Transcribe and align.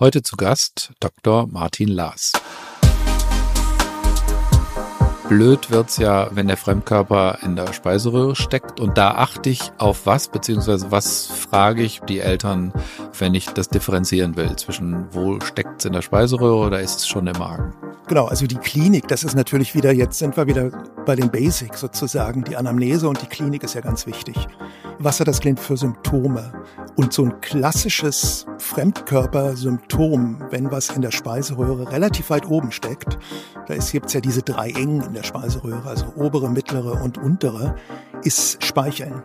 Heute 0.00 0.24
zu 0.24 0.34
Gast 0.36 0.92
Dr. 0.98 1.46
Martin 1.46 1.86
Laas. 1.86 2.32
Blöd 5.28 5.70
wird's 5.70 5.96
ja, 5.96 6.28
wenn 6.32 6.48
der 6.48 6.58
Fremdkörper 6.58 7.38
in 7.42 7.56
der 7.56 7.72
Speiseröhre 7.72 8.36
steckt. 8.36 8.78
Und 8.78 8.98
da 8.98 9.12
achte 9.12 9.48
ich 9.48 9.72
auf 9.78 10.04
was, 10.04 10.28
beziehungsweise 10.28 10.90
was 10.90 11.26
frage 11.26 11.82
ich 11.82 12.00
die 12.00 12.20
Eltern, 12.20 12.72
wenn 13.18 13.34
ich 13.34 13.46
das 13.46 13.68
differenzieren 13.68 14.36
will 14.36 14.54
zwischen 14.56 15.06
wo 15.12 15.40
steckt's 15.40 15.86
in 15.86 15.94
der 15.94 16.02
Speiseröhre 16.02 16.66
oder 16.66 16.80
ist 16.80 17.00
es 17.00 17.08
schon 17.08 17.26
im 17.26 17.38
Magen? 17.38 17.72
Genau, 18.06 18.26
also 18.26 18.46
die 18.46 18.56
Klinik, 18.56 19.08
das 19.08 19.24
ist 19.24 19.34
natürlich 19.34 19.74
wieder, 19.74 19.90
jetzt 19.90 20.18
sind 20.18 20.36
wir 20.36 20.46
wieder 20.46 20.70
bei 21.06 21.16
den 21.16 21.30
Basics 21.30 21.80
sozusagen. 21.80 22.44
Die 22.44 22.54
Anamnese 22.54 23.08
und 23.08 23.22
die 23.22 23.26
Klinik 23.26 23.62
ist 23.62 23.74
ja 23.74 23.80
ganz 23.80 24.06
wichtig. 24.06 24.36
Was 24.98 25.20
hat 25.20 25.28
das 25.28 25.40
Kind 25.40 25.58
für 25.58 25.78
Symptome? 25.78 26.52
Und 26.96 27.14
so 27.14 27.24
ein 27.24 27.40
klassisches 27.40 28.44
Fremdkörpersymptom, 28.58 30.44
wenn 30.50 30.70
was 30.70 30.90
in 30.90 31.00
der 31.00 31.12
Speiseröhre 31.12 31.90
relativ 31.90 32.28
weit 32.28 32.46
oben 32.46 32.72
steckt, 32.72 33.18
da 33.66 33.74
gibt 33.74 34.06
es 34.06 34.12
ja 34.12 34.20
diese 34.20 34.42
drei 34.42 34.70
Engen 34.70 35.13
der 35.14 35.22
Speiseröhre, 35.22 35.88
also 35.88 36.06
obere, 36.16 36.50
mittlere 36.50 37.02
und 37.02 37.18
untere, 37.18 37.76
ist 38.22 38.62
Speicheln. 38.64 39.22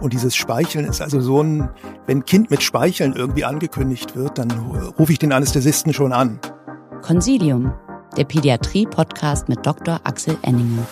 Und 0.00 0.12
dieses 0.12 0.34
Speicheln 0.34 0.84
ist 0.84 1.00
also 1.00 1.20
so 1.20 1.42
ein, 1.42 1.70
wenn 2.06 2.24
Kind 2.24 2.50
mit 2.50 2.62
Speicheln 2.62 3.14
irgendwie 3.14 3.44
angekündigt 3.44 4.16
wird, 4.16 4.38
dann 4.38 4.50
rufe 4.98 5.12
ich 5.12 5.18
den 5.18 5.32
Anästhesisten 5.32 5.92
schon 5.92 6.12
an. 6.12 6.40
Consilium, 7.02 7.72
der 8.16 8.24
Pädiatrie-Podcast 8.24 9.48
mit 9.48 9.64
Dr. 9.64 10.00
Axel 10.04 10.36
Enninger. 10.42 10.86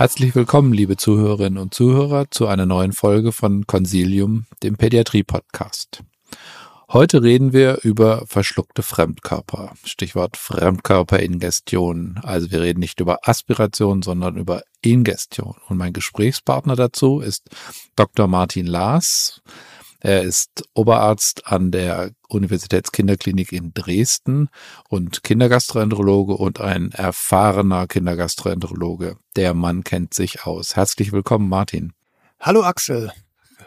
Herzlich 0.00 0.34
willkommen, 0.34 0.72
liebe 0.72 0.96
Zuhörerinnen 0.96 1.58
und 1.58 1.74
Zuhörer, 1.74 2.30
zu 2.30 2.46
einer 2.46 2.64
neuen 2.64 2.94
Folge 2.94 3.32
von 3.32 3.66
Consilium, 3.66 4.46
dem 4.62 4.78
Pädiatrie-Podcast. 4.78 6.02
Heute 6.90 7.22
reden 7.22 7.52
wir 7.52 7.80
über 7.82 8.24
verschluckte 8.26 8.82
Fremdkörper. 8.82 9.74
Stichwort 9.84 10.38
Fremdkörperingestion. 10.38 12.18
Also 12.22 12.50
wir 12.50 12.62
reden 12.62 12.80
nicht 12.80 13.00
über 13.00 13.28
Aspiration, 13.28 14.00
sondern 14.00 14.38
über 14.38 14.62
Ingestion. 14.80 15.56
Und 15.68 15.76
mein 15.76 15.92
Gesprächspartner 15.92 16.76
dazu 16.76 17.20
ist 17.20 17.50
Dr. 17.94 18.26
Martin 18.26 18.66
Laas. 18.66 19.42
Er 20.00 20.22
ist 20.22 20.64
Oberarzt 20.72 21.46
an 21.46 21.70
der 21.70 22.12
Universitätskinderklinik 22.28 23.52
in 23.52 23.74
Dresden 23.74 24.48
und 24.88 25.22
Kindergastroenterologe 25.22 26.34
und 26.34 26.58
ein 26.58 26.90
erfahrener 26.92 27.86
Kindergastroenterologe. 27.86 29.16
Der 29.36 29.52
Mann 29.52 29.84
kennt 29.84 30.14
sich 30.14 30.46
aus. 30.46 30.74
Herzlich 30.74 31.12
willkommen, 31.12 31.50
Martin. 31.50 31.92
Hallo 32.40 32.62
Axel. 32.62 33.12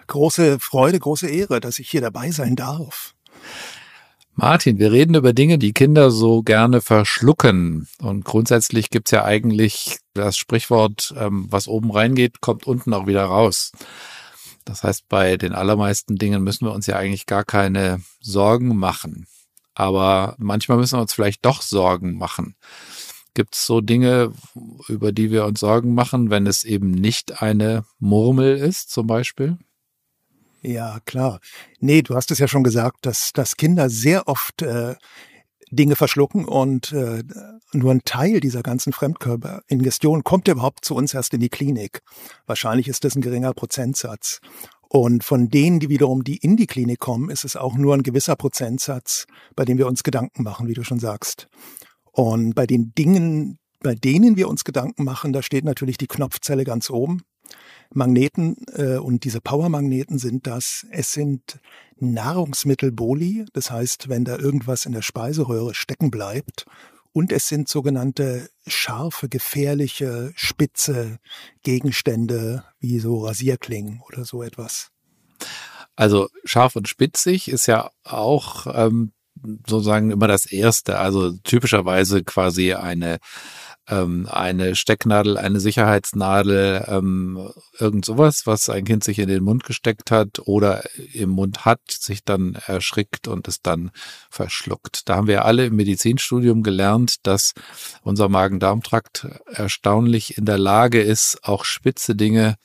Große 0.07 0.59
Freude, 0.59 0.99
große 0.99 1.27
Ehre, 1.29 1.59
dass 1.59 1.77
ich 1.77 1.89
hier 1.89 2.01
dabei 2.01 2.31
sein 2.31 2.55
darf. 2.55 3.13
Martin, 4.33 4.79
wir 4.79 4.91
reden 4.91 5.13
über 5.13 5.33
Dinge, 5.33 5.59
die 5.59 5.73
Kinder 5.73 6.09
so 6.09 6.41
gerne 6.41 6.81
verschlucken. 6.81 7.87
Und 7.99 8.25
grundsätzlich 8.25 8.89
gibt's 8.89 9.11
ja 9.11 9.23
eigentlich 9.23 9.99
das 10.15 10.37
Sprichwort, 10.37 11.13
ähm, 11.15 11.45
was 11.49 11.67
oben 11.67 11.91
reingeht, 11.91 12.41
kommt 12.41 12.65
unten 12.65 12.93
auch 12.93 13.05
wieder 13.05 13.25
raus. 13.25 13.71
Das 14.65 14.83
heißt, 14.83 15.09
bei 15.09 15.37
den 15.37 15.53
allermeisten 15.53 16.15
Dingen 16.15 16.43
müssen 16.43 16.65
wir 16.65 16.73
uns 16.73 16.87
ja 16.87 16.95
eigentlich 16.95 17.25
gar 17.25 17.43
keine 17.43 18.01
Sorgen 18.21 18.75
machen. 18.77 19.27
Aber 19.75 20.35
manchmal 20.37 20.77
müssen 20.77 20.97
wir 20.97 21.01
uns 21.01 21.13
vielleicht 21.13 21.45
doch 21.45 21.61
Sorgen 21.61 22.17
machen. 22.17 22.55
Gibt 23.33 23.55
es 23.55 23.65
so 23.65 23.81
Dinge, 23.81 24.31
über 24.87 25.11
die 25.11 25.31
wir 25.31 25.45
uns 25.45 25.59
Sorgen 25.59 25.95
machen, 25.95 26.29
wenn 26.29 26.45
es 26.45 26.63
eben 26.63 26.91
nicht 26.91 27.41
eine 27.41 27.83
Murmel 27.97 28.57
ist, 28.57 28.91
zum 28.91 29.07
Beispiel? 29.07 29.57
Ja, 30.61 30.99
klar. 31.05 31.39
Nee, 31.79 32.03
du 32.03 32.15
hast 32.15 32.31
es 32.31 32.37
ja 32.37 32.47
schon 32.47 32.63
gesagt, 32.63 33.05
dass, 33.05 33.33
dass 33.33 33.57
Kinder 33.57 33.89
sehr 33.89 34.27
oft 34.27 34.61
äh, 34.61 34.95
Dinge 35.75 35.95
verschlucken 35.95 36.45
und 36.45 36.91
äh, 36.91 37.23
nur 37.73 37.91
ein 37.91 38.01
Teil 38.05 38.39
dieser 38.39 38.63
ganzen 38.63 38.93
Fremdkörperingestion 38.93 40.23
kommt 40.23 40.47
überhaupt 40.47 40.85
zu 40.85 40.95
uns 40.95 41.13
erst 41.13 41.33
in 41.33 41.39
die 41.39 41.49
Klinik. 41.49 42.01
Wahrscheinlich 42.45 42.87
ist 42.87 43.03
das 43.03 43.15
ein 43.15 43.21
geringer 43.21 43.53
Prozentsatz. 43.53 44.39
Und 44.87 45.23
von 45.23 45.49
denen, 45.49 45.79
die 45.79 45.89
wiederum, 45.89 46.23
die 46.23 46.37
in 46.37 46.55
die 46.55 46.67
Klinik 46.67 46.99
kommen, 46.99 47.31
ist 47.31 47.45
es 47.45 47.55
auch 47.55 47.75
nur 47.75 47.95
ein 47.95 48.03
gewisser 48.03 48.35
Prozentsatz, 48.35 49.25
bei 49.55 49.65
dem 49.65 49.79
wir 49.79 49.87
uns 49.87 50.03
Gedanken 50.03 50.43
machen, 50.43 50.67
wie 50.67 50.75
du 50.75 50.83
schon 50.83 50.99
sagst. 50.99 51.47
Und 52.11 52.53
bei 52.53 52.67
den 52.67 52.93
Dingen, 52.93 53.57
bei 53.79 53.95
denen 53.95 54.37
wir 54.37 54.47
uns 54.47 54.63
Gedanken 54.63 55.03
machen, 55.03 55.33
da 55.33 55.41
steht 55.41 55.65
natürlich 55.65 55.97
die 55.97 56.07
Knopfzelle 56.07 56.63
ganz 56.63 56.91
oben. 56.91 57.23
Magneten 57.93 58.57
äh, 58.73 58.97
und 58.97 59.23
diese 59.23 59.41
Powermagneten 59.41 60.17
sind 60.17 60.47
das. 60.47 60.85
Es 60.89 61.13
sind 61.13 61.59
Nahrungsmittelboli, 61.97 63.45
das 63.53 63.71
heißt, 63.71 64.09
wenn 64.09 64.25
da 64.25 64.37
irgendwas 64.37 64.85
in 64.85 64.93
der 64.93 65.01
Speiseröhre 65.01 65.73
stecken 65.73 66.11
bleibt. 66.11 66.65
Und 67.11 67.31
es 67.31 67.47
sind 67.47 67.69
sogenannte 67.69 68.49
scharfe, 68.65 69.29
gefährliche, 69.29 70.31
spitze 70.35 71.19
Gegenstände 71.61 72.63
wie 72.79 72.99
so 72.99 73.23
Rasierklingen 73.23 74.01
oder 74.07 74.25
so 74.25 74.41
etwas. 74.41 74.89
Also 75.95 76.29
scharf 76.43 76.75
und 76.75 76.87
spitzig 76.87 77.49
ist 77.49 77.67
ja 77.67 77.91
auch 78.03 78.65
ähm, 78.73 79.11
sozusagen 79.67 80.09
immer 80.09 80.27
das 80.27 80.47
Erste. 80.47 80.97
Also 80.97 81.33
typischerweise 81.43 82.23
quasi 82.23 82.73
eine 82.73 83.19
ähm, 83.89 84.27
eine 84.31 84.75
Stecknadel, 84.75 85.37
eine 85.37 85.59
Sicherheitsnadel, 85.59 86.85
ähm, 86.87 87.49
irgend 87.79 88.05
sowas, 88.05 88.47
was 88.47 88.69
ein 88.69 88.85
Kind 88.85 89.03
sich 89.03 89.19
in 89.19 89.27
den 89.27 89.43
Mund 89.43 89.63
gesteckt 89.63 90.11
hat 90.11 90.39
oder 90.45 90.83
im 91.13 91.29
Mund 91.29 91.65
hat, 91.65 91.81
sich 91.89 92.23
dann 92.23 92.57
erschrickt 92.65 93.27
und 93.27 93.47
es 93.47 93.61
dann 93.61 93.91
verschluckt. 94.29 95.09
Da 95.09 95.15
haben 95.15 95.27
wir 95.27 95.45
alle 95.45 95.65
im 95.65 95.75
Medizinstudium 95.75 96.63
gelernt, 96.63 97.27
dass 97.27 97.53
unser 98.03 98.29
Magen-Darm-Trakt 98.29 99.27
erstaunlich 99.47 100.37
in 100.37 100.45
der 100.45 100.57
Lage 100.57 101.01
ist, 101.01 101.39
auch 101.43 101.65
spitze 101.65 102.15
Dinge 102.15 102.55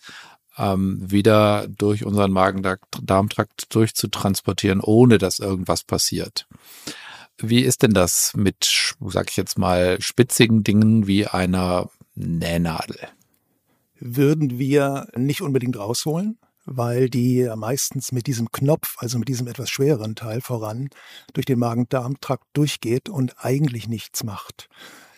ähm, 0.56 0.98
wieder 1.00 1.66
durch 1.68 2.04
unseren 2.04 2.32
Magen-Darm-Trakt 2.32 3.74
durchzutransportieren, 3.74 4.80
ohne 4.80 5.18
dass 5.18 5.38
irgendwas 5.38 5.84
passiert. 5.84 6.46
Wie 7.41 7.60
ist 7.60 7.82
denn 7.82 7.93
das 7.93 8.32
mit, 8.34 8.94
sag 9.00 9.31
ich 9.31 9.37
jetzt 9.37 9.59
mal, 9.59 10.00
spitzigen 10.00 10.65
Dingen 10.65 11.06
wie 11.06 11.26
einer 11.26 11.88
Nähnadel? 12.15 12.99
Würden 14.00 14.59
wir 14.59 15.09
nicht 15.16 15.41
unbedingt 15.41 15.78
rausholen, 15.78 16.38
weil 16.65 17.09
die 17.09 17.49
meistens 17.56 18.12
mit 18.12 18.26
diesem 18.26 18.50
Knopf, 18.50 18.97
also 18.99 19.19
mit 19.19 19.28
diesem 19.28 19.47
etwas 19.47 19.71
schwereren 19.71 20.16
Teil 20.16 20.41
voran, 20.41 20.91
durch 21.32 21.47
den 21.47 21.59
Magen-Darm-Trakt 21.60 22.44
durchgeht 22.53 23.09
und 23.09 23.37
eigentlich 23.38 23.88
nichts 23.88 24.25
macht. 24.25 24.69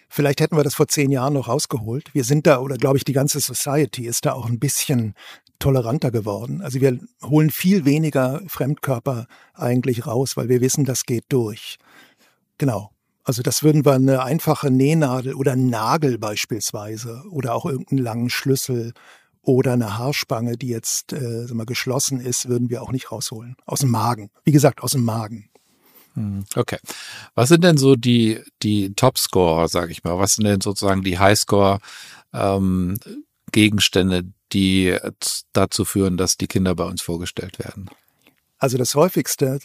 Vielleicht 0.08 0.40
hätten 0.40 0.56
wir 0.56 0.64
das 0.64 0.74
vor 0.74 0.88
zehn 0.88 1.10
Jahren 1.10 1.34
noch 1.34 1.48
rausgeholt. 1.48 2.12
Wir 2.14 2.24
sind 2.24 2.46
da, 2.46 2.60
oder 2.60 2.76
glaube 2.76 2.98
ich, 2.98 3.04
die 3.04 3.12
ganze 3.12 3.40
Society 3.40 4.06
ist 4.06 4.26
da 4.26 4.32
auch 4.32 4.46
ein 4.46 4.58
bisschen 4.58 5.14
toleranter 5.58 6.10
geworden. 6.10 6.62
Also 6.62 6.80
wir 6.80 6.98
holen 7.22 7.50
viel 7.50 7.84
weniger 7.84 8.42
Fremdkörper 8.46 9.26
eigentlich 9.54 10.06
raus, 10.06 10.36
weil 10.36 10.48
wir 10.48 10.60
wissen, 10.60 10.84
das 10.84 11.04
geht 11.04 11.24
durch. 11.28 11.78
Genau. 12.60 12.92
Also 13.24 13.42
das 13.42 13.62
würden 13.62 13.86
wir 13.86 13.94
eine 13.94 14.22
einfache 14.22 14.70
Nähnadel 14.70 15.32
oder 15.34 15.56
Nagel 15.56 16.18
beispielsweise 16.18 17.24
oder 17.30 17.54
auch 17.54 17.64
irgendeinen 17.64 18.02
langen 18.02 18.28
Schlüssel 18.28 18.92
oder 19.40 19.72
eine 19.72 19.96
Haarspange, 19.96 20.58
die 20.58 20.68
jetzt 20.68 21.14
äh, 21.14 21.46
mal, 21.54 21.64
geschlossen 21.64 22.20
ist, 22.20 22.50
würden 22.50 22.68
wir 22.68 22.82
auch 22.82 22.92
nicht 22.92 23.12
rausholen. 23.12 23.56
Aus 23.64 23.80
dem 23.80 23.88
Magen. 23.88 24.30
Wie 24.44 24.52
gesagt, 24.52 24.82
aus 24.82 24.92
dem 24.92 25.04
Magen. 25.04 25.48
Hm, 26.12 26.44
okay. 26.54 26.76
Was 27.34 27.48
sind 27.48 27.64
denn 27.64 27.78
so 27.78 27.96
die, 27.96 28.40
die 28.62 28.94
Topscore, 28.94 29.68
sage 29.68 29.92
ich 29.92 30.04
mal? 30.04 30.18
Was 30.18 30.34
sind 30.34 30.44
denn 30.44 30.60
sozusagen 30.60 31.02
die 31.02 31.18
Highscore-Gegenstände, 31.18 34.16
ähm, 34.18 34.34
die 34.52 34.98
dazu 35.54 35.86
führen, 35.86 36.18
dass 36.18 36.36
die 36.36 36.46
Kinder 36.46 36.74
bei 36.74 36.84
uns 36.84 37.00
vorgestellt 37.00 37.58
werden? 37.58 37.88
Also 38.58 38.76
das 38.76 38.94
häufigste 38.94 39.60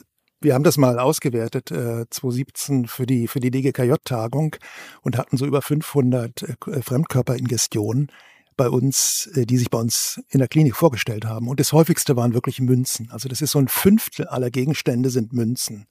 wir 0.45 0.53
haben 0.53 0.63
das 0.63 0.77
mal 0.77 1.00
ausgewertet, 1.00 1.71
äh, 1.71 2.06
2017 2.09 2.88
für 2.88 3.06
die, 3.06 3.27
für 3.27 3.39
die 3.39 3.50
DGKJ-Tagung 3.50 4.56
und 5.01 5.18
hatten 5.18 5.38
so 5.38 5.45
über 5.45 5.62
500 5.62 6.44
äh, 6.44 6.81
Fremdkörperingestionen 6.81 8.12
bei 8.56 8.69
uns, 8.69 9.27
äh, 9.33 9.45
die 9.45 9.57
sich 9.57 9.71
bei 9.71 9.80
uns 9.80 10.21
in 10.30 10.39
der 10.39 10.47
Klinik 10.47 10.75
vorgestellt 10.75 11.25
haben. 11.25 11.47
Und 11.47 11.59
das 11.59 11.74
häufigste 11.74 12.15
waren 12.15 12.36
wirklich 12.36 12.62
Münzen. 12.62 13.09
Also 13.12 13.27
das 13.27 13.42
ist 13.42 13.51
so 13.51 13.59
ein 13.59 13.68
Fünftel 13.68 14.27
aller 14.27 14.51
Gegenstände 14.51 15.09
sind 15.09 15.33
Münzen. 15.33 15.88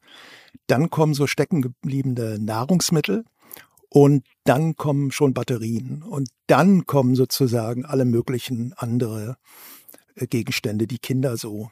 Dann 0.69 0.89
kommen 0.89 1.15
so 1.15 1.27
steckengebliebene 1.27 2.39
Nahrungsmittel 2.39 3.25
und 3.89 4.25
dann 4.45 4.77
kommen 4.77 5.11
schon 5.11 5.35
Batterien 5.35 6.05
und 6.05 6.29
dann 6.47 6.87
kommen 6.87 7.17
sozusagen 7.17 7.85
alle 7.85 8.05
möglichen 8.05 8.73
andere 8.77 9.37
äh, 10.15 10.29
Gegenstände, 10.29 10.87
die 10.87 10.99
Kinder 10.99 11.37
so 11.37 11.71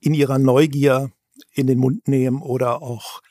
in 0.00 0.14
ihrer 0.14 0.38
Neugier 0.38 1.10
in 1.52 1.66
den 1.66 1.78
Mund 1.78 2.08
nehmen 2.08 2.42
oder 2.42 2.82
auch 2.82 3.22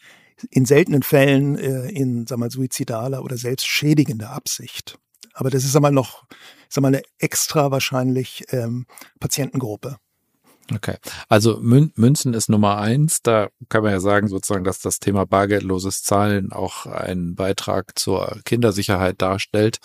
in 0.50 0.66
seltenen 0.66 1.04
Fällen 1.04 1.58
äh, 1.58 1.90
in 1.90 2.28
sag 2.28 2.40
mal, 2.40 2.52
suizidaler 2.52 3.24
oder 3.24 3.38
selbstschädigender 3.38 4.32
Absicht. 4.32 4.98
Aber 5.34 5.50
das 5.50 5.66
ist 5.66 5.76
einmal 5.76 5.92
noch 5.92 6.26
sag 6.70 6.82
mal, 6.82 6.90
eine 6.90 7.02
extra 7.18 7.72
wahrscheinlich 7.72 8.46
ähm, 8.50 8.86
Patientengruppe. 9.20 9.98
Okay, 10.74 10.96
also 11.30 11.60
Münzen 11.62 12.34
ist 12.34 12.50
Nummer 12.50 12.78
eins. 12.78 13.22
Da 13.22 13.50
kann 13.70 13.84
man 13.84 13.92
ja 13.92 14.00
sagen, 14.00 14.28
sozusagen, 14.28 14.64
dass 14.64 14.80
das 14.80 15.00
Thema 15.00 15.26
bargeldloses 15.26 16.02
Zahlen 16.02 16.52
auch 16.52 16.88
einen 16.88 17.36
Beitrag 17.36 17.98
zur 17.98 18.40
Kindersicherheit 18.46 19.22
darstellt. 19.22 19.78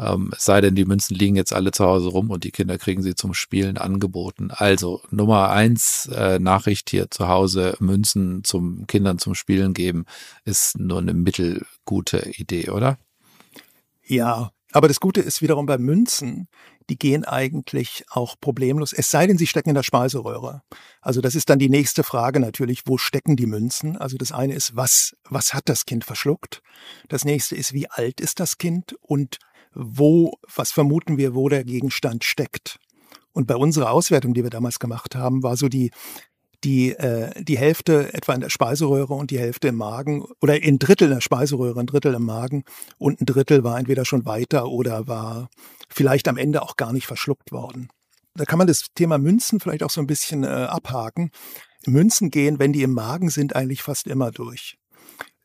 Ähm, 0.00 0.30
es 0.34 0.44
sei 0.46 0.62
denn, 0.62 0.74
die 0.74 0.86
Münzen 0.86 1.14
liegen 1.14 1.36
jetzt 1.36 1.52
alle 1.52 1.72
zu 1.72 1.84
Hause 1.84 2.08
rum 2.08 2.30
und 2.30 2.44
die 2.44 2.52
Kinder 2.52 2.78
kriegen 2.78 3.02
sie 3.02 3.14
zum 3.14 3.34
Spielen 3.34 3.76
angeboten. 3.76 4.50
Also 4.50 5.02
Nummer 5.10 5.50
eins 5.50 6.06
äh, 6.06 6.38
Nachricht 6.38 6.88
hier 6.88 7.10
zu 7.10 7.28
Hause, 7.28 7.76
Münzen 7.80 8.42
zum 8.42 8.86
Kindern 8.86 9.18
zum 9.18 9.34
Spielen 9.34 9.74
geben, 9.74 10.06
ist 10.44 10.78
nur 10.78 10.98
eine 10.98 11.12
mittelgute 11.12 12.30
Idee, 12.36 12.70
oder? 12.70 12.98
Ja, 14.02 14.52
aber 14.72 14.88
das 14.88 15.00
Gute 15.00 15.20
ist 15.20 15.42
wiederum 15.42 15.66
bei 15.66 15.76
Münzen, 15.76 16.48
die 16.88 16.98
gehen 16.98 17.24
eigentlich 17.24 18.04
auch 18.10 18.36
problemlos, 18.40 18.92
es 18.92 19.10
sei 19.10 19.26
denn, 19.26 19.38
sie 19.38 19.46
stecken 19.46 19.70
in 19.70 19.74
der 19.74 19.82
Speiseröhre. 19.82 20.62
Also 21.00 21.20
das 21.20 21.34
ist 21.34 21.50
dann 21.50 21.58
die 21.58 21.68
nächste 21.68 22.02
Frage 22.02 22.40
natürlich, 22.40 22.82
wo 22.86 22.98
stecken 22.98 23.36
die 23.36 23.46
Münzen? 23.46 23.96
Also 23.96 24.16
das 24.16 24.32
eine 24.32 24.54
ist, 24.54 24.74
was, 24.76 25.14
was 25.28 25.54
hat 25.54 25.68
das 25.68 25.86
Kind 25.86 26.04
verschluckt? 26.04 26.62
Das 27.08 27.24
nächste 27.24 27.54
ist, 27.54 27.72
wie 27.72 27.88
alt 27.88 28.20
ist 28.20 28.40
das 28.40 28.58
Kind 28.58 28.94
und 29.00 29.38
wo, 29.74 30.32
was 30.54 30.72
vermuten 30.72 31.18
wir, 31.18 31.34
wo 31.34 31.48
der 31.48 31.64
Gegenstand 31.64 32.24
steckt? 32.24 32.78
Und 33.32 33.46
bei 33.46 33.56
unserer 33.56 33.90
Auswertung, 33.90 34.34
die 34.34 34.42
wir 34.42 34.50
damals 34.50 34.78
gemacht 34.78 35.14
haben, 35.14 35.42
war 35.42 35.56
so 35.56 35.68
die, 35.68 35.90
die, 36.64 36.90
äh, 36.90 37.42
die 37.42 37.58
Hälfte 37.58 38.12
etwa 38.12 38.34
in 38.34 38.40
der 38.40 38.50
Speiseröhre 38.50 39.14
und 39.14 39.30
die 39.30 39.38
Hälfte 39.38 39.68
im 39.68 39.76
Magen 39.76 40.24
oder 40.40 40.54
ein 40.54 40.78
Drittel 40.78 41.08
in 41.08 41.14
der 41.14 41.20
Speiseröhre, 41.20 41.80
ein 41.80 41.86
Drittel 41.86 42.14
im 42.14 42.24
Magen 42.24 42.64
und 42.98 43.20
ein 43.20 43.26
Drittel 43.26 43.64
war 43.64 43.78
entweder 43.78 44.04
schon 44.04 44.26
weiter 44.26 44.68
oder 44.68 45.06
war 45.06 45.48
vielleicht 45.88 46.28
am 46.28 46.36
Ende 46.36 46.62
auch 46.62 46.76
gar 46.76 46.92
nicht 46.92 47.06
verschluckt 47.06 47.52
worden. 47.52 47.88
Da 48.34 48.44
kann 48.44 48.58
man 48.58 48.66
das 48.66 48.86
Thema 48.94 49.18
Münzen 49.18 49.60
vielleicht 49.60 49.82
auch 49.82 49.90
so 49.90 50.00
ein 50.00 50.06
bisschen 50.06 50.44
äh, 50.44 50.48
abhaken. 50.48 51.30
Münzen 51.86 52.30
gehen, 52.30 52.58
wenn 52.58 52.72
die 52.72 52.82
im 52.82 52.92
Magen 52.92 53.30
sind, 53.30 53.56
eigentlich 53.56 53.82
fast 53.82 54.06
immer 54.06 54.30
durch. 54.30 54.76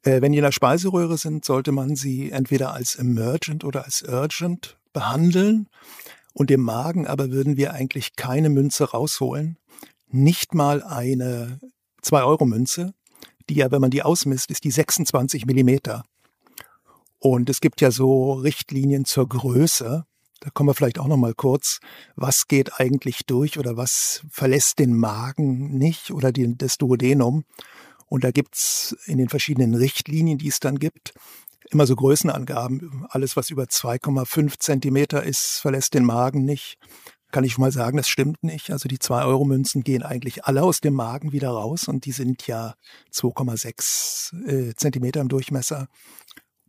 Äh, 0.05 0.21
wenn 0.21 0.31
die 0.31 0.37
in 0.37 0.43
der 0.43 0.51
Speiseröhre 0.51 1.17
sind, 1.17 1.43
sollte 1.43 1.71
man 1.71 1.95
sie 1.95 2.31
entweder 2.31 2.73
als 2.73 2.95
emergent 2.95 3.63
oder 3.65 3.83
als 3.83 4.03
urgent 4.03 4.77
behandeln. 4.93 5.67
Und 6.33 6.51
im 6.51 6.61
Magen 6.61 7.07
aber 7.07 7.31
würden 7.31 7.57
wir 7.57 7.73
eigentlich 7.73 8.15
keine 8.15 8.49
Münze 8.49 8.91
rausholen, 8.91 9.57
nicht 10.07 10.53
mal 10.53 10.83
eine 10.83 11.59
2-Euro-Münze, 12.03 12.93
die 13.49 13.55
ja, 13.55 13.71
wenn 13.71 13.81
man 13.81 13.91
die 13.91 14.03
ausmisst, 14.03 14.51
ist 14.51 14.63
die 14.63 14.71
26 14.71 15.45
Millimeter. 15.45 16.03
Und 17.19 17.49
es 17.49 17.61
gibt 17.61 17.81
ja 17.81 17.89
so 17.89 18.33
Richtlinien 18.33 19.05
zur 19.05 19.27
Größe. 19.27 20.05
Da 20.41 20.49
kommen 20.51 20.69
wir 20.69 20.73
vielleicht 20.73 20.99
auch 20.99 21.07
noch 21.07 21.17
mal 21.17 21.33
kurz. 21.33 21.79
Was 22.15 22.47
geht 22.47 22.79
eigentlich 22.79 23.25
durch 23.25 23.57
oder 23.57 23.77
was 23.77 24.21
verlässt 24.29 24.79
den 24.79 24.95
Magen 24.95 25.77
nicht 25.77 26.11
oder 26.11 26.31
die, 26.31 26.55
das 26.57 26.77
Duodenum? 26.77 27.45
Und 28.07 28.23
da 28.23 28.31
gibt's 28.31 28.95
in 29.05 29.17
den 29.17 29.29
verschiedenen 29.29 29.75
Richtlinien, 29.75 30.37
die 30.37 30.47
es 30.47 30.59
dann 30.59 30.77
gibt, 30.77 31.13
immer 31.69 31.87
so 31.87 31.95
Größenangaben. 31.95 33.05
Alles, 33.09 33.35
was 33.35 33.49
über 33.49 33.63
2,5 33.63 34.59
Zentimeter 34.59 35.23
ist, 35.23 35.59
verlässt 35.61 35.93
den 35.93 36.05
Magen 36.05 36.45
nicht 36.45 36.77
kann 37.35 37.43
ich 37.43 37.57
mal 37.57 37.71
sagen, 37.71 37.97
das 37.97 38.07
stimmt 38.07 38.45
nicht. 38.45 38.71
Also 38.71 38.87
die 38.87 38.97
2-Euro-Münzen 38.97 39.83
gehen 39.83 40.03
eigentlich 40.03 40.45
alle 40.45 40.63
aus 40.63 40.79
dem 40.79 40.93
Magen 40.93 41.33
wieder 41.33 41.49
raus 41.49 41.89
und 41.89 42.05
die 42.05 42.13
sind 42.13 42.47
ja 42.47 42.75
2,6 43.13 44.47
äh, 44.47 44.73
Zentimeter 44.75 45.19
im 45.19 45.27
Durchmesser. 45.27 45.89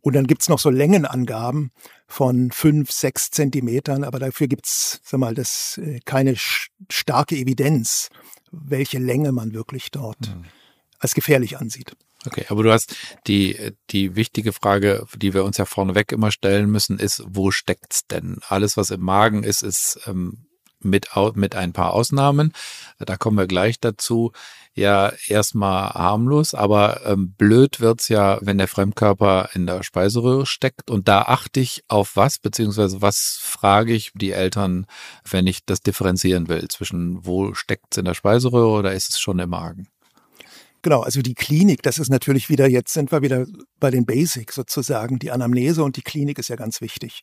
Und 0.01 0.13
dann 0.13 0.27
gibt's 0.27 0.49
noch 0.49 0.59
so 0.59 0.69
Längenangaben 0.69 1.71
von 2.05 2.51
5, 2.51 2.91
6 2.91 3.31
Zentimetern, 3.31 4.03
aber 4.03 4.19
dafür 4.19 4.47
gibt's, 4.47 4.99
sag 5.05 5.21
mal, 5.21 5.33
das 5.33 5.79
äh, 5.81 6.01
keine 6.03 6.35
starke 6.35 7.37
Evidenz, 7.37 8.09
welche 8.51 8.99
Länge 8.99 9.31
man 9.31 9.53
wirklich 9.53 9.89
dort 9.91 10.19
mhm. 10.19 10.43
Als 10.99 11.13
gefährlich 11.13 11.57
ansieht. 11.57 11.95
Okay, 12.25 12.45
aber 12.49 12.63
du 12.63 12.71
hast 12.71 12.95
die, 13.27 13.73
die 13.91 14.15
wichtige 14.15 14.51
Frage, 14.51 15.05
die 15.15 15.33
wir 15.33 15.45
uns 15.45 15.57
ja 15.57 15.65
vorneweg 15.65 16.11
immer 16.11 16.31
stellen 16.31 16.69
müssen, 16.69 16.99
ist, 16.99 17.23
wo 17.25 17.51
steckt's 17.51 18.07
denn? 18.07 18.39
Alles, 18.47 18.75
was 18.75 18.91
im 18.91 19.01
Magen 19.01 19.43
ist, 19.43 19.61
ist 19.61 19.99
ähm, 20.07 20.47
mit, 20.79 21.09
mit 21.35 21.55
ein 21.55 21.73
paar 21.73 21.93
Ausnahmen. 21.93 22.53
Da 22.99 23.17
kommen 23.17 23.37
wir 23.37 23.47
gleich 23.47 23.79
dazu. 23.79 24.31
Ja, 24.73 25.11
erstmal 25.27 25.89
harmlos, 25.89 26.53
aber 26.53 27.01
ähm, 27.05 27.33
blöd 27.33 27.79
wird's 27.79 28.09
ja, 28.09 28.37
wenn 28.41 28.59
der 28.59 28.67
Fremdkörper 28.67 29.49
in 29.53 29.65
der 29.65 29.81
Speiseröhre 29.81 30.45
steckt. 30.45 30.91
Und 30.91 31.07
da 31.07 31.23
achte 31.23 31.59
ich 31.59 31.83
auf 31.87 32.15
was, 32.15 32.37
beziehungsweise 32.37 33.01
was 33.01 33.39
frage 33.41 33.93
ich 33.93 34.11
die 34.13 34.33
Eltern, 34.33 34.85
wenn 35.27 35.47
ich 35.47 35.65
das 35.65 35.81
differenzieren 35.81 36.47
will, 36.47 36.67
zwischen 36.67 37.25
wo 37.25 37.55
steckt's 37.55 37.97
in 37.97 38.05
der 38.05 38.13
Speiseröhre 38.13 38.67
oder 38.67 38.93
ist 38.93 39.09
es 39.09 39.19
schon 39.19 39.39
im 39.39 39.49
Magen? 39.49 39.87
Genau, 40.81 41.01
also 41.01 41.21
die 41.21 41.33
Klinik, 41.33 41.81
das 41.81 41.97
ist 41.97 42.09
natürlich 42.09 42.49
wieder, 42.49 42.67
jetzt 42.67 42.93
sind 42.93 43.11
wir 43.11 43.21
wieder 43.21 43.45
bei 43.79 43.89
den 43.91 44.05
Basics 44.05 44.55
sozusagen. 44.55 45.19
Die 45.19 45.31
Anamnese 45.31 45.83
und 45.83 45.97
die 45.97 46.01
Klinik 46.01 46.39
ist 46.39 46.49
ja 46.49 46.55
ganz 46.55 46.81
wichtig. 46.81 47.21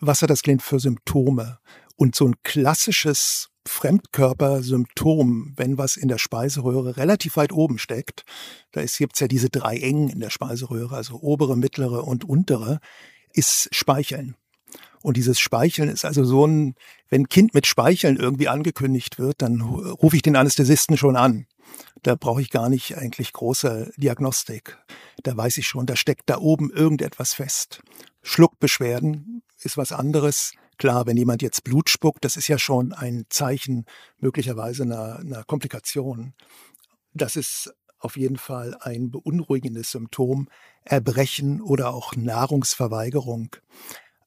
Was 0.00 0.22
hat 0.22 0.30
das 0.30 0.42
Kind 0.42 0.62
für 0.62 0.78
Symptome? 0.78 1.58
Und 1.96 2.14
so 2.14 2.26
ein 2.26 2.34
klassisches 2.42 3.50
Fremdkörpersymptom, 3.66 5.54
wenn 5.56 5.78
was 5.78 5.96
in 5.96 6.08
der 6.08 6.18
Speiseröhre 6.18 6.96
relativ 6.96 7.36
weit 7.36 7.52
oben 7.52 7.78
steckt, 7.78 8.24
da 8.72 8.84
gibt 8.84 9.14
es 9.14 9.20
ja 9.20 9.28
diese 9.28 9.48
drei 9.48 9.78
Engen 9.78 10.08
in 10.08 10.20
der 10.20 10.30
Speiseröhre, 10.30 10.94
also 10.94 11.20
obere, 11.20 11.56
mittlere 11.56 12.04
und 12.04 12.24
untere, 12.24 12.80
ist 13.32 13.68
Speicheln. 13.72 14.36
Und 15.02 15.16
dieses 15.16 15.38
Speicheln 15.38 15.88
ist 15.88 16.04
also 16.04 16.24
so 16.24 16.46
ein, 16.46 16.74
wenn 17.10 17.28
Kind 17.28 17.54
mit 17.54 17.66
Speicheln 17.66 18.16
irgendwie 18.16 18.48
angekündigt 18.48 19.18
wird, 19.18 19.42
dann 19.42 19.60
rufe 19.60 20.16
ich 20.16 20.22
den 20.22 20.36
Anästhesisten 20.36 20.96
schon 20.96 21.16
an. 21.16 21.46
Da 22.02 22.14
brauche 22.16 22.42
ich 22.42 22.50
gar 22.50 22.68
nicht 22.68 22.96
eigentlich 22.96 23.32
große 23.32 23.92
Diagnostik. 23.96 24.78
Da 25.22 25.36
weiß 25.36 25.56
ich 25.58 25.66
schon, 25.66 25.86
da 25.86 25.96
steckt 25.96 26.28
da 26.28 26.38
oben 26.38 26.70
irgendetwas 26.70 27.34
fest. 27.34 27.80
Schluckbeschwerden 28.22 29.42
ist 29.60 29.76
was 29.76 29.92
anderes. 29.92 30.52
Klar, 30.76 31.06
wenn 31.06 31.16
jemand 31.16 31.42
jetzt 31.42 31.64
Blut 31.64 31.88
spuckt, 31.88 32.24
das 32.24 32.36
ist 32.36 32.48
ja 32.48 32.58
schon 32.58 32.92
ein 32.92 33.24
Zeichen 33.28 33.86
möglicherweise 34.18 34.82
einer, 34.82 35.18
einer 35.18 35.44
Komplikation. 35.44 36.34
Das 37.12 37.36
ist 37.36 37.72
auf 37.98 38.16
jeden 38.16 38.36
Fall 38.36 38.76
ein 38.80 39.10
beunruhigendes 39.10 39.90
Symptom, 39.90 40.48
Erbrechen 40.84 41.62
oder 41.62 41.94
auch 41.94 42.14
Nahrungsverweigerung. 42.16 43.56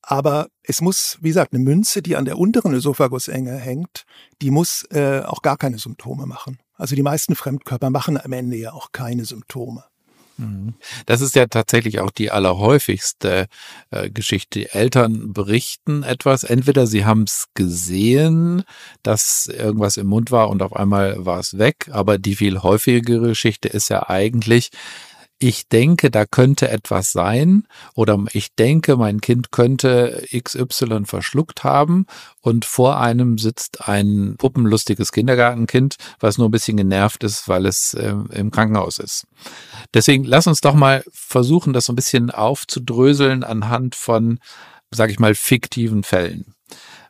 Aber 0.02 0.48
es 0.64 0.82
muss, 0.82 1.18
wie 1.22 1.30
gesagt, 1.30 1.54
eine 1.54 1.64
Münze, 1.64 2.02
die 2.02 2.16
an 2.16 2.26
der 2.26 2.38
unteren 2.38 2.74
Ösophagusenge 2.74 3.56
hängt, 3.58 4.06
die 4.42 4.52
muss 4.52 4.84
äh, 4.92 5.22
auch 5.26 5.42
gar 5.42 5.58
keine 5.58 5.80
Symptome 5.80 6.26
machen. 6.26 6.60
Also 6.78 6.96
die 6.96 7.04
meisten 7.04 7.36
Fremdkörper 7.36 7.90
machen 7.90 8.20
am 8.20 8.32
Ende 8.32 8.58
ja 8.58 8.74
auch 8.74 8.92
keine 8.92 9.26
Symptome. 9.26 9.84
Mhm. 10.38 10.76
Das 11.06 11.22
ist 11.22 11.36
ja 11.36 11.48
tatsächlich 11.48 12.00
auch 12.00 12.12
die 12.12 12.32
allerhäufigste 12.32 13.48
äh, 13.90 14.10
Geschichte. 14.10 14.60
Die 14.60 14.70
Eltern 14.70 15.34
berichten 15.34 16.04
etwas. 16.04 16.44
Entweder 16.44 16.88
sie 16.88 17.06
haben 17.06 17.24
es 17.24 17.48
gesehen, 17.56 18.64
dass 19.04 19.48
irgendwas 19.48 19.98
im 19.98 20.08
Mund 20.08 20.32
war 20.32 20.50
und 20.50 20.62
auf 20.62 20.76
einmal 20.76 21.26
war 21.26 21.40
es 21.40 21.58
weg. 21.58 21.90
Aber 21.92 22.18
die 22.18 22.36
viel 22.36 22.62
häufigere 22.62 23.30
Geschichte 23.30 23.68
ist 23.68 23.90
ja 23.90 24.08
eigentlich, 24.10 24.70
ich 25.40 25.68
denke, 25.68 26.10
da 26.10 26.26
könnte 26.26 26.70
etwas 26.70 27.12
sein 27.12 27.68
oder 27.94 28.24
ich 28.34 28.56
denke, 28.56 28.98
mein 28.98 29.22
Kind 29.22 29.52
könnte 29.52 30.26
XY 30.36 31.06
verschluckt 31.06 31.64
haben 31.64 32.08
und 32.42 32.66
vor 32.66 33.00
einem 33.00 33.38
sitzt 33.38 33.88
ein 33.88 34.36
puppenlustiges 34.38 35.12
Kindergartenkind, 35.12 35.98
was 36.20 36.38
nur 36.38 36.48
ein 36.48 36.52
bisschen 36.52 36.78
genervt 36.78 37.24
ist, 37.24 37.48
weil 37.48 37.68
es 37.68 37.94
äh, 37.94 38.16
im 38.32 38.50
Krankenhaus 38.50 38.98
ist. 38.98 39.28
Deswegen 39.94 40.24
lass 40.24 40.48
uns 40.48 40.62
doch 40.62 40.74
mal 40.74 41.04
versuchen, 41.12 41.74
das 41.74 41.86
so 41.86 41.94
ein 41.94 41.98
bisschen 41.98 42.32
aufzudröseln 42.32 43.44
anhand 43.44 43.94
von, 43.94 44.40
sag 44.90 45.12
ich 45.12 45.20
mal, 45.20 45.36
fiktiven 45.36 46.04
Fällen. 46.04 46.56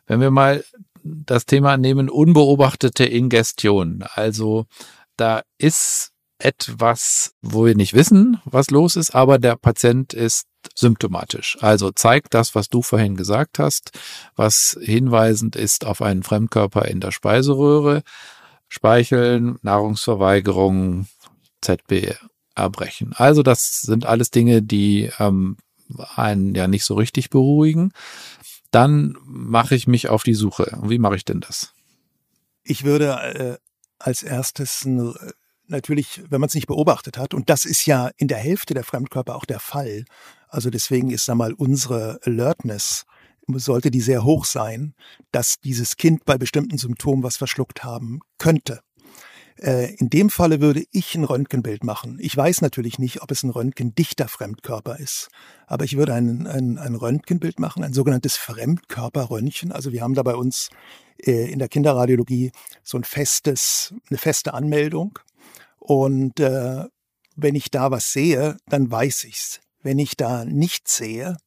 Wenn 0.06 0.20
wir 0.20 0.30
mal 0.30 0.64
das 1.02 1.46
Thema 1.46 1.78
nehmen, 1.78 2.10
unbeobachtete 2.10 3.04
Ingestion. 3.04 4.04
Also 4.14 4.66
da 5.16 5.42
ist 5.56 6.12
etwas, 6.38 7.34
wo 7.42 7.66
wir 7.66 7.74
nicht 7.74 7.94
wissen, 7.94 8.40
was 8.44 8.70
los 8.70 8.96
ist, 8.96 9.14
aber 9.14 9.38
der 9.38 9.56
Patient 9.56 10.14
ist 10.14 10.46
symptomatisch. 10.74 11.58
Also 11.60 11.90
zeigt 11.90 12.34
das, 12.34 12.54
was 12.54 12.68
du 12.68 12.82
vorhin 12.82 13.16
gesagt 13.16 13.58
hast, 13.58 13.90
was 14.36 14.78
hinweisend 14.80 15.56
ist 15.56 15.84
auf 15.84 16.02
einen 16.02 16.22
Fremdkörper 16.22 16.86
in 16.86 17.00
der 17.00 17.10
Speiseröhre, 17.10 18.02
Speicheln, 18.68 19.58
Nahrungsverweigerung, 19.62 21.08
ZB 21.60 22.14
erbrechen. 22.54 23.12
Also 23.16 23.42
das 23.42 23.80
sind 23.80 24.06
alles 24.06 24.30
Dinge, 24.30 24.62
die 24.62 25.10
ähm, 25.18 25.56
einen 26.16 26.54
ja 26.54 26.68
nicht 26.68 26.84
so 26.84 26.94
richtig 26.94 27.30
beruhigen. 27.30 27.92
Dann 28.70 29.16
mache 29.24 29.74
ich 29.74 29.86
mich 29.86 30.08
auf 30.08 30.22
die 30.22 30.34
Suche. 30.34 30.78
Wie 30.82 30.98
mache 30.98 31.16
ich 31.16 31.24
denn 31.24 31.40
das? 31.40 31.72
Ich 32.62 32.84
würde 32.84 33.06
äh, 33.34 33.56
als 33.98 34.22
erstes 34.22 34.84
ein 34.84 35.14
natürlich, 35.68 36.22
wenn 36.28 36.40
man 36.40 36.48
es 36.48 36.54
nicht 36.54 36.66
beobachtet 36.66 37.18
hat, 37.18 37.34
und 37.34 37.50
das 37.50 37.64
ist 37.64 37.86
ja 37.86 38.10
in 38.16 38.28
der 38.28 38.38
Hälfte 38.38 38.74
der 38.74 38.84
Fremdkörper 38.84 39.36
auch 39.36 39.44
der 39.44 39.60
Fall. 39.60 40.04
Also 40.48 40.70
deswegen 40.70 41.10
ist 41.10 41.28
da 41.28 41.34
mal 41.34 41.52
unsere 41.52 42.18
Alertness 42.24 43.04
sollte 43.56 43.90
die 43.90 44.00
sehr 44.00 44.24
hoch 44.24 44.44
sein, 44.44 44.94
dass 45.32 45.56
dieses 45.58 45.96
Kind 45.96 46.24
bei 46.26 46.36
bestimmten 46.36 46.76
Symptomen 46.76 47.22
was 47.22 47.38
verschluckt 47.38 47.82
haben 47.82 48.20
könnte. 48.36 48.80
Äh, 49.60 49.94
in 49.94 50.10
dem 50.10 50.30
Falle 50.30 50.60
würde 50.60 50.84
ich 50.92 51.14
ein 51.14 51.24
Röntgenbild 51.24 51.82
machen. 51.82 52.18
Ich 52.20 52.36
weiß 52.36 52.60
natürlich 52.60 52.98
nicht, 52.98 53.22
ob 53.22 53.30
es 53.30 53.42
ein 53.42 53.50
röntgendichter 53.50 54.28
Fremdkörper 54.28 54.98
ist, 54.98 55.28
aber 55.66 55.84
ich 55.84 55.96
würde 55.96 56.14
ein, 56.14 56.46
ein, 56.46 56.78
ein 56.78 56.94
Röntgenbild 56.94 57.58
machen, 57.58 57.82
ein 57.82 57.92
sogenanntes 57.92 58.36
Fremdkörperröntgen. 58.36 59.72
Also 59.72 59.92
wir 59.92 60.02
haben 60.02 60.14
da 60.14 60.22
bei 60.22 60.34
uns 60.34 60.68
äh, 61.18 61.50
in 61.50 61.58
der 61.58 61.68
Kinderradiologie 61.68 62.52
so 62.82 62.98
ein 62.98 63.04
festes, 63.04 63.94
eine 64.10 64.18
feste 64.18 64.54
Anmeldung. 64.54 65.18
Und 65.88 66.38
äh, 66.38 66.84
wenn 67.34 67.54
ich 67.54 67.70
da 67.70 67.90
was 67.90 68.12
sehe, 68.12 68.58
dann 68.66 68.90
weiß 68.90 69.24
ich's. 69.24 69.60
Wenn 69.82 69.98
ich 69.98 70.18
da 70.18 70.44
nichts 70.44 70.98
sehe, 70.98 71.38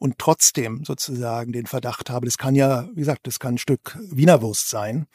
und 0.00 0.18
trotzdem 0.18 0.84
sozusagen 0.84 1.52
den 1.52 1.66
Verdacht 1.66 2.10
habe, 2.10 2.26
das 2.26 2.36
kann 2.36 2.56
ja, 2.56 2.88
wie 2.90 3.00
gesagt, 3.00 3.26
das 3.28 3.38
kann 3.38 3.54
ein 3.54 3.58
Stück 3.58 3.96
Wienerwurst 4.10 4.68
sein, 4.68 5.06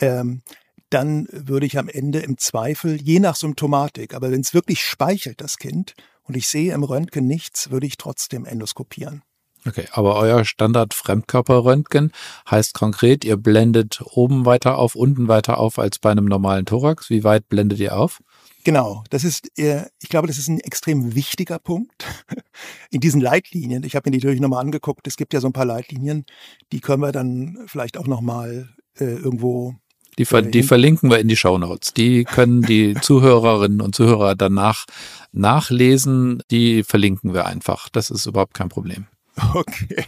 ähm, 0.00 0.42
dann 0.90 1.28
würde 1.30 1.66
ich 1.66 1.78
am 1.78 1.88
Ende 1.88 2.18
im 2.18 2.36
Zweifel, 2.36 3.00
je 3.00 3.20
nach 3.20 3.36
Symptomatik, 3.36 4.12
aber 4.12 4.32
wenn 4.32 4.40
es 4.40 4.52
wirklich 4.52 4.82
speichelt, 4.82 5.40
das 5.40 5.56
Kind, 5.56 5.94
und 6.24 6.36
ich 6.36 6.48
sehe 6.48 6.74
im 6.74 6.82
Röntgen 6.82 7.26
nichts, 7.26 7.70
würde 7.70 7.86
ich 7.86 7.96
trotzdem 7.96 8.44
endoskopieren. 8.44 9.22
Okay, 9.66 9.88
aber 9.92 10.16
euer 10.16 10.44
Standard 10.44 10.94
Fremdkörperröntgen 10.94 12.12
heißt 12.50 12.74
konkret, 12.74 13.24
ihr 13.24 13.36
blendet 13.36 14.00
oben 14.04 14.44
weiter 14.44 14.78
auf, 14.78 14.94
unten 14.94 15.28
weiter 15.28 15.58
auf 15.58 15.78
als 15.78 15.98
bei 15.98 16.10
einem 16.10 16.26
normalen 16.26 16.66
Thorax. 16.66 17.10
Wie 17.10 17.24
weit 17.24 17.48
blendet 17.48 17.80
ihr 17.80 17.96
auf? 17.96 18.20
Genau, 18.64 19.04
das 19.10 19.22
ist, 19.22 19.48
ich 19.56 20.08
glaube, 20.08 20.26
das 20.26 20.38
ist 20.38 20.48
ein 20.48 20.58
extrem 20.58 21.14
wichtiger 21.14 21.58
Punkt 21.58 22.04
in 22.90 23.00
diesen 23.00 23.20
Leitlinien. 23.20 23.84
Ich 23.84 23.94
habe 23.94 24.08
mir 24.08 24.12
die 24.12 24.18
natürlich 24.18 24.40
nochmal 24.40 24.60
angeguckt. 24.60 25.06
Es 25.06 25.16
gibt 25.16 25.34
ja 25.34 25.40
so 25.40 25.48
ein 25.48 25.52
paar 25.52 25.64
Leitlinien, 25.64 26.26
die 26.72 26.80
können 26.80 27.02
wir 27.02 27.12
dann 27.12 27.58
vielleicht 27.66 27.96
auch 27.96 28.06
nochmal 28.06 28.68
äh, 28.98 29.04
irgendwo 29.04 29.74
die, 30.18 30.24
ver 30.24 30.42
die 30.42 30.62
verlinken 30.62 31.10
wir 31.10 31.18
in 31.18 31.28
die 31.28 31.36
Show 31.36 31.58
Notes. 31.58 31.92
Die 31.92 32.24
können 32.24 32.62
die 32.62 32.94
Zuhörerinnen 33.00 33.80
und 33.82 33.94
Zuhörer 33.94 34.34
danach 34.34 34.86
nachlesen. 35.32 36.42
Die 36.50 36.82
verlinken 36.84 37.34
wir 37.34 37.46
einfach. 37.46 37.88
Das 37.90 38.10
ist 38.10 38.26
überhaupt 38.26 38.54
kein 38.54 38.70
Problem. 38.70 39.06
Okay. 39.54 40.04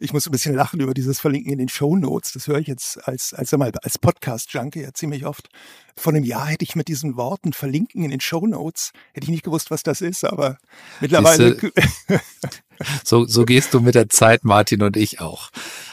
Ich 0.00 0.12
muss 0.12 0.26
ein 0.26 0.32
bisschen 0.32 0.54
lachen 0.54 0.80
über 0.80 0.94
dieses 0.94 1.20
Verlinken 1.20 1.52
in 1.52 1.58
den 1.58 1.68
Show 1.68 1.94
Notes. 1.94 2.32
Das 2.32 2.48
höre 2.48 2.58
ich 2.58 2.66
jetzt 2.66 3.06
als, 3.06 3.32
als, 3.34 3.52
als 3.52 3.98
Podcast-Junkie 3.98 4.80
ja 4.80 4.92
ziemlich 4.92 5.26
oft. 5.26 5.48
Vor 5.96 6.12
einem 6.12 6.24
Jahr 6.24 6.46
hätte 6.46 6.64
ich 6.64 6.74
mit 6.74 6.88
diesen 6.88 7.16
Worten 7.16 7.52
verlinken 7.52 8.02
in 8.02 8.10
den 8.10 8.20
Show 8.20 8.44
Notes, 8.46 8.92
hätte 9.12 9.24
ich 9.24 9.30
nicht 9.30 9.44
gewusst, 9.44 9.70
was 9.70 9.84
das 9.84 10.00
ist, 10.00 10.24
aber 10.24 10.58
mittlerweile. 11.00 11.56
so, 13.04 13.24
so 13.26 13.44
gehst 13.44 13.74
du 13.74 13.80
mit 13.80 13.94
der 13.94 14.08
Zeit, 14.08 14.44
Martin 14.44 14.82
und 14.82 14.96
ich 14.96 15.20
auch. 15.20 15.50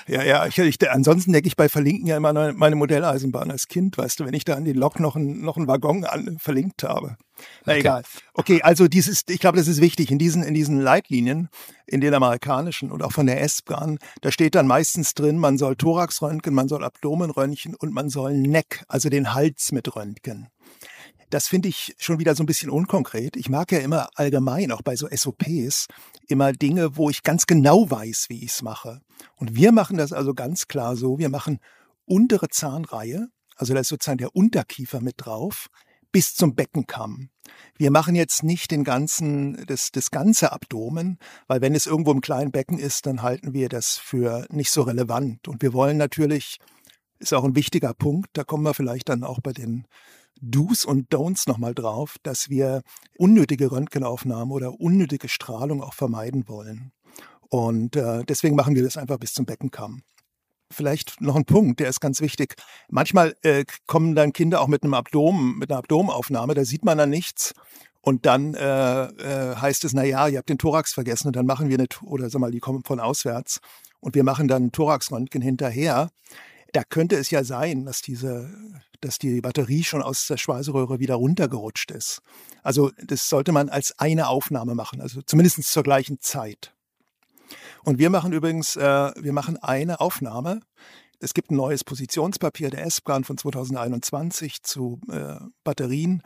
Ja, 0.07 0.23
ja, 0.23 0.47
ich, 0.47 0.57
ich, 0.57 0.89
ansonsten 0.89 1.33
denke 1.33 1.47
ich 1.47 1.55
bei 1.55 1.69
Verlinken 1.69 2.07
ja 2.07 2.17
immer 2.17 2.33
meine 2.53 2.75
Modelleisenbahn 2.75 3.51
als 3.51 3.67
Kind, 3.67 3.97
weißt 3.97 4.19
du, 4.19 4.25
wenn 4.25 4.33
ich 4.33 4.43
da 4.43 4.55
an 4.55 4.65
die 4.65 4.73
Lok 4.73 4.99
noch, 4.99 5.15
ein, 5.15 5.41
noch 5.41 5.57
einen 5.57 5.67
Waggon 5.67 6.03
an, 6.03 6.37
verlinkt 6.39 6.83
habe. 6.83 7.17
Na 7.65 7.73
okay. 7.73 7.79
egal. 7.79 8.03
Okay, 8.33 8.61
also 8.63 8.87
dieses, 8.87 9.23
ich 9.27 9.39
glaube, 9.39 9.57
das 9.57 9.67
ist 9.67 9.81
wichtig. 9.81 10.11
In 10.11 10.17
diesen, 10.17 10.43
in 10.43 10.53
diesen 10.53 10.79
Leitlinien, 10.79 11.49
in 11.85 12.01
den 12.01 12.13
amerikanischen 12.13 12.91
und 12.91 13.03
auch 13.03 13.11
von 13.11 13.27
der 13.27 13.41
S-Bahn, 13.41 13.99
da 14.21 14.31
steht 14.31 14.55
dann 14.55 14.67
meistens 14.67 15.13
drin, 15.13 15.37
man 15.37 15.57
soll 15.57 15.75
Thorax 15.75 16.21
röntgen, 16.21 16.53
man 16.53 16.67
soll 16.67 16.83
Abdomen 16.83 17.29
röntgen 17.29 17.75
und 17.75 17.93
man 17.93 18.09
soll 18.09 18.35
Neck, 18.35 18.83
also 18.87 19.09
den 19.09 19.33
Hals 19.33 19.71
mit 19.71 19.95
röntgen. 19.95 20.47
Das 21.29 21.47
finde 21.47 21.69
ich 21.69 21.95
schon 21.99 22.19
wieder 22.19 22.35
so 22.35 22.43
ein 22.43 22.47
bisschen 22.47 22.69
unkonkret. 22.69 23.35
Ich 23.35 23.49
mag 23.49 23.71
ja 23.71 23.79
immer 23.79 24.09
allgemein, 24.15 24.71
auch 24.71 24.81
bei 24.81 24.95
so 24.95 25.07
SOPs, 25.11 25.87
immer 26.27 26.53
Dinge, 26.53 26.97
wo 26.97 27.09
ich 27.09 27.23
ganz 27.23 27.45
genau 27.45 27.89
weiß, 27.89 28.25
wie 28.29 28.43
ich 28.43 28.51
es 28.51 28.61
mache. 28.61 29.01
Und 29.35 29.55
wir 29.55 29.71
machen 29.71 29.97
das 29.97 30.11
also 30.11 30.33
ganz 30.33 30.67
klar 30.67 30.95
so. 30.95 31.19
Wir 31.19 31.29
machen 31.29 31.59
untere 32.05 32.49
Zahnreihe, 32.49 33.27
also 33.55 33.73
da 33.73 33.81
ist 33.81 33.89
sozusagen 33.89 34.17
der 34.17 34.35
Unterkiefer 34.35 35.01
mit 35.01 35.15
drauf, 35.17 35.67
bis 36.11 36.33
zum 36.33 36.55
Beckenkamm. 36.55 37.29
Wir 37.77 37.91
machen 37.91 38.15
jetzt 38.15 38.43
nicht 38.43 38.71
den 38.71 38.83
ganzen, 38.83 39.65
das, 39.67 39.91
das 39.91 40.11
ganze 40.11 40.51
Abdomen, 40.51 41.19
weil 41.47 41.61
wenn 41.61 41.75
es 41.75 41.85
irgendwo 41.85 42.11
im 42.11 42.21
kleinen 42.21 42.51
Becken 42.51 42.79
ist, 42.79 43.05
dann 43.05 43.21
halten 43.21 43.53
wir 43.53 43.69
das 43.69 43.97
für 43.97 44.47
nicht 44.49 44.71
so 44.71 44.83
relevant. 44.83 45.47
Und 45.47 45.61
wir 45.61 45.73
wollen 45.73 45.97
natürlich, 45.97 46.57
ist 47.19 47.33
auch 47.33 47.43
ein 47.43 47.55
wichtiger 47.55 47.93
Punkt, 47.93 48.29
da 48.33 48.43
kommen 48.43 48.63
wir 48.63 48.73
vielleicht 48.73 49.09
dann 49.09 49.23
auch 49.23 49.39
bei 49.41 49.51
den 49.51 49.85
Do's 50.41 50.85
und 50.85 51.09
Don'ts 51.13 51.47
nochmal 51.47 51.73
drauf, 51.73 52.17
dass 52.23 52.49
wir 52.49 52.81
unnötige 53.17 53.71
Röntgenaufnahmen 53.71 54.51
oder 54.51 54.79
unnötige 54.79 55.29
Strahlung 55.29 55.81
auch 55.83 55.93
vermeiden 55.93 56.47
wollen. 56.47 56.91
Und 57.49 57.95
äh, 57.95 58.23
deswegen 58.25 58.55
machen 58.55 58.75
wir 58.75 58.83
das 58.83 58.97
einfach 58.97 59.17
bis 59.17 59.33
zum 59.33 59.45
Beckenkamm. 59.45 60.03
Vielleicht 60.71 61.19
noch 61.19 61.35
ein 61.35 61.45
Punkt, 61.45 61.79
der 61.79 61.89
ist 61.89 61.99
ganz 61.99 62.21
wichtig. 62.21 62.55
Manchmal 62.89 63.35
äh, 63.41 63.65
kommen 63.87 64.13
dann 64.13 64.33
Kinder 64.33 64.61
auch 64.61 64.67
mit 64.67 64.83
einem 64.83 64.93
Abdomen, 64.93 65.57
mit 65.57 65.71
einer 65.71 65.79
Abdomenaufnahme, 65.79 66.53
da 66.53 66.63
sieht 66.63 66.85
man 66.85 66.97
dann 66.97 67.09
nichts. 67.09 67.53
Und 68.01 68.25
dann 68.25 68.53
äh, 68.53 69.05
äh, 69.05 69.55
heißt 69.55 69.83
es, 69.83 69.93
na 69.93 70.03
ja, 70.03 70.27
ihr 70.27 70.37
habt 70.37 70.49
den 70.49 70.57
Thorax 70.57 70.93
vergessen 70.93 71.27
und 71.27 71.35
dann 71.35 71.45
machen 71.45 71.69
wir 71.69 71.77
eine, 71.77 71.87
oder 72.03 72.29
sag 72.29 72.39
mal, 72.39 72.51
die 72.51 72.59
kommen 72.59 72.83
von 72.83 72.99
auswärts 72.99 73.59
und 73.99 74.15
wir 74.15 74.23
machen 74.23 74.47
dann 74.47 74.71
Thoraxröntgen 74.71 75.41
hinterher. 75.41 76.09
Da 76.73 76.83
könnte 76.83 77.15
es 77.15 77.31
ja 77.31 77.43
sein, 77.43 77.85
dass 77.85 78.01
diese, 78.01 78.49
dass 79.01 79.17
die 79.17 79.41
Batterie 79.41 79.83
schon 79.83 80.01
aus 80.01 80.27
der 80.27 80.37
Schweißröhre 80.37 80.99
wieder 80.99 81.15
runtergerutscht 81.15 81.91
ist. 81.91 82.21
Also 82.63 82.91
das 83.03 83.29
sollte 83.29 83.51
man 83.51 83.69
als 83.69 83.97
eine 83.97 84.27
Aufnahme 84.27 84.75
machen, 84.75 85.01
also 85.01 85.21
zumindest 85.21 85.63
zur 85.63 85.83
gleichen 85.83 86.19
Zeit. 86.19 86.73
Und 87.83 87.97
wir 87.97 88.09
machen 88.09 88.33
übrigens, 88.33 88.75
äh, 88.75 89.11
wir 89.15 89.33
machen 89.33 89.57
eine 89.57 89.99
Aufnahme. 89.99 90.59
Es 91.21 91.33
gibt 91.33 91.51
ein 91.51 91.57
neues 91.57 91.83
Positionspapier 91.83 92.69
der 92.69 92.85
S-Plan 92.85 93.25
von 93.25 93.37
2021 93.37 94.63
zu 94.63 95.01
äh, 95.11 95.35
Batterien. 95.63 96.21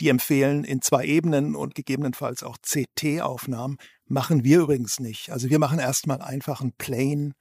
Die 0.00 0.08
empfehlen 0.08 0.64
in 0.64 0.82
zwei 0.82 1.04
Ebenen 1.06 1.54
und 1.54 1.74
gegebenenfalls 1.74 2.42
auch 2.42 2.58
CT-Aufnahmen. 2.58 3.78
Machen 4.06 4.44
wir 4.44 4.60
übrigens 4.60 5.00
nicht. 5.00 5.30
Also 5.30 5.48
wir 5.48 5.58
machen 5.58 5.78
erstmal 5.78 6.20
einfach 6.20 6.60
ein 6.60 6.72
Plain 6.76 7.34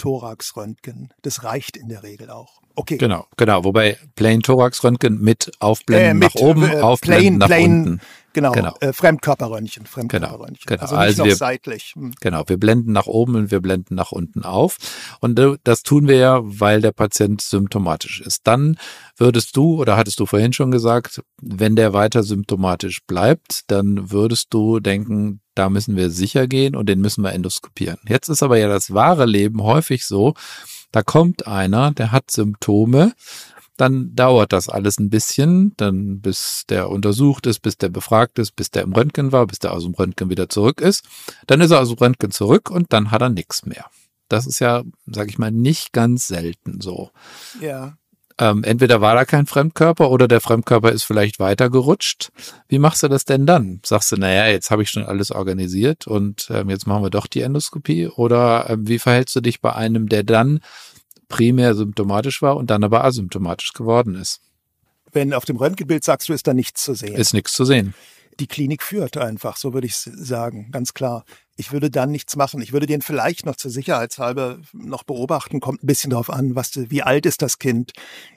Thoraxröntgen. 0.00 1.12
Das 1.20 1.44
reicht 1.44 1.76
in 1.76 1.88
der 1.88 2.02
Regel 2.02 2.30
auch. 2.30 2.62
Okay. 2.80 2.96
Genau, 2.96 3.26
genau. 3.36 3.62
Wobei 3.64 3.98
Plain 4.16 4.40
Thoraxröntgen 4.40 5.20
mit 5.20 5.52
Aufblenden 5.58 6.10
äh, 6.10 6.14
mit, 6.14 6.34
nach 6.34 6.40
oben, 6.40 6.62
äh, 6.62 6.80
Aufblenden 6.80 7.20
plain, 7.20 7.38
nach 7.38 7.46
plain, 7.46 7.72
unten. 7.72 8.00
Genau, 8.32 8.52
genau. 8.52 8.74
Äh, 8.80 8.94
Fremdkörperröntgen, 8.94 9.84
Fremdkörperröntgen. 9.84 10.64
Genau, 10.64 10.80
genau. 10.86 10.96
Also, 10.96 10.96
also 10.96 11.24
wir, 11.26 11.36
seitlich. 11.36 11.92
Hm. 11.94 12.14
Genau, 12.22 12.44
wir 12.46 12.56
blenden 12.56 12.92
nach 12.92 13.06
oben 13.06 13.34
und 13.34 13.50
wir 13.50 13.60
blenden 13.60 13.96
nach 13.96 14.12
unten 14.12 14.44
auf. 14.44 14.78
Und 15.20 15.38
äh, 15.38 15.56
das 15.62 15.82
tun 15.82 16.08
wir 16.08 16.16
ja, 16.16 16.40
weil 16.42 16.80
der 16.80 16.92
Patient 16.92 17.42
symptomatisch 17.42 18.22
ist. 18.22 18.46
Dann 18.46 18.78
würdest 19.18 19.58
du, 19.58 19.78
oder 19.78 19.98
hattest 19.98 20.18
du 20.18 20.24
vorhin 20.24 20.54
schon 20.54 20.70
gesagt, 20.70 21.20
wenn 21.42 21.76
der 21.76 21.92
weiter 21.92 22.22
symptomatisch 22.22 23.02
bleibt, 23.06 23.70
dann 23.70 24.10
würdest 24.10 24.54
du 24.54 24.80
denken, 24.80 25.42
da 25.54 25.68
müssen 25.68 25.96
wir 25.96 26.08
sicher 26.08 26.46
gehen 26.46 26.74
und 26.74 26.88
den 26.88 27.02
müssen 27.02 27.22
wir 27.22 27.32
endoskopieren. 27.32 27.98
Jetzt 28.08 28.28
ist 28.30 28.42
aber 28.42 28.56
ja 28.56 28.68
das 28.68 28.94
wahre 28.94 29.26
Leben 29.26 29.62
häufig 29.62 30.06
so, 30.06 30.32
da 30.92 31.02
kommt 31.02 31.46
einer, 31.46 31.92
der 31.92 32.12
hat 32.12 32.30
Symptome, 32.30 33.14
dann 33.76 34.14
dauert 34.14 34.52
das 34.52 34.68
alles 34.68 34.98
ein 34.98 35.08
bisschen, 35.08 35.72
dann 35.76 36.20
bis 36.20 36.64
der 36.68 36.90
untersucht 36.90 37.46
ist, 37.46 37.60
bis 37.60 37.78
der 37.78 37.88
befragt 37.88 38.38
ist, 38.38 38.54
bis 38.54 38.70
der 38.70 38.82
im 38.82 38.92
Röntgen 38.92 39.32
war, 39.32 39.46
bis 39.46 39.58
der 39.58 39.72
aus 39.72 39.84
dem 39.84 39.94
Röntgen 39.94 40.28
wieder 40.28 40.50
zurück 40.50 40.80
ist. 40.80 41.04
Dann 41.46 41.62
ist 41.62 41.70
er 41.70 41.80
aus 41.80 41.88
dem 41.88 41.98
Röntgen 41.98 42.30
zurück 42.30 42.70
und 42.70 42.92
dann 42.92 43.10
hat 43.10 43.22
er 43.22 43.30
nichts 43.30 43.64
mehr. 43.64 43.86
Das 44.28 44.46
ist 44.46 44.58
ja, 44.58 44.82
sag 45.06 45.28
ich 45.28 45.38
mal, 45.38 45.50
nicht 45.50 45.92
ganz 45.92 46.28
selten 46.28 46.80
so. 46.80 47.10
Ja. 47.60 47.96
Ähm, 48.40 48.64
entweder 48.64 49.02
war 49.02 49.14
da 49.14 49.26
kein 49.26 49.46
Fremdkörper 49.46 50.10
oder 50.10 50.26
der 50.26 50.40
Fremdkörper 50.40 50.90
ist 50.90 51.04
vielleicht 51.04 51.38
weitergerutscht. 51.38 52.32
Wie 52.68 52.78
machst 52.78 53.02
du 53.02 53.08
das 53.08 53.26
denn 53.26 53.44
dann? 53.44 53.80
Sagst 53.84 54.10
du, 54.10 54.16
naja, 54.16 54.46
jetzt 54.46 54.70
habe 54.70 54.82
ich 54.82 54.88
schon 54.88 55.04
alles 55.04 55.30
organisiert 55.30 56.06
und 56.06 56.48
ähm, 56.50 56.70
jetzt 56.70 56.86
machen 56.86 57.02
wir 57.02 57.10
doch 57.10 57.26
die 57.26 57.42
Endoskopie? 57.42 58.08
Oder 58.08 58.70
ähm, 58.70 58.88
wie 58.88 58.98
verhältst 58.98 59.36
du 59.36 59.42
dich 59.42 59.60
bei 59.60 59.74
einem, 59.74 60.08
der 60.08 60.24
dann 60.24 60.60
primär 61.28 61.74
symptomatisch 61.74 62.40
war 62.40 62.56
und 62.56 62.70
dann 62.70 62.82
aber 62.82 63.04
asymptomatisch 63.04 63.74
geworden 63.74 64.14
ist. 64.14 64.40
Wenn 65.12 65.34
auf 65.34 65.44
dem 65.44 65.56
Röntgenbild 65.56 66.02
sagst 66.02 66.28
du, 66.28 66.32
ist 66.32 66.46
da 66.46 66.54
nichts 66.54 66.84
zu 66.84 66.94
sehen. 66.94 67.14
Ist 67.14 67.34
nichts 67.34 67.52
zu 67.52 67.64
sehen. 67.64 67.94
Die 68.40 68.46
Klinik 68.46 68.82
führt 68.82 69.18
einfach, 69.18 69.58
so 69.58 69.74
würde 69.74 69.86
ich 69.86 69.94
sagen, 69.96 70.70
ganz 70.72 70.94
klar. 70.94 71.26
Ich 71.56 71.72
würde 71.72 71.90
dann 71.90 72.10
nichts 72.10 72.36
machen. 72.36 72.62
Ich 72.62 72.72
würde 72.72 72.86
den 72.86 73.02
vielleicht 73.02 73.44
noch 73.44 73.56
zur 73.56 73.70
Sicherheitshalber 73.70 74.60
noch 74.72 75.02
beobachten. 75.02 75.60
Kommt 75.60 75.84
ein 75.84 75.86
bisschen 75.86 76.08
darauf 76.10 76.30
an, 76.30 76.54
was, 76.54 76.90
wie 76.90 77.02
alt 77.02 77.26
ist 77.26 77.42
das 77.42 77.58
Kind? 77.58 77.92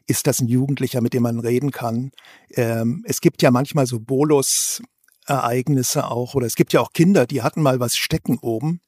Ist 0.06 0.28
das 0.28 0.42
ein 0.42 0.50
Jugendlicher, 0.50 1.00
mit 1.00 1.14
dem 1.14 1.24
man 1.24 1.40
reden 1.40 1.72
kann? 1.72 2.12
Ähm, 2.52 3.06
es 3.08 3.22
gibt 3.22 3.42
ja 3.42 3.50
manchmal 3.50 3.88
so 3.88 4.02
Bolus-Ereignisse 4.02 6.06
auch, 6.06 6.36
oder 6.36 6.48
es 6.48 6.56
gibt 6.56 6.74
ja 6.74 6.82
auch 6.82 6.92
Kinder, 6.92 7.26
die 7.26 7.42
hatten 7.42 7.62
mal 7.62 7.80
was 7.80 7.96
stecken 7.96 8.40
oben 8.40 8.82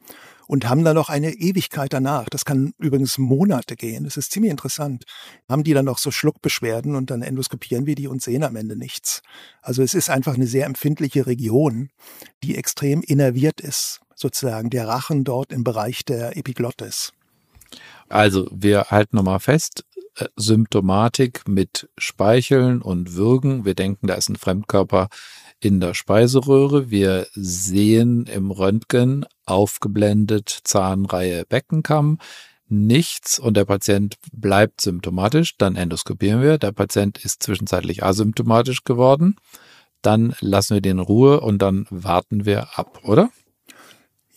und 0.47 0.69
haben 0.69 0.83
dann 0.83 0.95
noch 0.95 1.09
eine 1.09 1.31
Ewigkeit 1.31 1.93
danach. 1.93 2.25
Das 2.29 2.45
kann 2.45 2.73
übrigens 2.77 3.17
Monate 3.17 3.75
gehen. 3.75 4.03
Das 4.03 4.17
ist 4.17 4.31
ziemlich 4.31 4.51
interessant. 4.51 5.05
Haben 5.49 5.63
die 5.63 5.73
dann 5.73 5.85
noch 5.85 5.97
so 5.97 6.11
Schluckbeschwerden 6.11 6.95
und 6.95 7.11
dann 7.11 7.21
endoskopieren 7.21 7.85
wir 7.85 7.95
die 7.95 8.07
und 8.07 8.21
sehen 8.21 8.43
am 8.43 8.55
Ende 8.55 8.75
nichts. 8.75 9.21
Also 9.61 9.81
es 9.83 9.93
ist 9.93 10.09
einfach 10.09 10.35
eine 10.35 10.47
sehr 10.47 10.65
empfindliche 10.65 11.27
Region, 11.27 11.89
die 12.43 12.55
extrem 12.55 13.01
innerviert 13.01 13.61
ist, 13.61 14.01
sozusagen 14.15 14.69
der 14.69 14.87
Rachen 14.87 15.23
dort 15.23 15.51
im 15.51 15.63
Bereich 15.63 16.05
der 16.05 16.37
Epiglottis. 16.37 17.13
Also 18.07 18.47
wir 18.51 18.85
halten 18.85 19.15
nochmal 19.15 19.39
fest, 19.39 19.83
äh, 20.17 20.27
Symptomatik 20.35 21.47
mit 21.47 21.89
Speicheln 21.97 22.81
und 22.81 23.15
Würgen. 23.15 23.65
Wir 23.65 23.75
denken, 23.75 24.07
da 24.07 24.13
ist 24.13 24.29
ein 24.29 24.35
Fremdkörper 24.35 25.09
in 25.59 25.79
der 25.79 25.93
Speiseröhre. 25.93 26.89
Wir 26.89 27.27
sehen 27.33 28.25
im 28.27 28.51
Röntgen 28.51 29.25
aufgeblendet 29.45 30.59
Zahnreihe 30.63 31.45
Beckenkamm 31.45 32.19
nichts 32.67 33.39
und 33.39 33.57
der 33.57 33.65
Patient 33.65 34.17
bleibt 34.33 34.81
symptomatisch, 34.81 35.57
dann 35.57 35.75
endoskopieren 35.75 36.41
wir. 36.41 36.57
Der 36.57 36.71
Patient 36.71 37.23
ist 37.23 37.43
zwischenzeitlich 37.43 38.03
asymptomatisch 38.03 38.83
geworden. 38.83 39.35
Dann 40.01 40.35
lassen 40.39 40.75
wir 40.75 40.81
den 40.81 40.97
in 40.97 41.03
Ruhe 41.03 41.39
und 41.41 41.61
dann 41.61 41.87
warten 41.89 42.45
wir 42.45 42.77
ab, 42.77 43.01
oder? 43.03 43.29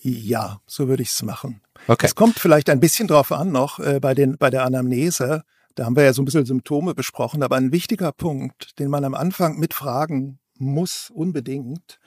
Ja, 0.01 0.61
so 0.67 0.89
würde 0.89 1.03
ich 1.03 1.11
es 1.11 1.23
machen. 1.23 1.61
Okay. 1.87 2.07
Es 2.07 2.15
kommt 2.15 2.39
vielleicht 2.39 2.71
ein 2.71 2.81
bisschen 2.81 3.09
drauf 3.09 3.33
an 3.33 3.53
noch 3.53 3.79
äh, 3.79 3.99
bei, 4.01 4.15
den, 4.15 4.37
bei 4.39 4.51
der 4.51 4.65
Anamnese. 4.65 5.43
Da 5.75 5.85
haben 5.85 5.97
wir 5.97 6.05
ja 6.05 6.13
so 6.13 6.23
ein 6.23 6.25
bisschen 6.25 6.47
Symptome 6.47 6.95
besprochen, 6.95 7.43
aber 7.43 7.57
ein 7.57 7.73
wichtiger 7.73 8.13
Punkt, 8.13 8.79
den 8.79 8.91
man 8.91 9.05
am 9.05 9.15
Anfang 9.15 9.59
mit 9.59 9.75
fragen 9.75 10.39
muss, 10.61 11.11
unbedingt, 11.11 11.99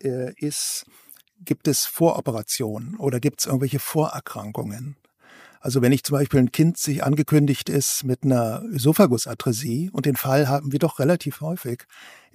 äh, 0.00 0.32
ist, 0.34 0.86
gibt 1.44 1.68
es 1.68 1.86
Voroperationen 1.86 2.96
oder 2.96 3.20
gibt 3.20 3.40
es 3.40 3.46
irgendwelche 3.46 3.78
Vorerkrankungen? 3.78 4.96
Also 5.60 5.82
wenn 5.82 5.92
ich 5.92 6.04
zum 6.04 6.16
Beispiel 6.16 6.40
ein 6.40 6.52
Kind 6.52 6.78
sich 6.78 7.02
angekündigt 7.02 7.68
ist 7.68 8.04
mit 8.04 8.22
einer 8.22 8.62
Ösophagusatresie 8.64 9.90
und 9.92 10.06
den 10.06 10.14
Fall 10.14 10.48
haben 10.48 10.70
wir 10.70 10.78
doch 10.78 11.00
relativ 11.00 11.40
häufig, 11.40 11.84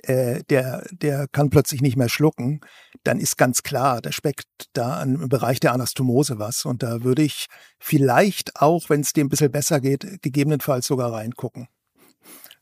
äh, 0.04 0.44
der, 0.50 0.86
der 0.92 1.28
kann 1.30 1.50
plötzlich 1.50 1.82
nicht 1.82 1.96
mehr 1.96 2.10
schlucken, 2.10 2.60
dann 3.04 3.20
ist 3.20 3.38
ganz 3.38 3.64
klar, 3.64 4.02
da 4.02 4.12
speckt 4.12 4.48
da 4.74 5.02
im 5.02 5.30
Bereich 5.30 5.62
der 5.62 5.74
Anastomose 5.74 6.38
was. 6.38 6.66
Und 6.66 6.84
da 6.84 7.04
würde 7.04 7.24
ich 7.24 7.48
vielleicht 7.80 8.58
auch, 8.58 8.90
wenn 8.90 9.02
es 9.02 9.14
dem 9.14 9.28
ein 9.28 9.30
bisschen 9.30 9.52
besser 9.52 9.80
geht, 9.80 10.22
gegebenenfalls 10.22 10.86
sogar 10.86 11.14
reingucken. 11.14 11.70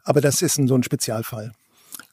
Aber 0.04 0.22
das 0.22 0.42
ist 0.42 0.58
ein, 0.58 0.68
so 0.68 0.76
ein 0.76 0.84
Spezialfall. 0.84 1.54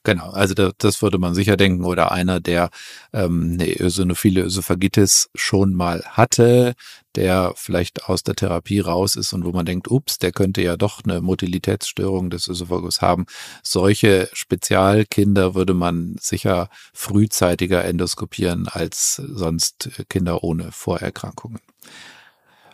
Genau, 0.04 0.30
also 0.30 0.54
das, 0.54 0.72
das 0.78 1.02
würde 1.02 1.18
man 1.18 1.34
sicher 1.34 1.56
denken. 1.56 1.84
Oder 1.84 2.12
einer, 2.12 2.40
der 2.40 2.70
ähm, 3.12 3.58
eine 3.60 3.78
ösinophile 3.78 4.42
Ösophagitis 4.42 5.28
schon 5.34 5.74
mal 5.74 6.02
hatte, 6.06 6.74
der 7.14 7.52
vielleicht 7.56 8.04
aus 8.04 8.22
der 8.22 8.34
Therapie 8.34 8.80
raus 8.80 9.16
ist 9.16 9.32
und 9.32 9.44
wo 9.44 9.50
man 9.50 9.66
denkt, 9.66 9.90
ups, 9.90 10.18
der 10.18 10.32
könnte 10.32 10.62
ja 10.62 10.76
doch 10.76 11.02
eine 11.04 11.20
Motilitätsstörung 11.20 12.30
des 12.30 12.48
Ösophagus 12.48 13.02
haben. 13.02 13.26
Solche 13.62 14.30
Spezialkinder 14.32 15.54
würde 15.54 15.74
man 15.74 16.16
sicher 16.20 16.70
frühzeitiger 16.94 17.84
endoskopieren 17.84 18.68
als 18.68 19.16
sonst 19.16 19.90
Kinder 20.08 20.42
ohne 20.44 20.72
Vorerkrankungen. 20.72 21.60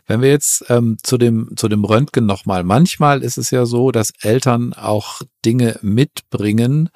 Wenn 0.06 0.20
wir 0.20 0.30
jetzt 0.30 0.64
ähm, 0.68 0.98
zu 1.02 1.16
dem 1.16 1.52
zu 1.56 1.68
dem 1.68 1.84
Röntgen 1.84 2.26
nochmal, 2.26 2.64
manchmal 2.64 3.22
ist 3.22 3.38
es 3.38 3.50
ja 3.50 3.64
so, 3.66 3.90
dass 3.90 4.12
Eltern 4.20 4.74
auch 4.74 5.22
Dinge 5.44 5.78
mitbringen, 5.82 6.90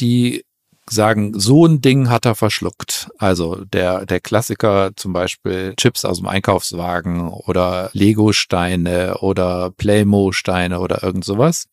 die 0.00 0.44
sagen, 0.92 1.38
so 1.38 1.66
ein 1.66 1.80
Ding 1.80 2.10
hat 2.10 2.26
er 2.26 2.34
verschluckt. 2.34 3.10
Also 3.18 3.64
der, 3.64 4.06
der 4.06 4.20
Klassiker 4.20 4.90
zum 4.96 5.12
Beispiel 5.12 5.74
Chips 5.76 6.04
aus 6.04 6.18
dem 6.18 6.26
Einkaufswagen 6.26 7.28
oder 7.28 7.90
Lego-Steine 7.92 9.18
oder 9.18 9.70
Playmo-Steine 9.70 10.80
oder 10.80 11.02
irgend 11.02 11.24
sowas. 11.24 11.66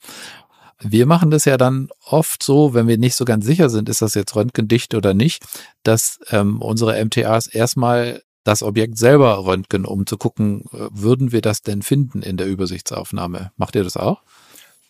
Wir 0.79 1.07
machen 1.07 1.31
das 1.31 1.45
ja 1.45 1.57
dann 1.57 1.89
oft 2.05 2.43
so, 2.43 2.75
wenn 2.75 2.87
wir 2.87 2.99
nicht 2.99 3.15
so 3.15 3.25
ganz 3.25 3.45
sicher 3.45 3.69
sind, 3.69 3.89
ist 3.89 4.03
das 4.03 4.13
jetzt 4.13 4.35
röntgendicht 4.35 4.93
oder 4.93 5.15
nicht, 5.15 5.43
dass 5.81 6.19
ähm, 6.29 6.61
unsere 6.61 7.03
MTAs 7.03 7.47
erstmal 7.47 8.21
das 8.47 8.63
Objekt 8.63 8.97
selber 8.97 9.45
röntgen, 9.45 9.85
um 9.85 10.05
zu 10.05 10.17
gucken, 10.17 10.61
äh, 10.71 10.87
würden 10.91 11.33
wir 11.33 11.41
das 11.41 11.61
denn 11.61 11.81
finden 11.81 12.21
in 12.21 12.37
der 12.37 12.47
Übersichtsaufnahme? 12.47 13.51
Macht 13.57 13.75
ihr 13.75 13.83
das 13.83 13.97
auch? 13.97 14.23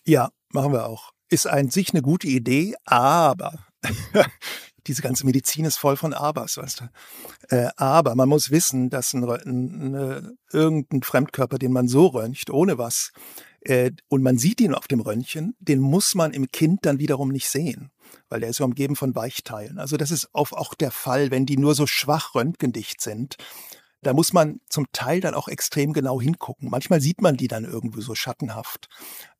Ja, 0.05 0.29
machen 0.53 0.73
wir 0.73 0.85
auch. 0.85 1.11
Ist 1.29 1.47
an 1.47 1.71
sich 1.71 1.91
eine 1.91 2.03
gute 2.03 2.27
Idee, 2.27 2.75
aber 2.85 3.65
diese 4.87 5.01
ganze 5.01 5.25
Medizin 5.25 5.65
ist 5.65 5.77
voll 5.77 5.97
von 5.97 6.13
Abers, 6.13 6.57
weißt 6.57 6.81
du. 6.81 7.55
Äh, 7.55 7.69
aber 7.77 8.13
man 8.13 8.29
muss 8.29 8.51
wissen, 8.51 8.91
dass 8.91 9.13
ein, 9.13 9.27
ein, 9.27 9.95
eine, 9.95 10.33
irgendein 10.51 11.01
Fremdkörper, 11.01 11.57
den 11.57 11.73
man 11.73 11.87
so 11.87 12.05
röntgt, 12.07 12.51
ohne 12.51 12.77
was, 12.77 13.11
äh, 13.67 13.91
und 14.07 14.23
man 14.23 14.37
sieht 14.37 14.61
ihn 14.61 14.73
auf 14.73 14.87
dem 14.87 14.99
Röntgen, 14.99 15.55
den 15.59 15.79
muss 15.79 16.15
man 16.15 16.33
im 16.33 16.49
Kind 16.51 16.85
dann 16.85 16.99
wiederum 16.99 17.29
nicht 17.29 17.49
sehen 17.49 17.91
weil 18.29 18.39
der 18.39 18.49
ist 18.49 18.59
ja 18.59 18.65
umgeben 18.65 18.95
von 18.95 19.15
Weichteilen. 19.15 19.79
Also 19.79 19.97
das 19.97 20.11
ist 20.11 20.29
auch 20.33 20.73
der 20.75 20.91
Fall, 20.91 21.31
wenn 21.31 21.45
die 21.45 21.57
nur 21.57 21.75
so 21.75 21.87
schwach 21.87 22.35
röntgendicht 22.35 23.01
sind. 23.01 23.35
Da 24.01 24.13
muss 24.13 24.33
man 24.33 24.59
zum 24.69 24.85
Teil 24.91 25.21
dann 25.21 25.33
auch 25.33 25.47
extrem 25.47 25.93
genau 25.93 26.21
hingucken. 26.21 26.69
Manchmal 26.69 27.01
sieht 27.01 27.21
man 27.21 27.37
die 27.37 27.47
dann 27.47 27.65
irgendwo 27.65 28.01
so 28.01 28.15
schattenhaft. 28.15 28.87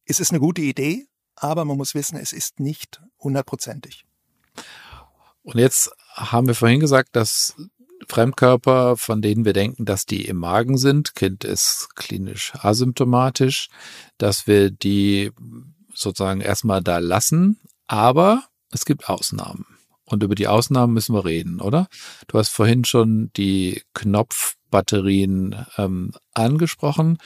Es 0.06 0.20
ist 0.20 0.32
eine 0.32 0.40
gute 0.40 0.62
Idee, 0.62 1.08
aber 1.36 1.66
man 1.66 1.78
muss 1.78 1.94
wissen, 1.94 2.18
es 2.18 2.34
ist 2.34 2.60
nicht 2.60 3.02
hundertprozentig. 3.20 4.06
Und 5.44 5.60
jetzt 5.60 5.92
haben 6.14 6.48
wir 6.48 6.56
vorhin 6.56 6.80
gesagt, 6.80 7.16
dass 7.16 7.56
Fremdkörper, 8.08 8.98
von 8.98 9.22
denen 9.22 9.46
wir 9.46 9.54
denken, 9.54 9.86
dass 9.86 10.06
die 10.06 10.26
im 10.26 10.38
Magen 10.38 10.78
sind, 10.78 11.16
Kind 11.16 11.44
ist 11.44 11.90
klinisch 11.96 12.54
asymptomatisch, 12.56 13.70
dass 14.18 14.48
wir 14.48 14.72
die 14.72 15.32
sozusagen 15.94 16.42
erstmal 16.42 16.82
da 16.82 17.00
lassen, 17.00 17.60
aber 17.88 18.44
es 18.72 18.86
gibt 18.86 19.10
Ausnahmen. 19.10 19.66
Und 20.06 20.24
über 20.24 20.36
die 20.36 20.48
Ausnahmen 20.48 20.94
müssen 20.94 21.14
wir 21.14 21.26
reden, 21.26 21.60
oder? 21.60 21.88
Du 22.28 22.38
hast 22.38 22.50
vorhin 22.50 22.86
schon 22.86 23.30
die 23.36 23.84
Knopfbatterien 23.94 25.66
ähm, 25.78 26.14
angesprochen. 26.34 27.18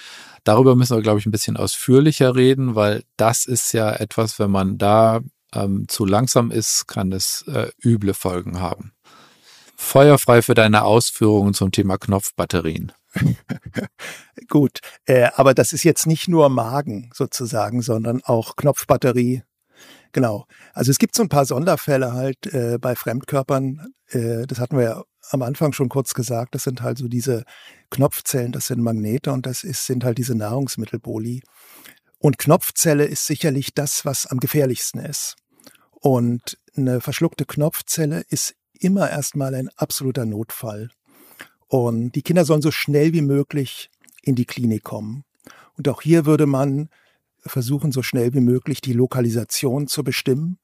Darüber 0.44 0.76
müssen 0.76 0.98
wir, 0.98 1.04
glaube 1.04 1.20
ich, 1.20 1.28
ein 1.28 1.32
bisschen 1.32 1.58
ausführlicher 1.58 2.36
reden, 2.36 2.74
weil 2.74 3.04
das 3.18 3.46
ist 3.46 3.72
ja 3.74 3.92
etwas, 3.92 4.40
wenn 4.40 4.50
man 4.50 4.80
da 4.80 5.22
ähm, 5.54 5.88
zu 5.90 6.06
langsam 6.06 6.50
ist, 6.50 6.88
kann 6.88 7.12
es 7.12 7.44
äh, 7.48 7.70
üble 7.84 8.16
Folgen 8.16 8.60
haben. 8.60 8.94
Feuerfrei 9.82 10.42
für 10.42 10.54
deine 10.54 10.84
Ausführungen 10.84 11.54
zum 11.54 11.72
Thema 11.72 11.98
Knopfbatterien. 11.98 12.92
Gut, 14.48 14.80
äh, 15.06 15.30
aber 15.36 15.54
das 15.54 15.74
ist 15.74 15.84
jetzt 15.84 16.08
nicht 16.08 16.28
nur 16.30 16.50
Magen 16.50 17.10
sozusagen, 17.14 17.82
sondern 17.82 18.22
auch 18.24 18.56
Knopfbatterie, 18.56 19.44
Genau. 20.14 20.46
Also 20.74 20.92
es 20.92 20.98
gibt 20.98 21.16
so 21.16 21.24
ein 21.24 21.30
paar 21.30 21.46
Sonderfälle 21.46 22.14
halt 22.14 22.46
äh, 22.48 22.78
bei 22.80 22.96
Fremdkörpern. 22.96 23.94
Äh, 24.10 24.46
das 24.46 24.60
hatten 24.60 24.78
wir 24.78 24.84
ja 24.84 25.04
am 25.30 25.42
Anfang 25.42 25.72
schon 25.72 25.90
kurz 25.90 26.14
gesagt. 26.14 26.54
Das 26.54 26.64
sind 26.64 26.82
halt 26.82 26.98
so 26.98 27.08
diese 27.08 27.46
Knopfzellen, 27.90 28.52
das 28.52 28.68
sind 28.68 28.82
Magnete 28.82 29.32
und 29.32 29.46
das 29.46 29.64
ist, 29.64 29.86
sind 29.86 30.04
halt 30.04 30.18
diese 30.18 30.36
Nahrungsmittelboli. 30.36 31.44
Und 32.18 32.38
Knopfzelle 32.38 33.06
ist 33.06 33.26
sicherlich 33.26 33.74
das, 33.74 34.06
was 34.06 34.28
am 34.28 34.40
gefährlichsten 34.40 35.00
ist. 35.00 35.38
Und 35.92 36.58
eine 36.76 37.00
verschluckte 37.00 37.46
Knopfzelle 37.46 38.24
ist 38.28 38.56
immer 38.82 39.10
erstmal 39.10 39.56
ein 39.56 39.70
absoluter 39.76 40.26
Notfall. 40.26 40.90
Und 41.68 42.12
die 42.14 42.22
Kinder 42.22 42.44
sollen 42.44 42.62
so 42.62 42.72
schnell 42.72 43.14
wie 43.14 43.22
möglich 43.22 43.90
in 44.22 44.36
die 44.36 44.46
Klinik 44.46 44.84
kommen. 44.84 45.24
Und 45.78 45.88
auch 45.88 46.02
hier 46.02 46.26
würde 46.26 46.46
man 46.46 46.90
versuchen 47.40 47.92
so 47.92 48.04
schnell 48.04 48.34
wie 48.34 48.42
möglich 48.42 48.82
die 48.82 48.94
Lokalisation 48.94 49.88
zu 49.88 50.04
bestimmen. 50.04 50.58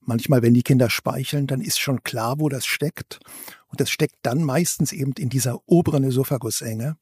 Manchmal, 0.00 0.42
wenn 0.42 0.54
die 0.54 0.62
Kinder 0.62 0.90
speicheln, 0.90 1.46
dann 1.46 1.60
ist 1.60 1.78
schon 1.78 2.02
klar, 2.02 2.40
wo 2.40 2.48
das 2.48 2.66
steckt. 2.66 3.20
Und 3.68 3.80
das 3.80 3.90
steckt 3.90 4.16
dann 4.22 4.42
meistens 4.42 4.92
eben 4.92 5.12
in 5.18 5.28
dieser 5.28 5.60
oberen 5.66 6.04
Ösophagusenge. 6.04 6.96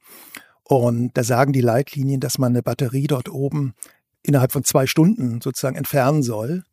Und 0.64 1.16
da 1.16 1.22
sagen 1.22 1.52
die 1.52 1.60
Leitlinien, 1.60 2.20
dass 2.20 2.38
man 2.38 2.52
eine 2.52 2.62
Batterie 2.62 3.06
dort 3.06 3.28
oben 3.28 3.74
innerhalb 4.22 4.52
von 4.52 4.64
zwei 4.64 4.86
Stunden 4.86 5.40
sozusagen 5.40 5.76
entfernen 5.76 6.22
soll. 6.22 6.64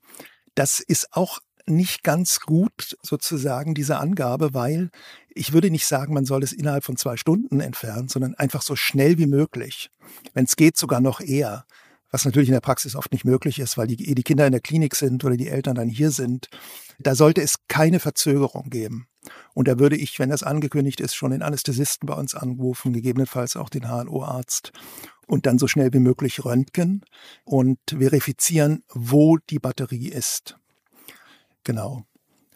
Das 0.56 0.80
ist 0.80 1.14
auch 1.14 1.40
nicht 1.66 2.04
ganz 2.04 2.42
gut 2.42 2.98
sozusagen 3.02 3.74
diese 3.74 3.98
Angabe, 3.98 4.54
weil 4.54 4.90
ich 5.30 5.54
würde 5.54 5.72
nicht 5.72 5.86
sagen, 5.86 6.14
man 6.14 6.26
soll 6.26 6.44
es 6.44 6.54
innerhalb 6.54 6.84
von 6.84 6.98
zwei 6.98 7.18
Stunden 7.18 7.60
entfernen, 7.60 8.10
sondern 8.10 8.36
einfach 8.36 8.62
so 8.62 8.76
schnell 8.76 9.18
wie 9.18 9.28
möglich. 9.28 9.90
Wenn 10.34 10.46
es 10.46 10.56
geht, 10.56 10.78
sogar 10.78 11.02
noch 11.02 11.22
eher 11.22 11.66
was 12.14 12.26
natürlich 12.26 12.50
in 12.50 12.54
der 12.54 12.62
Praxis 12.62 12.96
oft 12.96 13.12
nicht 13.12 13.26
möglich 13.26 13.58
ist, 13.58 13.76
weil 13.76 13.88
die, 13.88 14.14
die 14.14 14.24
Kinder 14.24 14.46
in 14.46 14.52
der 14.52 14.62
Klinik 14.62 14.96
sind 14.96 15.26
oder 15.26 15.36
die 15.36 15.48
Eltern 15.48 15.74
dann 15.74 15.90
hier 15.90 16.12
sind. 16.12 16.48
Da 17.00 17.16
sollte 17.16 17.42
es 17.42 17.56
keine 17.68 18.00
Verzögerung 18.00 18.70
geben. 18.70 19.08
Und 19.56 19.68
da 19.68 19.80
würde 19.80 19.98
ich, 19.98 20.20
wenn 20.20 20.30
das 20.30 20.44
angekündigt 20.44 21.02
ist, 21.02 21.16
schon 21.16 21.32
den 21.32 21.42
Anästhesisten 21.42 22.06
bei 22.06 22.14
uns 22.14 22.36
anrufen, 22.36 22.94
gegebenenfalls 22.94 23.56
auch 23.56 23.68
den 23.68 23.88
HNO-Arzt 23.88 24.74
und 25.26 25.48
dann 25.48 25.58
so 25.58 25.68
schnell 25.68 25.92
wie 25.92 26.00
möglich 26.00 26.46
röntgen 26.46 27.04
und 27.46 27.80
verifizieren, 27.90 28.84
wo 28.94 29.38
die 29.50 29.60
Batterie 29.60 30.10
ist. 30.10 30.60
Genau. 31.64 32.06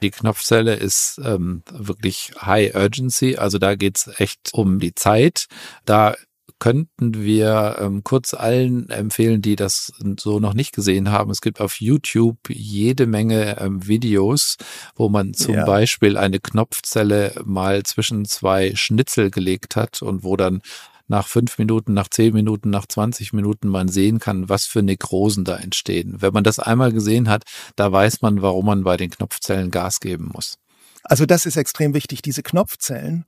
Die 0.02 0.12
Knopfzelle 0.12 0.76
ist 0.76 1.20
ähm, 1.24 1.64
wirklich 1.72 2.32
High 2.40 2.76
Urgency, 2.76 3.36
also 3.36 3.58
da 3.58 3.76
geht's 3.76 4.10
echt 4.18 4.54
um 4.54 4.80
die 4.80 4.94
Zeit. 4.94 5.48
Da 5.86 6.16
könnten 6.60 7.22
wir 7.22 7.78
ähm, 7.80 8.04
kurz 8.04 8.34
allen 8.34 8.90
empfehlen, 8.90 9.42
die 9.42 9.56
das 9.56 9.92
so 10.20 10.40
noch 10.40 10.54
nicht 10.54 10.74
gesehen 10.74 11.12
haben. 11.12 11.30
Es 11.30 11.42
gibt 11.42 11.62
auf 11.62 11.80
YouTube 11.80 12.38
jede 12.50 13.06
Menge 13.06 13.60
ähm, 13.60 13.86
Videos, 13.88 14.58
wo 14.96 15.10
man 15.10 15.34
zum 15.34 15.56
ja. 15.56 15.66
Beispiel 15.66 16.18
eine 16.18 16.40
Knopfzelle 16.40 17.34
mal 17.46 17.84
zwischen 17.84 18.26
zwei 18.26 18.74
Schnitzel 18.76 19.30
gelegt 19.30 19.76
hat 19.76 20.02
und 20.02 20.24
wo 20.24 20.36
dann 20.36 20.62
nach 21.08 21.28
fünf 21.28 21.58
Minuten, 21.58 21.94
nach 21.94 22.10
zehn 22.10 22.34
Minuten, 22.34 22.70
nach 22.70 22.86
20 22.86 23.34
Minuten 23.34 23.68
man 23.68 23.88
sehen 23.88 24.20
kann, 24.20 24.50
was 24.50 24.66
für 24.66 24.82
Nekrosen 24.84 25.46
da 25.46 25.58
entstehen. 25.58 26.22
Wenn 26.22 26.34
man 26.34 26.44
das 26.44 26.60
einmal 26.60 26.92
gesehen 26.92 27.30
hat, 27.30 27.44
da 27.76 27.92
weiß 27.92 28.22
man, 28.22 28.42
warum 28.42 28.66
man 28.66 28.84
bei 28.84 28.98
den 28.98 29.10
Knopfzellen 29.10 29.72
Gas 29.72 30.00
geben 30.00 30.32
muss. 30.34 30.58
Also 31.04 31.26
das 31.26 31.46
ist 31.46 31.56
extrem 31.56 31.94
wichtig. 31.94 32.22
Diese 32.22 32.44
Knopfzellen, 32.44 33.26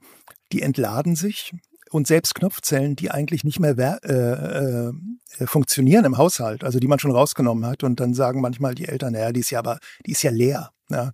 die 0.52 0.62
entladen 0.62 1.16
sich 1.16 1.54
und 1.92 2.08
selbst 2.08 2.36
Knopfzellen, 2.36 2.96
die 2.96 3.12
eigentlich 3.12 3.44
nicht 3.44 3.60
mehr 3.60 3.78
äh, 3.78 4.90
äh, 4.90 4.94
funktionieren 5.46 6.06
im 6.06 6.18
Haushalt, 6.18 6.64
also 6.64 6.80
die 6.80 6.88
man 6.88 7.00
schon 7.00 7.12
rausgenommen 7.12 7.66
hat 7.66 7.84
und 7.84 8.00
dann 8.00 8.14
sagen 8.14 8.42
manchmal 8.42 8.76
die 8.76 8.88
Eltern, 8.88 9.14
naja, 9.14 9.32
die 9.32 9.40
ist 9.40 9.50
ja 9.50 9.60
aber, 9.60 9.80
die 10.06 10.12
ist 10.12 10.24
ja 10.24 10.32
leer. 10.32 10.72
Ja. 10.92 11.12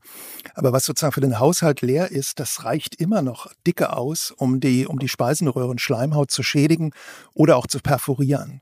Aber 0.53 0.71
was 0.71 0.85
sozusagen 0.85 1.11
für 1.11 1.21
den 1.21 1.37
Haushalt 1.37 1.81
leer 1.81 2.09
ist, 2.09 2.39
das 2.39 2.63
reicht 2.63 2.95
immer 2.95 3.21
noch 3.21 3.51
dicke 3.67 3.91
aus, 3.91 4.31
um 4.31 4.61
die, 4.61 4.87
um 4.87 4.99
die 4.99 5.09
Speisenröhren 5.09 5.79
Schleimhaut 5.79 6.31
zu 6.31 6.43
schädigen 6.43 6.91
oder 7.33 7.57
auch 7.57 7.67
zu 7.67 7.79
perforieren. 7.79 8.61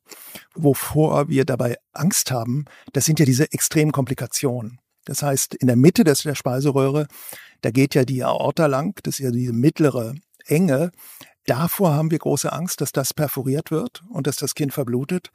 Wovor 0.56 1.30
wir 1.30 1.46
dabei 1.46 1.78
Angst 1.94 2.32
haben, 2.32 2.66
das 2.94 3.06
sind 3.06 3.20
ja 3.20 3.26
diese 3.26 3.52
extremen 3.52 3.92
Komplikationen. 3.92 4.80
Das 5.06 5.22
heißt, 5.22 5.54
in 5.56 5.68
der 5.68 5.76
Mitte 5.76 6.04
des, 6.04 6.24
der 6.24 6.34
Speiseröhre, 6.36 7.08
da 7.62 7.70
geht 7.70 7.94
ja 7.94 8.06
die 8.06 8.24
Aorta 8.24 8.66
lang, 8.66 9.00
das 9.04 9.20
ist 9.20 9.26
ja 9.26 9.32
diese 9.32 9.54
mittlere 9.54 10.16
Enge. 10.46 10.92
Davor 11.46 11.94
haben 11.94 12.12
wir 12.12 12.20
große 12.20 12.52
Angst, 12.52 12.80
dass 12.82 12.92
das 12.92 13.14
perforiert 13.14 13.70
wird 13.70 14.04
und 14.10 14.28
dass 14.28 14.38
das 14.38 14.56
Kind 14.56 14.74
verblutet. 14.74 15.32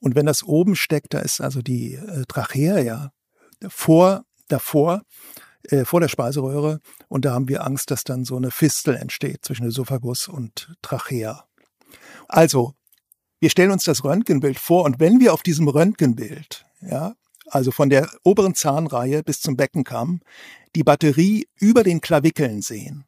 Und 0.00 0.14
wenn 0.14 0.26
das 0.26 0.42
oben 0.42 0.74
steckt, 0.74 1.12
da 1.12 1.20
ist 1.20 1.40
also 1.40 1.60
die 1.60 1.94
äh, 1.94 2.24
Trachea 2.26 2.78
ja 2.78 3.12
vor, 3.68 4.24
davor, 4.48 5.02
äh, 5.64 5.84
vor 5.84 6.00
der 6.00 6.08
Speiseröhre. 6.08 6.80
Und 7.08 7.24
da 7.24 7.32
haben 7.32 7.48
wir 7.48 7.66
Angst, 7.66 7.90
dass 7.90 8.04
dann 8.04 8.24
so 8.24 8.36
eine 8.36 8.50
Fistel 8.50 8.96
entsteht 8.96 9.44
zwischen 9.44 9.66
Esophagus 9.66 10.28
und 10.28 10.74
Trachea. 10.80 11.44
Also, 12.28 12.74
wir 13.38 13.50
stellen 13.50 13.70
uns 13.70 13.84
das 13.84 14.04
Röntgenbild 14.04 14.58
vor 14.58 14.84
und 14.84 15.00
wenn 15.00 15.20
wir 15.20 15.32
auf 15.32 15.42
diesem 15.42 15.68
Röntgenbild, 15.68 16.66
ja, 16.82 17.14
also 17.46 17.72
von 17.72 17.90
der 17.90 18.08
oberen 18.22 18.54
Zahnreihe 18.54 19.22
bis 19.22 19.40
zum 19.40 19.56
Beckenkamm, 19.56 20.20
die 20.76 20.84
Batterie 20.84 21.48
über 21.56 21.82
den 21.82 22.00
Klavikeln 22.00 22.62
sehen, 22.62 23.04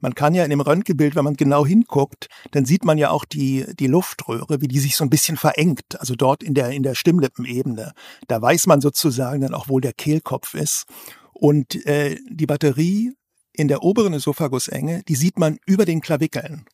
man 0.00 0.14
kann 0.14 0.34
ja 0.34 0.44
in 0.44 0.50
dem 0.50 0.60
Röntgenbild, 0.60 1.14
wenn 1.14 1.24
man 1.24 1.34
genau 1.34 1.64
hinguckt, 1.64 2.28
dann 2.50 2.64
sieht 2.64 2.84
man 2.84 2.98
ja 2.98 3.10
auch 3.10 3.24
die, 3.24 3.66
die 3.78 3.86
Luftröhre, 3.86 4.60
wie 4.60 4.68
die 4.68 4.78
sich 4.78 4.96
so 4.96 5.04
ein 5.04 5.10
bisschen 5.10 5.36
verengt, 5.36 6.00
also 6.00 6.14
dort 6.14 6.42
in 6.42 6.54
der, 6.54 6.70
in 6.70 6.82
der 6.82 6.94
Stimmlippenebene. 6.94 7.92
Da 8.28 8.42
weiß 8.42 8.66
man 8.66 8.80
sozusagen 8.80 9.40
dann 9.40 9.54
auch, 9.54 9.68
wo 9.68 9.80
der 9.80 9.92
Kehlkopf 9.92 10.54
ist. 10.54 10.84
Und 11.32 11.86
äh, 11.86 12.18
die 12.28 12.46
Batterie 12.46 13.12
in 13.52 13.68
der 13.68 13.82
oberen 13.82 14.14
Esophagusenge, 14.14 15.02
die 15.08 15.14
sieht 15.14 15.38
man 15.38 15.58
über 15.66 15.84
den 15.84 16.00
Klavikeln. 16.00 16.64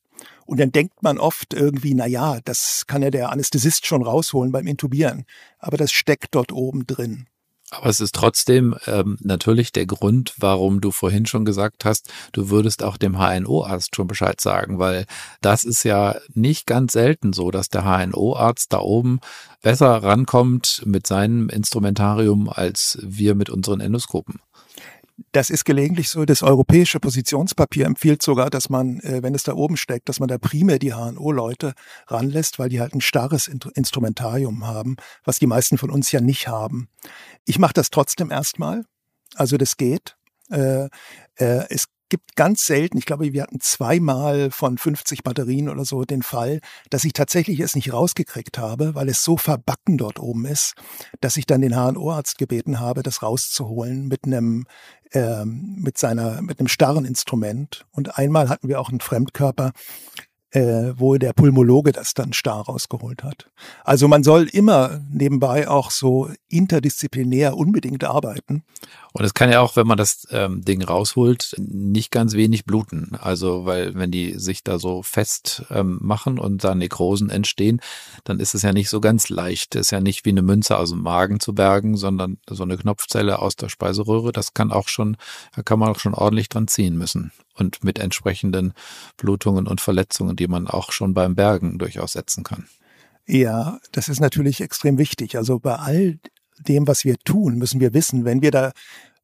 Und 0.44 0.60
dann 0.60 0.72
denkt 0.72 1.02
man 1.02 1.18
oft 1.18 1.54
irgendwie, 1.54 1.94
na 1.94 2.06
ja, 2.06 2.40
das 2.44 2.84
kann 2.86 3.02
ja 3.02 3.10
der 3.10 3.30
Anästhesist 3.30 3.86
schon 3.86 4.02
rausholen 4.02 4.52
beim 4.52 4.66
Intubieren. 4.66 5.24
Aber 5.58 5.76
das 5.76 5.92
steckt 5.92 6.34
dort 6.34 6.52
oben 6.52 6.86
drin. 6.86 7.26
Aber 7.70 7.86
es 7.86 8.00
ist 8.00 8.14
trotzdem 8.14 8.76
ähm, 8.86 9.18
natürlich 9.20 9.72
der 9.72 9.86
Grund, 9.86 10.34
warum 10.38 10.80
du 10.80 10.92
vorhin 10.92 11.26
schon 11.26 11.44
gesagt 11.44 11.84
hast, 11.84 12.12
du 12.32 12.48
würdest 12.48 12.84
auch 12.84 12.96
dem 12.96 13.18
HNO-Arzt 13.18 13.96
schon 13.96 14.06
Bescheid 14.06 14.40
sagen, 14.40 14.78
weil 14.78 15.06
das 15.40 15.64
ist 15.64 15.82
ja 15.82 16.16
nicht 16.32 16.66
ganz 16.66 16.92
selten 16.92 17.32
so, 17.32 17.50
dass 17.50 17.68
der 17.68 17.82
HNO-Arzt 17.82 18.72
da 18.72 18.78
oben 18.78 19.18
besser 19.62 20.02
rankommt 20.02 20.82
mit 20.86 21.08
seinem 21.08 21.48
Instrumentarium 21.48 22.48
als 22.48 22.98
wir 23.02 23.34
mit 23.34 23.50
unseren 23.50 23.80
Endoskopen. 23.80 24.38
Das 25.32 25.48
ist 25.48 25.64
gelegentlich 25.64 26.10
so. 26.10 26.26
Das 26.26 26.42
europäische 26.42 27.00
Positionspapier 27.00 27.86
empfiehlt 27.86 28.22
sogar, 28.22 28.50
dass 28.50 28.68
man, 28.68 29.00
äh, 29.00 29.22
wenn 29.22 29.34
es 29.34 29.44
da 29.44 29.54
oben 29.54 29.78
steckt, 29.78 30.08
dass 30.10 30.20
man 30.20 30.28
da 30.28 30.36
primär 30.36 30.78
die 30.78 30.92
HNO-Leute 30.92 31.72
ranlässt, 32.06 32.58
weil 32.58 32.68
die 32.68 32.80
halt 32.80 32.94
ein 32.94 33.00
starres 33.00 33.48
Instrumentarium 33.48 34.66
haben, 34.66 34.96
was 35.24 35.38
die 35.38 35.46
meisten 35.46 35.78
von 35.78 35.90
uns 35.90 36.12
ja 36.12 36.20
nicht 36.20 36.48
haben. 36.48 36.88
Ich 37.46 37.58
mache 37.58 37.72
das 37.72 37.90
trotzdem 37.90 38.30
erstmal. 38.30 38.84
Also 39.34 39.56
das 39.56 39.76
geht. 39.76 40.16
Äh, 40.50 40.88
äh, 41.36 41.64
es 41.70 41.86
gibt 42.08 42.36
ganz 42.36 42.66
selten, 42.66 42.98
ich 42.98 43.06
glaube, 43.06 43.32
wir 43.32 43.42
hatten 43.42 43.60
zweimal 43.60 44.50
von 44.50 44.78
50 44.78 45.24
Batterien 45.24 45.68
oder 45.68 45.84
so 45.84 46.04
den 46.04 46.22
Fall, 46.22 46.60
dass 46.90 47.04
ich 47.04 47.12
tatsächlich 47.12 47.60
es 47.60 47.74
nicht 47.74 47.92
rausgekriegt 47.92 48.58
habe, 48.58 48.94
weil 48.94 49.08
es 49.08 49.24
so 49.24 49.36
verbacken 49.36 49.98
dort 49.98 50.20
oben 50.20 50.44
ist, 50.44 50.74
dass 51.20 51.36
ich 51.36 51.46
dann 51.46 51.62
den 51.62 51.74
HNO-Arzt 51.74 52.38
gebeten 52.38 52.78
habe, 52.78 53.02
das 53.02 53.22
rauszuholen 53.22 54.06
mit 54.06 54.24
einem 54.24 54.66
ähm, 55.12 55.76
mit 55.78 55.98
seiner 55.98 56.42
mit 56.42 56.58
einem 56.58 56.68
starren 56.68 57.04
Instrument. 57.04 57.86
Und 57.90 58.18
einmal 58.18 58.48
hatten 58.48 58.68
wir 58.68 58.80
auch 58.80 58.90
einen 58.90 59.00
Fremdkörper, 59.00 59.72
äh, 60.56 60.98
wo 60.98 61.18
der 61.18 61.34
Pulmologe 61.34 61.92
das 61.92 62.14
dann 62.14 62.32
starr 62.32 62.62
rausgeholt 62.62 63.22
hat. 63.22 63.50
Also 63.84 64.08
man 64.08 64.24
soll 64.24 64.44
immer 64.44 65.02
nebenbei 65.10 65.68
auch 65.68 65.90
so 65.90 66.30
interdisziplinär 66.48 67.58
unbedingt 67.58 68.04
arbeiten. 68.04 68.64
Und 69.12 69.24
es 69.26 69.34
kann 69.34 69.52
ja 69.52 69.60
auch, 69.60 69.76
wenn 69.76 69.86
man 69.86 69.98
das 69.98 70.26
ähm, 70.30 70.62
Ding 70.62 70.82
rausholt, 70.82 71.56
nicht 71.58 72.10
ganz 72.10 72.32
wenig 72.32 72.64
bluten. 72.64 73.16
Also, 73.20 73.66
weil 73.66 73.94
wenn 73.96 74.10
die 74.10 74.38
sich 74.38 74.64
da 74.64 74.78
so 74.78 75.02
fest 75.02 75.64
ähm, 75.70 75.98
machen 76.00 76.38
und 76.38 76.64
da 76.64 76.74
Nekrosen 76.74 77.28
entstehen, 77.28 77.80
dann 78.24 78.40
ist 78.40 78.54
es 78.54 78.62
ja 78.62 78.72
nicht 78.72 78.88
so 78.88 79.00
ganz 79.02 79.28
leicht. 79.28 79.74
Ist 79.74 79.90
ja 79.90 80.00
nicht 80.00 80.24
wie 80.24 80.30
eine 80.30 80.42
Münze 80.42 80.78
aus 80.78 80.88
dem 80.90 81.02
Magen 81.02 81.38
zu 81.38 81.54
bergen, 81.54 81.98
sondern 81.98 82.38
so 82.48 82.62
eine 82.62 82.78
Knopfzelle 82.78 83.40
aus 83.40 83.56
der 83.56 83.68
Speiseröhre. 83.68 84.32
Das 84.32 84.54
kann 84.54 84.72
auch 84.72 84.88
schon, 84.88 85.18
da 85.54 85.62
kann 85.62 85.78
man 85.78 85.90
auch 85.90 85.98
schon 85.98 86.14
ordentlich 86.14 86.48
dran 86.48 86.66
ziehen 86.66 86.96
müssen. 86.96 87.32
Und 87.56 87.82
mit 87.82 87.98
entsprechenden 87.98 88.74
Blutungen 89.16 89.66
und 89.66 89.80
Verletzungen, 89.80 90.36
die 90.36 90.46
man 90.46 90.66
auch 90.66 90.92
schon 90.92 91.14
beim 91.14 91.34
Bergen 91.34 91.78
durchaus 91.78 92.12
setzen 92.12 92.44
kann. 92.44 92.66
Ja, 93.26 93.78
das 93.92 94.08
ist 94.08 94.20
natürlich 94.20 94.60
extrem 94.60 94.98
wichtig. 94.98 95.36
Also 95.36 95.58
bei 95.58 95.76
all 95.76 96.18
dem, 96.58 96.86
was 96.86 97.04
wir 97.04 97.16
tun, 97.18 97.56
müssen 97.56 97.80
wir 97.80 97.94
wissen, 97.94 98.24
wenn 98.24 98.42
wir 98.42 98.50
da 98.50 98.72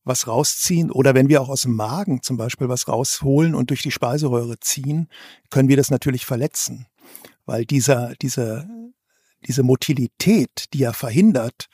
was 0.05 0.27
rausziehen 0.27 0.90
oder 0.90 1.14
wenn 1.14 1.29
wir 1.29 1.40
auch 1.40 1.49
aus 1.49 1.62
dem 1.62 1.77
Magen 1.77 2.23
zum 2.23 2.37
Beispiel 2.37 2.68
was 2.68 2.88
rausholen 2.88 3.55
und 3.55 3.71
durch 3.71 3.83
die 3.83 3.92
Speiseröhre 3.92 4.59
ziehen, 4.59 5.09
können 5.51 5.68
wir 5.68 5.77
das 5.77 5.90
natürlich 5.90 6.27
verletzen, 6.27 6.87
weil 7.47 7.64
dieser, 7.64 8.14
diese, 8.21 8.68
diese 9.47 9.62
Motilität, 9.62 10.66
die 10.73 10.79
ja 10.79 10.92
verhindert, 10.92 11.68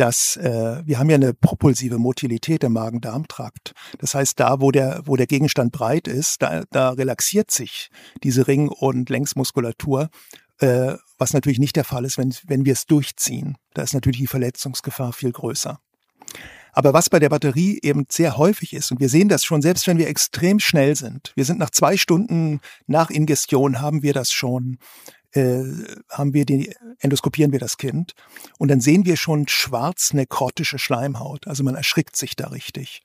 dass 0.00 0.36
äh, 0.36 0.82
wir 0.84 0.98
haben 0.98 1.10
ja 1.10 1.16
eine 1.16 1.34
propulsive 1.34 1.98
Motilität 1.98 2.64
im 2.64 2.72
Magen-Darm-Trakt. 2.72 3.72
Das 3.98 4.14
heißt, 4.14 4.38
da, 4.40 4.60
wo 4.60 4.70
der, 4.70 5.02
wo 5.04 5.16
der 5.16 5.26
Gegenstand 5.26 5.72
breit 5.72 6.08
ist, 6.08 6.42
da, 6.42 6.62
da 6.70 6.90
relaxiert 6.90 7.50
sich 7.50 7.90
diese 8.22 8.46
Ring- 8.46 8.68
und 8.68 9.10
Längsmuskulatur 9.10 10.08
äh, 10.60 10.94
was 11.18 11.32
natürlich 11.32 11.58
nicht 11.58 11.76
der 11.76 11.84
Fall 11.84 12.04
ist, 12.04 12.18
wenn, 12.18 12.34
wenn 12.46 12.64
wir 12.64 12.72
es 12.72 12.86
durchziehen. 12.86 13.56
Da 13.74 13.82
ist 13.82 13.94
natürlich 13.94 14.18
die 14.18 14.26
Verletzungsgefahr 14.26 15.12
viel 15.12 15.32
größer. 15.32 15.80
Aber 16.72 16.92
was 16.92 17.10
bei 17.10 17.18
der 17.18 17.28
Batterie 17.28 17.80
eben 17.82 18.06
sehr 18.08 18.36
häufig 18.36 18.72
ist, 18.72 18.92
und 18.92 19.00
wir 19.00 19.08
sehen 19.08 19.28
das 19.28 19.44
schon, 19.44 19.62
selbst 19.62 19.86
wenn 19.86 19.98
wir 19.98 20.08
extrem 20.08 20.60
schnell 20.60 20.94
sind, 20.94 21.32
wir 21.34 21.44
sind 21.44 21.58
nach 21.58 21.70
zwei 21.70 21.96
Stunden 21.96 22.60
nach 22.86 23.10
Ingestion, 23.10 23.80
haben 23.80 24.02
wir 24.02 24.12
das 24.12 24.30
schon, 24.30 24.78
äh, 25.32 25.62
haben 26.10 26.34
wir 26.34 26.44
die, 26.44 26.74
endoskopieren 27.00 27.52
wir 27.52 27.60
das 27.60 27.76
Kind 27.76 28.14
und 28.58 28.68
dann 28.68 28.80
sehen 28.80 29.04
wir 29.04 29.16
schon 29.16 29.48
schwarz 29.48 30.12
nekrotische 30.12 30.78
Schleimhaut. 30.78 31.46
Also 31.46 31.64
man 31.64 31.74
erschrickt 31.74 32.16
sich 32.16 32.36
da 32.36 32.48
richtig. 32.48 33.02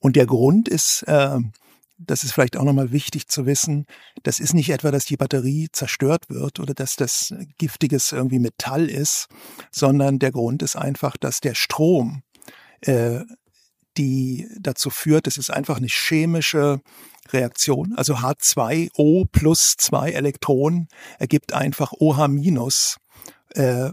Und 0.00 0.16
der 0.16 0.26
Grund 0.26 0.68
ist, 0.68 1.02
äh, 1.06 1.38
das 1.98 2.24
ist 2.24 2.32
vielleicht 2.32 2.56
auch 2.56 2.64
nochmal 2.64 2.92
wichtig 2.92 3.28
zu 3.28 3.46
wissen, 3.46 3.86
das 4.22 4.40
ist 4.40 4.54
nicht 4.54 4.70
etwa, 4.70 4.90
dass 4.90 5.04
die 5.04 5.16
Batterie 5.16 5.68
zerstört 5.72 6.28
wird 6.28 6.60
oder 6.60 6.74
dass 6.74 6.96
das 6.96 7.34
giftiges 7.58 8.12
irgendwie 8.12 8.38
Metall 8.38 8.90
ist, 8.90 9.28
sondern 9.70 10.18
der 10.18 10.32
Grund 10.32 10.62
ist 10.62 10.76
einfach, 10.76 11.16
dass 11.16 11.40
der 11.40 11.54
Strom, 11.54 12.22
äh, 12.80 13.20
die 13.96 14.48
dazu 14.58 14.90
führt, 14.90 15.26
es 15.26 15.38
ist 15.38 15.50
einfach 15.50 15.76
eine 15.76 15.86
chemische 15.86 16.80
Reaktion, 17.32 17.94
also 17.96 18.16
H2O 18.16 19.26
plus 19.30 19.76
zwei 19.78 20.10
Elektronen 20.10 20.88
ergibt 21.18 21.52
einfach 21.52 21.92
OH 21.92 22.28
minus 22.28 22.98
äh, 23.54 23.90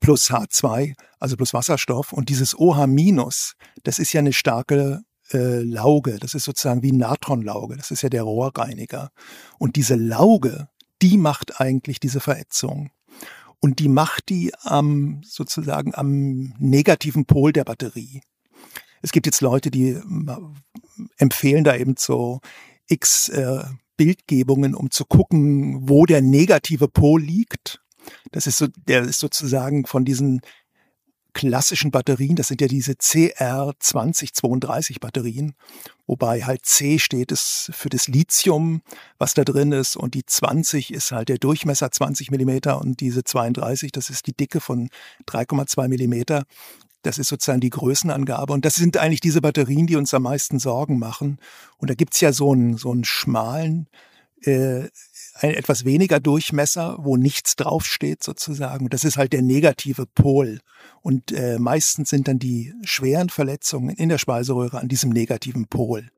plus 0.00 0.30
H2, 0.30 0.94
also 1.18 1.36
plus 1.36 1.54
Wasserstoff. 1.54 2.12
Und 2.12 2.28
dieses 2.28 2.58
OH 2.58 2.86
minus, 2.86 3.54
das 3.82 3.98
ist 3.98 4.12
ja 4.12 4.20
eine 4.20 4.32
starke 4.32 5.02
äh, 5.32 5.62
Lauge. 5.62 6.18
Das 6.18 6.34
ist 6.34 6.44
sozusagen 6.44 6.82
wie 6.82 6.92
Natronlauge. 6.92 7.76
Das 7.76 7.90
ist 7.90 8.02
ja 8.02 8.08
der 8.08 8.22
Rohrreiniger. 8.22 9.10
Und 9.58 9.76
diese 9.76 9.94
Lauge, 9.94 10.68
die 11.02 11.18
macht 11.18 11.60
eigentlich 11.60 12.00
diese 12.00 12.20
Verätzung. 12.20 12.90
Und 13.60 13.78
die 13.78 13.88
macht 13.88 14.28
die 14.28 14.52
am, 14.62 15.22
sozusagen 15.24 15.94
am 15.94 16.54
negativen 16.58 17.24
Pol 17.24 17.52
der 17.52 17.64
Batterie. 17.64 18.20
Es 19.00 19.12
gibt 19.12 19.26
jetzt 19.26 19.40
Leute, 19.40 19.70
die 19.70 19.98
empfehlen 21.18 21.64
da 21.64 21.76
eben 21.76 21.94
so 21.98 22.40
x 22.88 23.28
äh, 23.30 23.64
Bildgebungen, 23.96 24.74
um 24.74 24.90
zu 24.90 25.04
gucken, 25.04 25.88
wo 25.88 26.04
der 26.04 26.20
negative 26.20 26.88
Pol 26.88 27.22
liegt. 27.22 27.80
Das 28.32 28.46
ist 28.46 28.58
so, 28.58 28.66
der 28.88 29.02
ist 29.02 29.20
sozusagen 29.20 29.86
von 29.86 30.04
diesen 30.04 30.40
klassischen 31.34 31.90
Batterien, 31.90 32.36
das 32.36 32.48
sind 32.48 32.60
ja 32.60 32.68
diese 32.68 32.92
CR2032 32.92 35.00
Batterien, 35.00 35.54
wobei 36.06 36.44
halt 36.44 36.64
C 36.64 37.00
steht 37.00 37.32
es 37.32 37.70
für 37.74 37.88
das 37.90 38.08
Lithium, 38.08 38.80
was 39.18 39.34
da 39.34 39.44
drin 39.44 39.72
ist 39.72 39.96
und 39.96 40.14
die 40.14 40.24
20 40.24 40.94
ist 40.94 41.12
halt 41.12 41.28
der 41.28 41.36
Durchmesser 41.38 41.90
20 41.90 42.30
Millimeter 42.30 42.80
und 42.80 43.00
diese 43.00 43.24
32, 43.24 43.92
das 43.92 44.08
ist 44.10 44.26
die 44.26 44.36
Dicke 44.36 44.60
von 44.60 44.88
3,2 45.26 45.88
Millimeter. 45.88 46.44
Das 47.02 47.18
ist 47.18 47.28
sozusagen 47.28 47.60
die 47.60 47.68
Größenangabe. 47.68 48.54
Und 48.54 48.64
das 48.64 48.76
sind 48.76 48.96
eigentlich 48.96 49.20
diese 49.20 49.42
Batterien, 49.42 49.86
die 49.86 49.96
uns 49.96 50.14
am 50.14 50.22
meisten 50.22 50.58
Sorgen 50.58 50.98
machen. 50.98 51.38
Und 51.76 51.90
da 51.90 51.94
gibt's 51.94 52.22
ja 52.22 52.32
so 52.32 52.52
einen, 52.52 52.78
so 52.78 52.92
einen 52.92 53.04
schmalen, 53.04 53.90
äh, 54.40 54.88
ein 55.34 55.50
etwas 55.50 55.84
weniger 55.84 56.20
Durchmesser, 56.20 56.96
wo 57.00 57.16
nichts 57.16 57.56
draufsteht 57.56 58.22
sozusagen. 58.22 58.88
Das 58.88 59.04
ist 59.04 59.16
halt 59.16 59.32
der 59.32 59.42
negative 59.42 60.06
Pol. 60.06 60.60
Und 61.02 61.32
äh, 61.32 61.58
meistens 61.58 62.10
sind 62.10 62.28
dann 62.28 62.38
die 62.38 62.72
schweren 62.82 63.28
Verletzungen 63.28 63.96
in 63.96 64.08
der 64.08 64.18
Speiseröhre 64.18 64.78
an 64.78 64.88
diesem 64.88 65.10
negativen 65.10 65.66
Pol. 65.66 66.08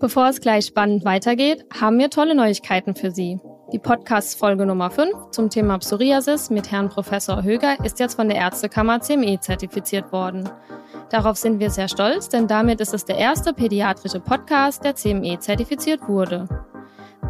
Bevor 0.00 0.28
es 0.28 0.40
gleich 0.40 0.66
spannend 0.66 1.04
weitergeht, 1.04 1.64
haben 1.72 1.98
wir 1.98 2.10
tolle 2.10 2.34
Neuigkeiten 2.34 2.94
für 2.94 3.10
Sie. 3.10 3.38
Die 3.72 3.78
Podcast-Folge 3.78 4.66
Nummer 4.66 4.90
5 4.90 5.30
zum 5.30 5.48
Thema 5.48 5.78
Psoriasis 5.78 6.50
mit 6.50 6.70
Herrn 6.70 6.90
Professor 6.90 7.42
Höger 7.42 7.82
ist 7.82 7.98
jetzt 7.98 8.16
von 8.16 8.28
der 8.28 8.36
Ärztekammer 8.36 9.00
CME 9.00 9.40
zertifiziert 9.40 10.12
worden. 10.12 10.50
Darauf 11.10 11.36
sind 11.36 11.60
wir 11.60 11.70
sehr 11.70 11.88
stolz, 11.88 12.28
denn 12.28 12.48
damit 12.48 12.80
ist 12.80 12.94
es 12.94 13.04
der 13.04 13.18
erste 13.18 13.52
pädiatrische 13.52 14.20
Podcast, 14.20 14.84
der 14.84 14.94
CME 14.94 15.38
zertifiziert 15.38 16.08
wurde. 16.08 16.48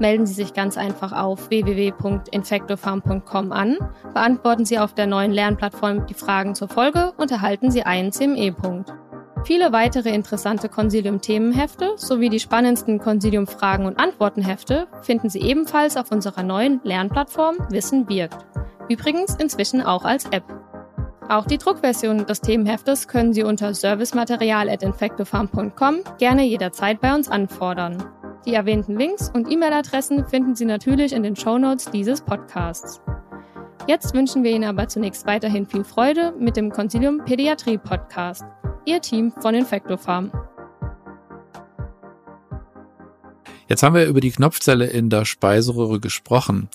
Melden 0.01 0.27
Sie 0.27 0.35
sich 0.35 0.55
ganz 0.55 0.77
einfach 0.77 1.13
auf 1.13 1.51
www.infectofarm.com 1.51 3.53
an, 3.53 3.77
beantworten 4.13 4.65
Sie 4.65 4.79
auf 4.79 4.95
der 4.95 5.07
neuen 5.07 5.31
Lernplattform 5.31 6.07
die 6.07 6.15
Fragen 6.15 6.55
zur 6.55 6.69
Folge 6.69 7.13
und 7.17 7.31
erhalten 7.31 7.71
Sie 7.71 7.85
einen 7.85 8.11
CME-Punkt. 8.11 8.93
Viele 9.45 9.73
weitere 9.73 10.09
interessante 10.09 10.69
Consilium-Themenhefte 10.69 11.93
sowie 11.97 12.31
die 12.31 12.41
spannendsten 12.41 12.99
Consilium-Fragen 12.99 13.85
und 13.85 14.01
Antwortenhefte 14.01 14.89
finden 15.03 15.29
Sie 15.29 15.41
ebenfalls 15.41 15.97
auf 15.97 16.11
unserer 16.11 16.43
neuen 16.43 16.81
Lernplattform 16.83 17.57
Wissen 17.69 18.09
wirkt. 18.09 18.47
Übrigens 18.89 19.37
inzwischen 19.37 19.83
auch 19.83 20.05
als 20.05 20.25
App. 20.27 20.64
Auch 21.29 21.45
die 21.47 21.57
Druckversion 21.57 22.27
des 22.27 22.43
Themenheftes 22.43 23.09
können 23.09 23.33
Sie 23.33 23.45
unter 23.45 23.73
servicematerial.infectofarm.com 23.73 26.01
gerne 26.19 26.45
jederzeit 26.45 27.01
bei 27.01 27.15
uns 27.15 27.29
anfordern. 27.29 28.05
Die 28.45 28.53
erwähnten 28.53 28.99
Links 28.99 29.31
und 29.33 29.51
E-Mail-Adressen 29.51 30.27
finden 30.27 30.55
Sie 30.55 30.67
natürlich 30.67 31.15
in 31.15 31.23
den 31.23 31.35
Shownotes 31.35 31.91
dieses 31.91 32.21
Podcasts. 32.21 33.01
Jetzt 33.87 34.13
wünschen 34.13 34.45
wir 34.45 34.51
Ihnen 34.51 34.65
aber 34.65 34.89
zunächst 34.89 35.25
weiterhin 35.27 35.65
viel 35.67 35.85
Freude 35.85 36.35
mit 36.39 36.59
dem 36.59 36.71
Consilium 36.71 37.25
Pädiatrie 37.25 37.79
Podcast. 37.79 38.45
Ihr 38.85 39.01
Team 39.01 39.33
von 39.41 39.55
Infectofarm. 39.55 40.31
Jetzt 43.67 43.83
haben 43.83 43.95
wir 43.95 44.05
über 44.05 44.21
die 44.21 44.31
Knopfzelle 44.31 44.85
in 44.87 45.09
der 45.09 45.25
Speiseröhre 45.25 46.01
gesprochen. 46.01 46.69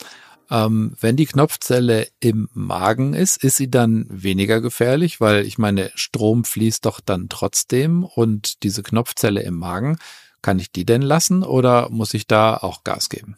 Ähm, 0.52 0.96
wenn 1.00 1.16
die 1.16 1.28
Knopfzelle 1.28 2.08
im 2.20 2.50
Magen 2.54 3.14
ist, 3.14 3.44
ist 3.44 3.58
sie 3.58 3.70
dann 3.70 4.08
weniger 4.10 4.62
gefährlich, 4.62 5.22
weil 5.22 5.46
ich 5.46 5.58
meine, 5.58 5.92
Strom 5.96 6.44
fließt 6.44 6.86
doch 6.86 7.00
dann 7.00 7.30
trotzdem 7.30 8.04
und 8.04 8.64
diese 8.64 8.82
Knopfzelle 8.82 9.44
im 9.44 9.56
Magen, 9.56 10.00
kann 10.42 10.60
ich 10.60 10.72
die 10.72 10.86
denn 10.86 11.02
lassen 11.02 11.44
oder 11.44 11.90
muss 11.90 12.14
ich 12.14 12.26
da 12.26 12.58
auch 12.58 12.84
Gas 12.84 13.10
geben? 13.10 13.38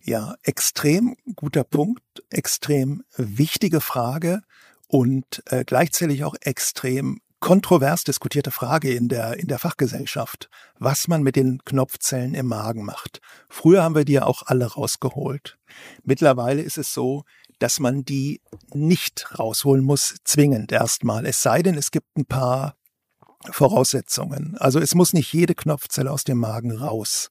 Ja, 0.00 0.36
extrem 0.42 1.16
guter 1.36 1.64
Punkt, 1.64 2.02
extrem 2.30 3.02
wichtige 3.16 3.80
Frage 3.80 4.42
und 4.86 5.42
äh, 5.46 5.64
gleichzeitig 5.64 6.24
auch 6.24 6.34
extrem 6.40 7.20
kontrovers 7.40 8.04
diskutierte 8.04 8.50
Frage 8.50 8.92
in 8.92 9.08
der, 9.08 9.38
in 9.38 9.46
der 9.48 9.58
Fachgesellschaft, 9.58 10.48
was 10.78 11.08
man 11.08 11.22
mit 11.22 11.36
den 11.36 11.60
Knopfzellen 11.64 12.34
im 12.34 12.46
Magen 12.46 12.84
macht. 12.84 13.20
Früher 13.48 13.82
haben 13.82 13.94
wir 13.94 14.04
die 14.04 14.14
ja 14.14 14.26
auch 14.26 14.42
alle 14.46 14.66
rausgeholt. 14.66 15.58
Mittlerweile 16.04 16.62
ist 16.62 16.78
es 16.78 16.92
so, 16.92 17.24
dass 17.58 17.80
man 17.80 18.04
die 18.04 18.40
nicht 18.72 19.38
rausholen 19.38 19.84
muss, 19.84 20.16
zwingend 20.24 20.72
erstmal. 20.72 21.26
Es 21.26 21.42
sei 21.42 21.62
denn, 21.62 21.76
es 21.76 21.90
gibt 21.90 22.16
ein 22.16 22.26
paar 22.26 22.76
Voraussetzungen. 23.50 24.56
Also 24.58 24.80
es 24.80 24.94
muss 24.94 25.12
nicht 25.12 25.32
jede 25.32 25.54
Knopfzelle 25.54 26.10
aus 26.10 26.24
dem 26.24 26.38
Magen 26.38 26.72
raus. 26.72 27.30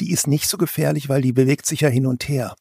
Die 0.00 0.10
ist 0.10 0.26
nicht 0.26 0.48
so 0.48 0.58
gefährlich, 0.58 1.08
weil 1.08 1.22
die 1.22 1.32
bewegt 1.32 1.66
sich 1.66 1.80
ja 1.80 1.88
hin 1.88 2.06
und 2.06 2.28
her 2.28 2.54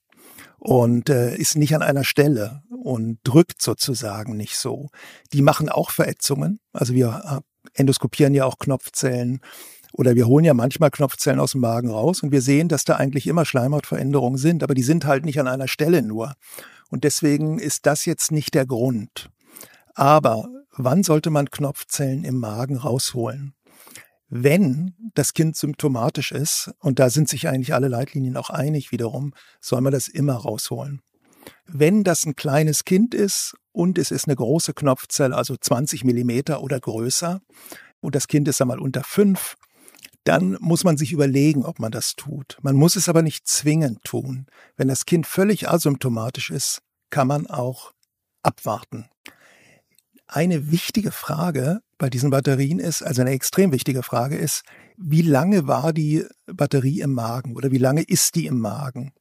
und 0.65 1.09
äh, 1.09 1.35
ist 1.35 1.57
nicht 1.57 1.75
an 1.75 1.81
einer 1.81 2.05
Stelle 2.05 2.63
und 2.69 3.19
drückt 3.25 3.61
sozusagen 3.61 4.37
nicht 4.37 4.55
so. 4.55 4.87
Die 5.33 5.41
machen 5.41 5.67
auch 5.67 5.91
Verätzungen. 5.91 6.61
Also 6.71 6.93
wir 6.93 7.43
äh, 7.43 7.69
endoskopieren 7.73 8.33
ja 8.33 8.45
auch 8.45 8.59
Knopfzellen 8.59 9.41
oder 9.91 10.15
wir 10.15 10.25
holen 10.25 10.45
ja 10.45 10.53
manchmal 10.53 10.89
Knopfzellen 10.89 11.41
aus 11.41 11.51
dem 11.51 11.59
Magen 11.59 11.91
raus 11.91 12.23
und 12.23 12.31
wir 12.31 12.41
sehen, 12.41 12.69
dass 12.69 12.85
da 12.85 12.95
eigentlich 12.95 13.27
immer 13.27 13.43
Schleimhautveränderungen 13.43 14.37
sind, 14.37 14.63
aber 14.63 14.73
die 14.73 14.83
sind 14.83 15.05
halt 15.05 15.25
nicht 15.25 15.37
an 15.37 15.49
einer 15.49 15.67
Stelle 15.67 16.01
nur. 16.01 16.33
Und 16.89 17.03
deswegen 17.03 17.59
ist 17.59 17.85
das 17.85 18.05
jetzt 18.05 18.31
nicht 18.31 18.53
der 18.53 18.65
Grund. 18.65 19.29
Aber 19.95 20.47
wann 20.77 21.03
sollte 21.03 21.29
man 21.29 21.51
Knopfzellen 21.51 22.23
im 22.23 22.39
Magen 22.39 22.77
rausholen? 22.77 23.53
Wenn 24.35 24.95
das 25.13 25.35
Kind 25.35 25.55
symptomatisch 25.55 26.31
ist, 26.31 26.73
und 26.79 26.97
da 26.97 27.11
sind 27.11 27.29
sich 27.29 27.47
eigentlich 27.47 27.75
alle 27.75 27.87
Leitlinien 27.87 28.35
auch 28.35 28.49
einig 28.49 28.91
wiederum, 28.91 29.35
soll 29.61 29.81
man 29.81 29.93
das 29.93 30.07
immer 30.07 30.33
rausholen. 30.33 31.01
Wenn 31.67 32.03
das 32.03 32.25
ein 32.25 32.35
kleines 32.35 32.83
Kind 32.83 33.13
ist 33.13 33.53
und 33.73 33.99
es 33.99 34.09
ist 34.09 34.27
eine 34.27 34.35
große 34.35 34.73
Knopfzelle, 34.73 35.35
also 35.35 35.55
20 35.55 36.03
Millimeter 36.03 36.63
oder 36.63 36.79
größer, 36.79 37.41
und 37.99 38.15
das 38.15 38.27
Kind 38.27 38.47
ist 38.47 38.59
einmal 38.59 38.79
unter 38.79 39.03
fünf, 39.03 39.53
dann 40.23 40.57
muss 40.59 40.83
man 40.83 40.97
sich 40.97 41.11
überlegen, 41.11 41.63
ob 41.63 41.77
man 41.77 41.91
das 41.91 42.15
tut. 42.15 42.57
Man 42.63 42.75
muss 42.75 42.95
es 42.95 43.07
aber 43.07 43.21
nicht 43.21 43.47
zwingend 43.47 44.03
tun. 44.03 44.47
Wenn 44.75 44.87
das 44.87 45.05
Kind 45.05 45.27
völlig 45.27 45.69
asymptomatisch 45.69 46.49
ist, 46.49 46.81
kann 47.11 47.27
man 47.27 47.45
auch 47.45 47.91
abwarten. 48.41 49.09
Eine 50.33 50.71
wichtige 50.71 51.11
Frage 51.11 51.81
bei 51.99 52.09
diesen 52.09 52.31
Batterien 52.31 52.79
ist, 52.79 53.03
also 53.03 53.21
eine 53.21 53.29
extrem 53.29 53.71
wichtige 53.71 54.01
Frage 54.01 54.35
ist, 54.35 54.63
wie 54.97 55.21
lange 55.21 55.67
war 55.67 55.93
die 55.93 56.25
Batterie 56.47 57.01
im 57.01 57.13
Magen 57.13 57.55
oder 57.55 57.69
wie 57.69 57.77
lange 57.77 58.01
ist 58.01 58.33
die 58.33 58.47
im 58.47 58.57
Magen? 58.57 59.13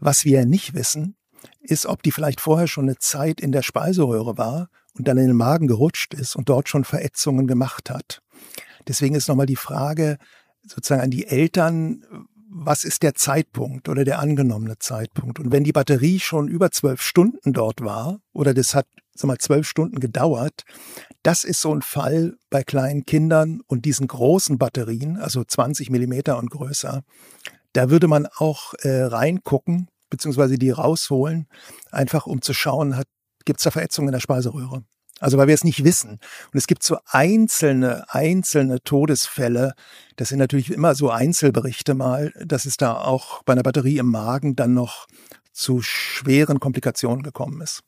Was 0.00 0.24
wir 0.24 0.46
nicht 0.46 0.72
wissen, 0.72 1.16
ist, 1.60 1.84
ob 1.84 2.02
die 2.02 2.12
vielleicht 2.12 2.40
vorher 2.40 2.66
schon 2.66 2.84
eine 2.84 2.96
Zeit 2.96 3.42
in 3.42 3.52
der 3.52 3.60
Speiseröhre 3.60 4.38
war 4.38 4.70
und 4.96 5.06
dann 5.06 5.18
in 5.18 5.26
den 5.26 5.36
Magen 5.36 5.66
gerutscht 5.66 6.14
ist 6.14 6.34
und 6.34 6.48
dort 6.48 6.70
schon 6.70 6.84
Verätzungen 6.84 7.46
gemacht 7.46 7.90
hat. 7.90 8.22
Deswegen 8.88 9.16
ist 9.16 9.28
nochmal 9.28 9.44
die 9.44 9.56
Frage 9.56 10.16
sozusagen 10.62 11.02
an 11.02 11.10
die 11.10 11.26
Eltern, 11.26 12.06
was 12.48 12.84
ist 12.84 13.02
der 13.02 13.14
Zeitpunkt 13.14 13.90
oder 13.90 14.04
der 14.04 14.18
angenommene 14.18 14.78
Zeitpunkt? 14.78 15.38
Und 15.40 15.52
wenn 15.52 15.64
die 15.64 15.72
Batterie 15.72 16.20
schon 16.20 16.48
über 16.48 16.70
zwölf 16.70 17.02
Stunden 17.02 17.52
dort 17.52 17.82
war 17.82 18.20
oder 18.32 18.54
das 18.54 18.74
hat 18.74 18.86
sag 19.14 19.28
mal, 19.28 19.38
zwölf 19.38 19.68
Stunden 19.68 20.00
gedauert, 20.00 20.64
das 21.22 21.44
ist 21.44 21.60
so 21.60 21.74
ein 21.74 21.82
Fall 21.82 22.36
bei 22.50 22.62
kleinen 22.62 23.06
Kindern 23.06 23.60
und 23.66 23.84
diesen 23.84 24.08
großen 24.08 24.58
Batterien, 24.58 25.16
also 25.16 25.44
20 25.44 25.90
Millimeter 25.90 26.38
und 26.38 26.50
größer. 26.50 27.02
Da 27.72 27.90
würde 27.90 28.08
man 28.08 28.26
auch 28.26 28.74
äh, 28.82 29.02
reingucken, 29.02 29.88
beziehungsweise 30.10 30.58
die 30.58 30.70
rausholen, 30.70 31.46
einfach 31.90 32.26
um 32.26 32.42
zu 32.42 32.52
schauen, 32.52 33.00
gibt 33.44 33.60
es 33.60 33.64
da 33.64 33.70
Verätzungen 33.70 34.08
in 34.08 34.12
der 34.12 34.20
Speiseröhre? 34.20 34.84
Also 35.20 35.38
weil 35.38 35.46
wir 35.46 35.54
es 35.54 35.64
nicht 35.64 35.84
wissen. 35.84 36.10
Und 36.10 36.54
es 36.54 36.66
gibt 36.66 36.82
so 36.82 36.98
einzelne, 37.06 38.04
einzelne 38.08 38.82
Todesfälle. 38.82 39.74
Das 40.16 40.28
sind 40.28 40.38
natürlich 40.38 40.70
immer 40.70 40.94
so 40.94 41.10
Einzelberichte 41.10 41.94
mal, 41.94 42.32
dass 42.44 42.64
es 42.64 42.76
da 42.76 42.94
auch 42.94 43.42
bei 43.44 43.52
einer 43.52 43.62
Batterie 43.62 43.98
im 43.98 44.10
Magen 44.10 44.56
dann 44.56 44.74
noch 44.74 45.06
zu 45.52 45.80
schweren 45.82 46.58
Komplikationen 46.58 47.22
gekommen 47.22 47.60
ist. 47.60 47.82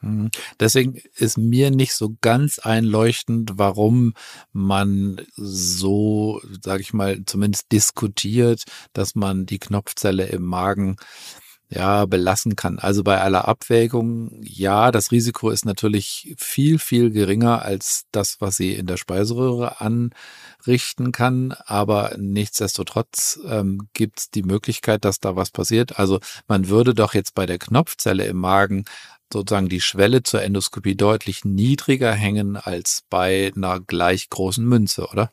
Mhm. 0.00 0.30
Deswegen 0.58 1.00
ist 1.16 1.38
mir 1.38 1.70
nicht 1.70 1.94
so 1.94 2.16
ganz 2.20 2.58
einleuchtend, 2.58 3.52
warum 3.54 4.14
man 4.52 5.20
so, 5.36 6.40
sage 6.62 6.82
ich 6.82 6.92
mal, 6.92 7.22
zumindest 7.26 7.72
diskutiert, 7.72 8.64
dass 8.92 9.14
man 9.14 9.46
die 9.46 9.58
Knopfzelle 9.58 10.26
im 10.26 10.44
Magen 10.44 10.96
ja, 11.72 12.04
belassen 12.04 12.56
kann. 12.56 12.80
Also 12.80 13.04
bei 13.04 13.20
aller 13.20 13.46
Abwägung, 13.46 14.40
ja, 14.42 14.90
das 14.90 15.12
Risiko 15.12 15.50
ist 15.50 15.64
natürlich 15.64 16.34
viel, 16.36 16.80
viel 16.80 17.10
geringer 17.10 17.62
als 17.62 18.06
das, 18.10 18.40
was 18.40 18.56
sie 18.56 18.74
in 18.74 18.86
der 18.86 18.96
Speiseröhre 18.96 19.80
anrichten 19.80 21.12
kann. 21.12 21.52
Aber 21.66 22.16
nichtsdestotrotz 22.18 23.38
ähm, 23.46 23.88
gibt 23.92 24.18
es 24.18 24.30
die 24.30 24.42
Möglichkeit, 24.42 25.04
dass 25.04 25.20
da 25.20 25.36
was 25.36 25.52
passiert. 25.52 25.96
Also 25.98 26.18
man 26.48 26.68
würde 26.68 26.92
doch 26.92 27.14
jetzt 27.14 27.36
bei 27.36 27.46
der 27.46 27.58
Knopfzelle 27.58 28.24
im 28.26 28.38
Magen 28.38 28.84
sozusagen 29.32 29.68
die 29.68 29.80
Schwelle 29.80 30.22
zur 30.22 30.42
Endoskopie 30.42 30.96
deutlich 30.96 31.44
niedriger 31.44 32.12
hängen 32.12 32.56
als 32.56 33.04
bei 33.08 33.52
einer 33.54 33.80
gleich 33.80 34.30
großen 34.30 34.64
Münze, 34.64 35.06
oder? 35.08 35.32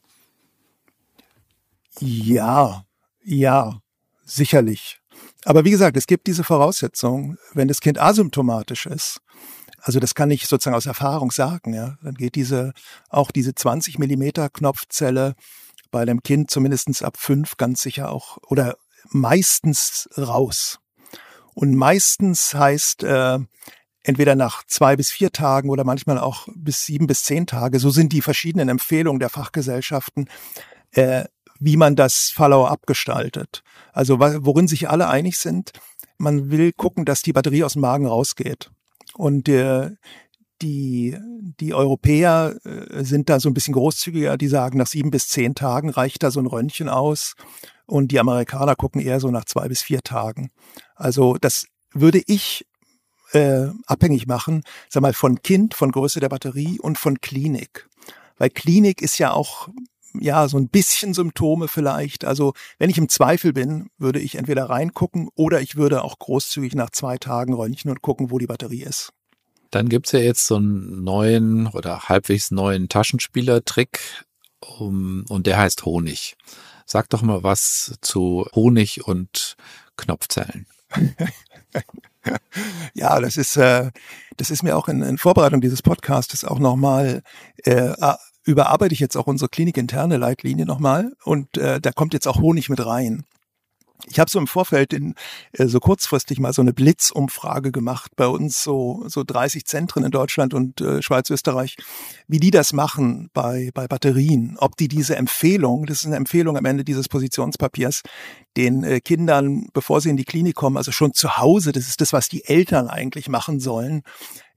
Ja, 2.00 2.86
ja, 3.24 3.82
sicherlich. 4.26 5.00
Aber 5.46 5.66
wie 5.66 5.72
gesagt, 5.72 5.98
es 5.98 6.08
gibt 6.08 6.28
diese 6.28 6.44
Voraussetzung, 6.44 7.38
wenn 7.54 7.68
das 7.68 7.82
Kind 7.82 8.00
asymptomatisch 8.00 8.86
ist. 8.86 9.22
Also 9.80 10.00
das 10.00 10.16
kann 10.16 10.32
ich 10.32 10.48
sozusagen 10.48 10.76
aus 10.76 10.86
Erfahrung 10.86 11.32
sagen, 11.32 11.74
ja. 11.74 11.98
Dann 12.04 12.16
geht 12.16 12.36
diese, 12.36 12.74
auch 13.10 13.32
diese 13.32 13.56
20 13.56 14.00
Millimeter 14.00 14.50
Knopfzelle 14.50 15.36
bei 15.92 16.02
einem 16.02 16.22
Kind 16.22 16.52
zumindestens 16.52 17.02
ab 17.02 17.18
fünf 17.18 17.58
ganz 17.58 17.82
sicher 17.82 18.12
auch 18.12 18.38
oder 18.44 18.78
meistens 19.10 20.10
raus. 20.18 20.80
Und 21.54 21.76
meistens 21.76 22.54
heißt 22.54 23.04
äh, 23.04 23.40
entweder 24.08 24.36
nach 24.36 24.64
zwei 24.66 24.96
bis 24.96 25.10
vier 25.10 25.32
Tagen 25.32 25.70
oder 25.70 25.84
manchmal 25.84 26.18
auch 26.18 26.48
bis 26.56 26.86
sieben 26.86 27.08
bis 27.08 27.24
zehn 27.24 27.46
Tage. 27.46 27.78
So 27.78 27.90
sind 27.90 28.14
die 28.14 28.22
verschiedenen 28.22 28.70
Empfehlungen 28.70 29.20
der 29.20 29.30
Fachgesellschaften, 29.30 30.30
äh, 30.92 31.26
wie 31.60 31.76
man 31.76 31.98
das 31.98 32.32
Follow-up 32.34 32.88
gestaltet. 32.88 33.64
Also 33.92 34.20
worin 34.20 34.70
sich 34.70 34.90
alle 34.90 35.10
einig 35.10 35.38
sind, 35.38 35.72
man 36.18 36.50
will 36.52 36.72
gucken, 36.72 37.04
dass 37.04 37.22
die 37.22 37.34
Batterie 37.34 37.66
aus 37.66 37.74
dem 37.74 37.82
Magen 37.82 38.06
rausgeht. 38.06 38.72
Und 39.14 39.50
äh, 39.50 39.92
die, 40.62 41.18
die 41.60 41.74
Europäer 41.74 42.56
äh, 42.64 43.04
sind 43.04 43.28
da 43.28 43.42
so 43.42 43.50
ein 43.50 43.54
bisschen 43.54 43.74
großzügiger, 43.74 44.38
die 44.38 44.48
sagen, 44.48 44.78
nach 44.78 44.88
sieben 44.88 45.12
bis 45.12 45.28
zehn 45.28 45.54
Tagen 45.54 45.90
reicht 45.90 46.24
da 46.24 46.32
so 46.32 46.40
ein 46.40 46.48
Röntgen 46.48 46.88
aus. 46.88 47.36
Und 47.86 48.12
die 48.12 48.20
Amerikaner 48.20 48.76
gucken 48.76 49.02
eher 49.02 49.20
so 49.20 49.32
nach 49.32 49.46
zwei 49.46 49.68
bis 49.68 49.82
vier 49.82 50.02
Tagen. 50.02 50.50
Also 50.96 51.36
das 51.36 51.66
würde 51.94 52.22
ich 52.26 52.67
äh, 53.32 53.68
abhängig 53.86 54.28
machen, 54.28 54.64
sag 54.90 55.02
mal, 55.02 55.14
von 55.14 55.42
Kind, 55.42 55.74
von 55.74 55.92
Größe 55.92 56.20
der 56.20 56.30
Batterie 56.30 56.80
und 56.80 56.98
von 56.98 57.20
Klinik. 57.22 57.88
Weil 58.38 58.50
Klinik 58.50 59.02
ist 59.02 59.18
ja 59.18 59.32
auch 59.32 59.70
ja, 60.20 60.48
so 60.48 60.58
ein 60.58 60.70
bisschen 60.70 61.14
Symptome 61.14 61.68
vielleicht. 61.68 62.26
Also 62.26 62.54
wenn 62.80 62.90
ich 62.90 62.98
im 62.98 63.10
Zweifel 63.10 63.54
bin, 63.54 63.90
würde 63.98 64.20
ich 64.20 64.36
entweder 64.36 64.70
reingucken 64.70 65.30
oder 65.36 65.62
ich 65.62 65.76
würde 65.76 66.04
auch 66.04 66.20
großzügig 66.20 66.76
nach 66.76 66.90
zwei 66.90 67.18
Tagen 67.18 67.54
röntgen 67.54 67.92
und 67.92 68.02
gucken, 68.02 68.32
wo 68.32 68.40
die 68.40 68.48
Batterie 68.48 68.84
ist. 68.84 69.12
Dann 69.72 69.90
gibt's 69.90 70.14
ja 70.14 70.20
jetzt 70.20 70.48
so 70.48 70.56
einen 70.56 71.04
neuen 71.04 71.68
oder 71.68 72.04
halbwegs 72.04 72.52
neuen 72.52 72.90
Taschenspielertrick 72.90 74.00
um, 74.62 75.26
und 75.30 75.46
der 75.46 75.58
heißt 75.58 75.86
Honig. 75.86 76.36
Sag 76.86 77.10
doch 77.10 77.22
mal 77.22 77.44
was 77.44 77.96
zu 78.02 78.48
Honig 78.56 79.06
und 79.06 79.58
Knopfzellen. 79.98 80.68
ja, 82.94 83.20
das 83.20 83.38
ist, 83.38 83.58
äh, 83.58 83.92
das 84.38 84.52
ist 84.52 84.64
mir 84.64 84.78
auch 84.78 84.88
in, 84.88 85.02
in 85.02 85.18
Vorbereitung 85.18 85.62
dieses 85.62 85.82
Podcasts 85.82 86.44
auch 86.44 86.60
nochmal 86.60 87.22
äh, 87.64 87.94
überarbeite 88.44 88.94
ich 88.94 89.00
jetzt 89.00 89.18
auch 89.18 89.28
unsere 89.28 89.50
klinikinterne 89.50 90.18
Leitlinie 90.18 90.66
nochmal 90.66 91.14
und 91.24 91.58
äh, 91.58 91.82
da 91.82 91.92
kommt 91.92 92.14
jetzt 92.14 92.28
auch 92.28 92.40
Honig 92.40 92.70
mit 92.70 92.84
rein. 92.86 93.26
Ich 94.06 94.20
habe 94.20 94.30
so 94.30 94.38
im 94.38 94.48
Vorfeld 94.48 94.94
in, 94.94 95.16
äh, 95.54 95.68
so 95.68 95.80
kurzfristig 95.80 96.40
mal 96.40 96.54
so 96.54 96.62
eine 96.62 96.74
Blitzumfrage 96.74 97.72
gemacht 97.72 98.12
bei 98.16 98.28
uns, 98.28 98.64
so, 98.64 99.04
so 99.08 99.24
30 99.24 99.66
Zentren 99.66 100.04
in 100.04 100.12
Deutschland 100.12 100.54
und 100.54 100.82
äh, 100.82 101.02
Schweiz, 101.02 101.30
Österreich, 101.30 101.78
wie 102.28 102.40
die 102.40 102.52
das 102.52 102.74
machen 102.74 103.30
bei, 103.34 103.72
bei 103.74 103.88
Batterien, 103.88 104.56
ob 104.60 104.78
die 104.78 104.88
diese 104.88 105.16
Empfehlung, 105.16 105.86
das 105.86 106.02
ist 106.02 106.06
eine 106.06 106.16
Empfehlung 106.16 106.58
am 106.58 106.66
Ende 106.66 106.84
dieses 106.84 107.10
Positionspapiers, 107.10 108.04
den 108.56 108.84
äh, 108.84 109.00
Kindern, 109.00 109.68
bevor 109.74 110.00
sie 110.02 110.10
in 110.10 110.18
die 110.18 110.26
Klinik 110.26 110.56
kommen, 110.56 110.78
also 110.78 110.92
schon 110.92 111.14
zu 111.14 111.38
Hause, 111.38 111.72
das 111.72 111.88
ist 111.88 112.02
das, 112.02 112.14
was 112.14 112.30
die 112.30 112.46
Eltern 112.46 112.88
eigentlich 112.88 113.30
machen 113.30 113.60
sollen, 113.60 114.04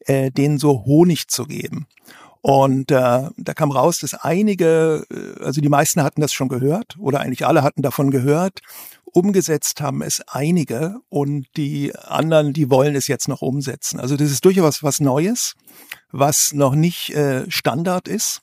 äh, 0.00 0.30
denen 0.30 0.58
so 0.58 0.84
Honig 0.84 1.28
zu 1.28 1.44
geben. 1.44 1.86
Und 2.42 2.90
äh, 2.90 3.28
da 3.36 3.54
kam 3.54 3.70
raus, 3.70 3.98
dass 3.98 4.14
einige, 4.14 5.04
äh, 5.10 5.44
also 5.44 5.60
die 5.60 5.68
meisten 5.68 6.02
hatten 6.02 6.20
das 6.20 6.32
schon 6.32 6.48
gehört 6.48 6.96
oder 6.98 7.20
eigentlich 7.20 7.46
alle 7.46 7.62
hatten 7.62 7.82
davon 7.82 8.10
gehört. 8.10 8.60
Umgesetzt 9.04 9.80
haben 9.80 10.02
es 10.02 10.22
einige 10.28 11.00
und 11.08 11.46
die 11.56 11.94
anderen, 11.96 12.52
die 12.52 12.70
wollen 12.70 12.94
es 12.94 13.08
jetzt 13.08 13.28
noch 13.28 13.42
umsetzen. 13.42 14.00
Also 14.00 14.16
das 14.16 14.30
ist 14.30 14.44
durchaus 14.44 14.82
was 14.82 15.00
Neues, 15.00 15.54
was 16.12 16.52
noch 16.52 16.74
nicht 16.74 17.10
äh, 17.10 17.50
Standard 17.50 18.08
ist, 18.08 18.40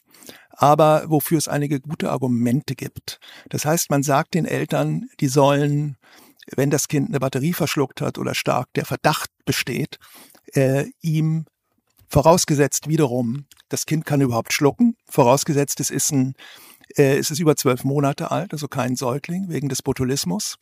aber 0.52 1.06
wofür 1.08 1.38
es 1.38 1.48
einige 1.48 1.80
gute 1.80 2.12
Argumente 2.12 2.76
gibt. 2.76 3.20
Das 3.50 3.66
heißt, 3.66 3.90
man 3.90 4.04
sagt 4.04 4.34
den 4.34 4.46
Eltern, 4.46 5.10
die 5.20 5.28
sollen, 5.28 5.98
wenn 6.56 6.70
das 6.70 6.88
Kind 6.88 7.10
eine 7.10 7.20
Batterie 7.20 7.54
verschluckt 7.54 8.02
hat 8.02 8.18
oder 8.18 8.36
stark 8.36 8.68
der 8.76 8.86
Verdacht 8.86 9.32
besteht, 9.46 9.98
äh, 10.54 10.86
ihm 11.02 11.46
Vorausgesetzt 12.08 12.88
wiederum, 12.88 13.46
das 13.70 13.86
Kind 13.86 14.06
kann 14.06 14.22
überhaupt 14.22 14.54
schlucken. 14.54 14.96
Vorausgesetzt, 15.10 15.80
es 15.80 15.90
ist 15.90 16.12
ein 16.12 16.36
äh, 16.96 17.18
es 17.18 17.30
ist 17.30 17.40
über 17.40 17.56
zwölf 17.56 17.84
Monate 17.84 18.32
alt, 18.32 18.54
also 18.54 18.68
kein 18.68 18.96
Säugling 18.96 19.50
wegen 19.50 19.70
des 19.70 19.82
Botulismus. 19.82 20.58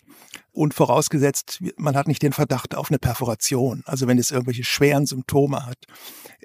Und 0.52 0.74
vorausgesetzt, 0.74 1.62
man 1.78 1.96
hat 1.96 2.08
nicht 2.08 2.22
den 2.22 2.34
Verdacht 2.34 2.76
auf 2.76 2.90
eine 2.90 3.00
Perforation. 3.00 3.84
Also 3.86 4.08
wenn 4.08 4.18
es 4.18 4.32
irgendwelche 4.32 4.64
schweren 4.64 5.06
Symptome 5.06 5.66
hat, 5.66 5.78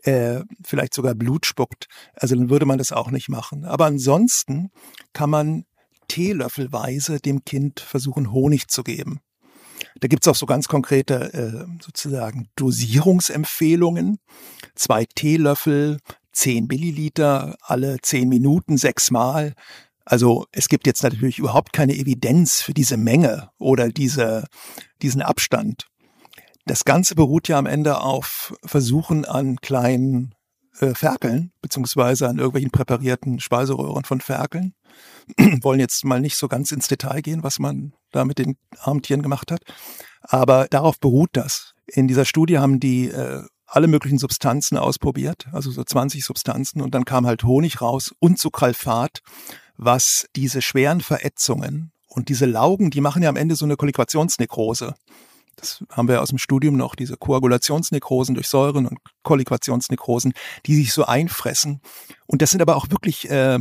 äh, 0.02 0.40
vielleicht 0.64 0.94
sogar 0.94 1.14
Blut 1.14 1.46
spuckt, 1.46 1.86
also 2.14 2.34
dann 2.34 2.50
würde 2.50 2.66
man 2.66 2.78
das 2.78 2.92
auch 2.92 3.10
nicht 3.10 3.28
machen. 3.28 3.64
Aber 3.64 3.86
ansonsten 3.86 4.70
kann 5.12 5.30
man 5.30 5.64
teelöffelweise 6.08 7.20
dem 7.20 7.44
Kind 7.44 7.80
versuchen, 7.80 8.32
Honig 8.32 8.68
zu 8.68 8.82
geben. 8.82 9.20
Da 9.98 10.08
gibt's 10.08 10.28
auch 10.28 10.34
so 10.36 10.46
ganz 10.46 10.68
konkrete 10.68 11.32
äh, 11.34 11.82
sozusagen 11.82 12.48
Dosierungsempfehlungen. 12.56 14.18
Zwei 14.74 15.04
Teelöffel, 15.04 15.98
zehn 16.32 16.66
Milliliter, 16.66 17.56
alle 17.62 17.98
zehn 18.00 18.28
Minuten, 18.28 18.76
sechsmal. 18.76 19.54
Also 20.04 20.46
es 20.52 20.68
gibt 20.68 20.86
jetzt 20.86 21.02
natürlich 21.02 21.38
überhaupt 21.38 21.72
keine 21.72 21.94
Evidenz 21.94 22.62
für 22.62 22.74
diese 22.74 22.96
Menge 22.96 23.50
oder 23.58 23.88
diese, 23.88 24.46
diesen 25.02 25.22
Abstand. 25.22 25.86
Das 26.66 26.84
Ganze 26.84 27.14
beruht 27.14 27.48
ja 27.48 27.58
am 27.58 27.66
Ende 27.66 28.00
auf 28.00 28.54
Versuchen 28.64 29.24
an 29.24 29.56
kleinen 29.56 30.34
äh, 30.80 30.94
Ferkeln, 30.94 31.52
beziehungsweise 31.60 32.28
an 32.28 32.38
irgendwelchen 32.38 32.70
präparierten 32.70 33.40
Speiseröhren 33.40 34.04
von 34.04 34.20
Ferkeln. 34.20 34.74
Wollen 35.62 35.80
jetzt 35.80 36.04
mal 36.04 36.20
nicht 36.20 36.36
so 36.36 36.48
ganz 36.48 36.72
ins 36.72 36.88
Detail 36.88 37.20
gehen, 37.20 37.42
was 37.42 37.58
man 37.58 37.92
da 38.10 38.24
mit 38.24 38.38
den 38.38 38.56
armen 38.78 39.02
Tieren 39.02 39.22
gemacht 39.22 39.50
hat. 39.52 39.62
Aber 40.22 40.66
darauf 40.68 40.98
beruht 40.98 41.30
das. 41.32 41.74
In 41.86 42.08
dieser 42.08 42.24
Studie 42.24 42.58
haben 42.58 42.80
die 42.80 43.08
äh, 43.08 43.42
alle 43.66 43.86
möglichen 43.86 44.18
Substanzen 44.18 44.76
ausprobiert, 44.76 45.46
also 45.52 45.70
so 45.70 45.84
20 45.84 46.24
Substanzen, 46.24 46.80
und 46.80 46.94
dann 46.94 47.04
kam 47.04 47.26
halt 47.26 47.44
Honig 47.44 47.80
raus 47.80 48.12
und 48.18 48.38
Sucralfat, 48.38 49.20
was 49.76 50.26
diese 50.34 50.60
schweren 50.60 51.00
Verätzungen 51.00 51.92
und 52.08 52.28
diese 52.28 52.46
Laugen, 52.46 52.90
die 52.90 53.00
machen 53.00 53.22
ja 53.22 53.28
am 53.28 53.36
Ende 53.36 53.54
so 53.54 53.64
eine 53.64 53.76
Kolliquationsnekrose. 53.76 54.94
Das 55.60 55.84
haben 55.90 56.08
wir 56.08 56.22
aus 56.22 56.30
dem 56.30 56.38
Studium 56.38 56.76
noch, 56.76 56.94
diese 56.94 57.16
Koagulationsnekrosen 57.16 58.34
durch 58.34 58.48
Säuren 58.48 58.86
und 58.86 58.98
Kolliquationsnekrosen, 59.22 60.32
die 60.66 60.74
sich 60.74 60.92
so 60.92 61.04
einfressen. 61.04 61.80
Und 62.26 62.42
das 62.42 62.50
sind 62.50 62.62
aber 62.62 62.76
auch 62.76 62.90
wirklich 62.90 63.30
äh, 63.30 63.58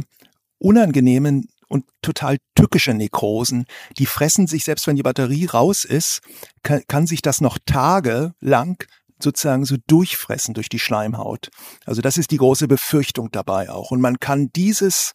unangenehme 0.60 1.44
und 1.68 1.86
total 2.02 2.38
tückische 2.56 2.94
Nekrosen. 2.94 3.66
Die 3.98 4.06
fressen 4.06 4.48
sich, 4.48 4.64
selbst 4.64 4.88
wenn 4.88 4.96
die 4.96 5.04
Batterie 5.04 5.46
raus 5.46 5.86
ist, 5.86 6.22
kann, 6.64 6.82
kann 6.88 7.08
sich 7.08 7.22
das 7.22 7.42
noch 7.42 7.58
tagelang 7.66 8.84
sozusagen 9.22 9.66
so 9.66 9.76
durchfressen 9.88 10.54
durch 10.54 10.70
die 10.70 10.80
Schleimhaut. 10.80 11.50
Also 11.86 12.02
das 12.02 12.18
ist 12.18 12.32
die 12.32 12.38
große 12.38 12.68
Befürchtung 12.68 13.30
dabei 13.32 13.70
auch. 13.70 13.92
Und 13.92 14.02
man 14.02 14.20
kann 14.20 14.50
dieses 14.56 15.14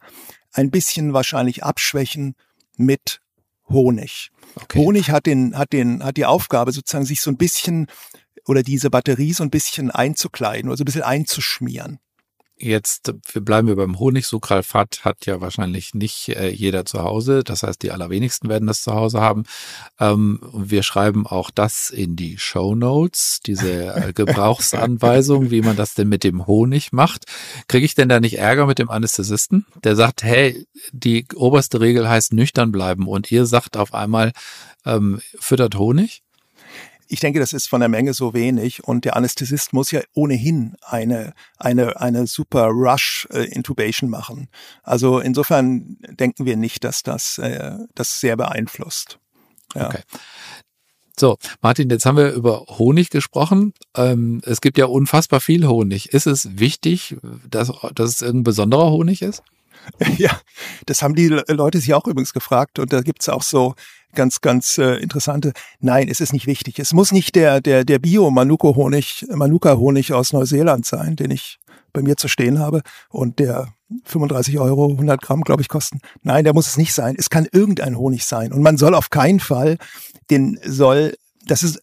ein 0.52 0.70
bisschen 0.70 1.12
wahrscheinlich 1.12 1.64
abschwächen 1.64 2.36
mit 2.76 3.20
Honig. 3.68 4.30
Okay. 4.56 4.78
Honig 4.78 5.10
hat 5.10 5.26
den, 5.26 5.56
hat 5.56 5.72
den, 5.72 6.04
hat 6.04 6.16
die 6.16 6.26
Aufgabe 6.26 6.72
sozusagen 6.72 7.06
sich 7.06 7.20
so 7.20 7.30
ein 7.30 7.36
bisschen 7.36 7.86
oder 8.46 8.62
diese 8.62 8.90
Batterie 8.90 9.32
so 9.32 9.42
ein 9.42 9.50
bisschen 9.50 9.90
einzukleiden 9.90 10.68
oder 10.68 10.76
so 10.76 10.82
ein 10.82 10.86
bisschen 10.86 11.02
einzuschmieren. 11.02 11.98
Jetzt, 12.56 13.12
wir 13.32 13.42
bleiben 13.42 13.66
wir 13.66 13.74
beim 13.74 13.98
Honig. 13.98 14.26
Sucralfat 14.26 15.04
hat 15.04 15.26
ja 15.26 15.40
wahrscheinlich 15.40 15.92
nicht 15.92 16.28
äh, 16.28 16.50
jeder 16.50 16.84
zu 16.84 17.02
Hause. 17.02 17.42
Das 17.42 17.64
heißt, 17.64 17.82
die 17.82 17.90
allerwenigsten 17.90 18.48
werden 18.48 18.68
das 18.68 18.82
zu 18.82 18.94
Hause 18.94 19.20
haben. 19.20 19.42
Ähm, 19.98 20.40
wir 20.52 20.84
schreiben 20.84 21.26
auch 21.26 21.50
das 21.50 21.90
in 21.90 22.14
die 22.14 22.38
Show 22.38 22.76
Notes, 22.76 23.40
diese 23.44 23.94
äh, 23.94 24.12
Gebrauchsanweisung, 24.14 25.50
wie 25.50 25.62
man 25.62 25.76
das 25.76 25.94
denn 25.94 26.08
mit 26.08 26.22
dem 26.22 26.46
Honig 26.46 26.92
macht. 26.92 27.24
Kriege 27.66 27.84
ich 27.84 27.96
denn 27.96 28.08
da 28.08 28.20
nicht 28.20 28.38
Ärger 28.38 28.66
mit 28.66 28.78
dem 28.78 28.88
Anästhesisten? 28.88 29.66
Der 29.82 29.96
sagt, 29.96 30.22
hey, 30.22 30.64
die 30.92 31.26
oberste 31.34 31.80
Regel 31.80 32.08
heißt 32.08 32.32
nüchtern 32.32 32.70
bleiben 32.70 33.08
und 33.08 33.32
ihr 33.32 33.46
sagt 33.46 33.76
auf 33.76 33.94
einmal, 33.94 34.32
ähm, 34.86 35.20
füttert 35.40 35.74
Honig? 35.76 36.23
Ich 37.14 37.20
denke, 37.20 37.38
das 37.38 37.52
ist 37.52 37.68
von 37.68 37.78
der 37.78 37.88
Menge 37.88 38.12
so 38.12 38.34
wenig 38.34 38.82
und 38.82 39.04
der 39.04 39.14
Anästhesist 39.14 39.72
muss 39.72 39.92
ja 39.92 40.00
ohnehin 40.14 40.74
eine, 40.82 41.32
eine, 41.58 42.00
eine 42.00 42.26
super 42.26 42.66
Rush 42.66 43.28
äh, 43.30 43.44
Intubation 43.44 44.10
machen. 44.10 44.48
Also 44.82 45.20
insofern 45.20 45.96
denken 46.10 46.44
wir 46.44 46.56
nicht, 46.56 46.82
dass 46.82 47.04
das, 47.04 47.38
äh, 47.38 47.76
das 47.94 48.18
sehr 48.18 48.36
beeinflusst. 48.36 49.20
Ja. 49.76 49.86
Okay. 49.86 50.00
So, 51.16 51.38
Martin, 51.62 51.88
jetzt 51.88 52.04
haben 52.04 52.16
wir 52.16 52.32
über 52.32 52.66
Honig 52.66 53.10
gesprochen. 53.10 53.74
Ähm, 53.96 54.42
es 54.44 54.60
gibt 54.60 54.76
ja 54.76 54.86
unfassbar 54.86 55.38
viel 55.38 55.68
Honig. 55.68 56.12
Ist 56.12 56.26
es 56.26 56.58
wichtig, 56.58 57.16
dass, 57.48 57.70
dass 57.94 58.10
es 58.10 58.22
irgendein 58.22 58.42
besonderer 58.42 58.90
Honig 58.90 59.22
ist? 59.22 59.44
Ja, 60.18 60.40
das 60.86 61.02
haben 61.02 61.14
die 61.14 61.28
Leute 61.28 61.78
sich 61.78 61.94
auch 61.94 62.06
übrigens 62.06 62.32
gefragt 62.32 62.78
und 62.78 62.92
da 62.92 63.00
gibt's 63.00 63.28
auch 63.28 63.42
so 63.42 63.74
ganz, 64.14 64.40
ganz 64.40 64.78
äh, 64.78 64.96
interessante. 64.96 65.52
Nein, 65.80 66.08
es 66.08 66.20
ist 66.20 66.32
nicht 66.32 66.46
wichtig. 66.46 66.78
Es 66.78 66.92
muss 66.92 67.12
nicht 67.12 67.34
der, 67.34 67.60
der, 67.60 67.84
der 67.84 67.98
Bio-Manuka-Honig 67.98 69.26
Manuka 69.30 69.72
-Honig 69.72 70.12
aus 70.14 70.32
Neuseeland 70.32 70.86
sein, 70.86 71.16
den 71.16 71.30
ich 71.30 71.58
bei 71.92 72.02
mir 72.02 72.16
zu 72.16 72.28
stehen 72.28 72.58
habe 72.58 72.82
und 73.08 73.38
der 73.38 73.68
35 74.04 74.58
Euro, 74.58 74.90
100 74.90 75.20
Gramm, 75.22 75.42
glaube 75.42 75.62
ich, 75.62 75.68
kosten. 75.68 76.00
Nein, 76.22 76.44
der 76.44 76.54
muss 76.54 76.66
es 76.66 76.76
nicht 76.76 76.92
sein. 76.92 77.14
Es 77.16 77.30
kann 77.30 77.46
irgendein 77.52 77.96
Honig 77.96 78.24
sein. 78.24 78.52
Und 78.52 78.62
man 78.62 78.76
soll 78.76 78.94
auf 78.94 79.10
keinen 79.10 79.40
Fall, 79.40 79.78
den 80.30 80.58
soll, 80.64 81.14
das 81.46 81.62
ist, 81.62 81.80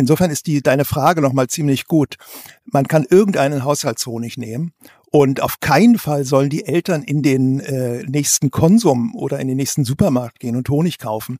insofern 0.00 0.30
ist 0.30 0.46
die, 0.46 0.62
deine 0.62 0.84
Frage 0.84 1.20
nochmal 1.20 1.48
ziemlich 1.48 1.86
gut. 1.86 2.16
Man 2.64 2.88
kann 2.88 3.06
irgendeinen 3.08 3.64
Haushaltshonig 3.64 4.36
nehmen 4.36 4.72
und 5.10 5.40
auf 5.40 5.60
keinen 5.60 5.98
Fall 5.98 6.24
sollen 6.24 6.50
die 6.50 6.66
Eltern 6.66 7.02
in 7.02 7.22
den 7.22 7.60
äh, 7.60 8.02
nächsten 8.04 8.50
Konsum 8.50 9.14
oder 9.14 9.38
in 9.38 9.48
den 9.48 9.56
nächsten 9.56 9.84
Supermarkt 9.84 10.40
gehen 10.40 10.56
und 10.56 10.68
Honig 10.68 10.98
kaufen. 10.98 11.38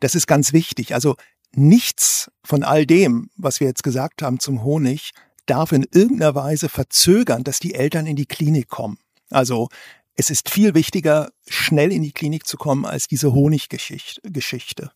Das 0.00 0.14
ist 0.14 0.26
ganz 0.26 0.52
wichtig. 0.52 0.94
Also 0.94 1.16
nichts 1.54 2.30
von 2.44 2.62
all 2.62 2.86
dem, 2.86 3.30
was 3.36 3.60
wir 3.60 3.66
jetzt 3.66 3.82
gesagt 3.82 4.22
haben 4.22 4.38
zum 4.38 4.62
Honig, 4.64 5.12
darf 5.46 5.72
in 5.72 5.86
irgendeiner 5.92 6.34
Weise 6.34 6.68
verzögern, 6.68 7.44
dass 7.44 7.58
die 7.58 7.74
Eltern 7.74 8.06
in 8.06 8.16
die 8.16 8.26
Klinik 8.26 8.68
kommen. 8.68 8.98
Also 9.30 9.68
es 10.14 10.30
ist 10.30 10.50
viel 10.50 10.74
wichtiger, 10.74 11.30
schnell 11.48 11.92
in 11.92 12.02
die 12.02 12.12
Klinik 12.12 12.46
zu 12.46 12.56
kommen, 12.56 12.84
als 12.84 13.08
diese 13.08 13.32
Honiggeschichte. 13.32 14.90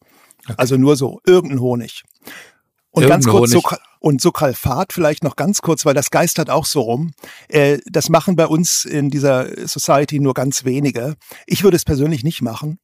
Okay. 0.45 0.55
Also 0.57 0.77
nur 0.77 0.97
so, 0.97 1.21
irgendein 1.25 1.61
Honig. 1.61 2.05
Und 2.97 3.03
Irgendein 3.03 3.21
ganz 3.21 3.27
kurz, 3.27 3.53
Honig. 3.53 3.79
und 4.01 4.23
Sucralfat 4.23 4.95
vielleicht 4.95 5.23
noch 5.23 5.37
ganz 5.37 5.61
kurz, 5.61 5.85
weil 5.85 5.93
das 5.93 6.11
geistert 6.11 6.49
auch 6.49 6.65
so 6.65 6.81
rum. 6.81 7.13
Äh, 7.49 7.77
das 7.85 8.09
machen 8.09 8.37
bei 8.37 8.47
uns 8.47 8.87
in 8.87 9.11
dieser 9.11 9.69
Society 9.69 10.19
nur 10.19 10.33
ganz 10.33 10.65
wenige. 10.65 11.17
Ich 11.47 11.63
würde 11.63 11.77
es 11.77 11.85
persönlich 11.85 12.25
nicht 12.25 12.41
machen. 12.41 12.79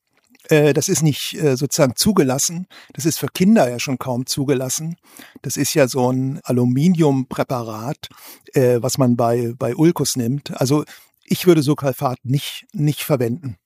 Äh, 0.50 0.74
das 0.74 0.90
ist 0.90 1.02
nicht 1.02 1.32
äh, 1.40 1.56
sozusagen 1.56 1.96
zugelassen. 1.96 2.66
Das 2.92 3.06
ist 3.06 3.18
für 3.18 3.28
Kinder 3.28 3.70
ja 3.70 3.78
schon 3.78 3.98
kaum 3.98 4.26
zugelassen. 4.26 4.96
Das 5.40 5.56
ist 5.56 5.72
ja 5.72 5.88
so 5.88 6.12
ein 6.12 6.40
Aluminiumpräparat, 6.44 8.10
äh, 8.52 8.82
was 8.82 8.98
man 8.98 9.16
bei, 9.16 9.54
bei 9.58 9.74
Ulkus 9.74 10.16
nimmt. 10.16 10.60
Also 10.60 10.84
ich 11.24 11.46
würde 11.46 11.62
Sucralfat 11.62 12.18
nicht, 12.22 12.66
nicht 12.74 13.02
verwenden 13.02 13.56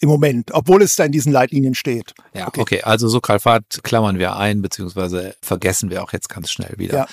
im 0.00 0.08
Moment, 0.08 0.50
obwohl 0.52 0.82
es 0.82 0.96
da 0.96 1.04
in 1.04 1.12
diesen 1.12 1.30
Leitlinien 1.30 1.74
steht. 1.74 2.14
Ja, 2.32 2.48
okay, 2.48 2.60
okay. 2.60 2.82
also 2.82 3.06
so 3.08 3.20
Kalfat 3.20 3.80
klammern 3.82 4.18
wir 4.18 4.36
ein, 4.36 4.62
beziehungsweise 4.62 5.36
vergessen 5.42 5.90
wir 5.90 6.02
auch 6.02 6.12
jetzt 6.14 6.30
ganz 6.30 6.50
schnell 6.50 6.74
wieder. 6.78 6.96
Ja. 6.96 7.06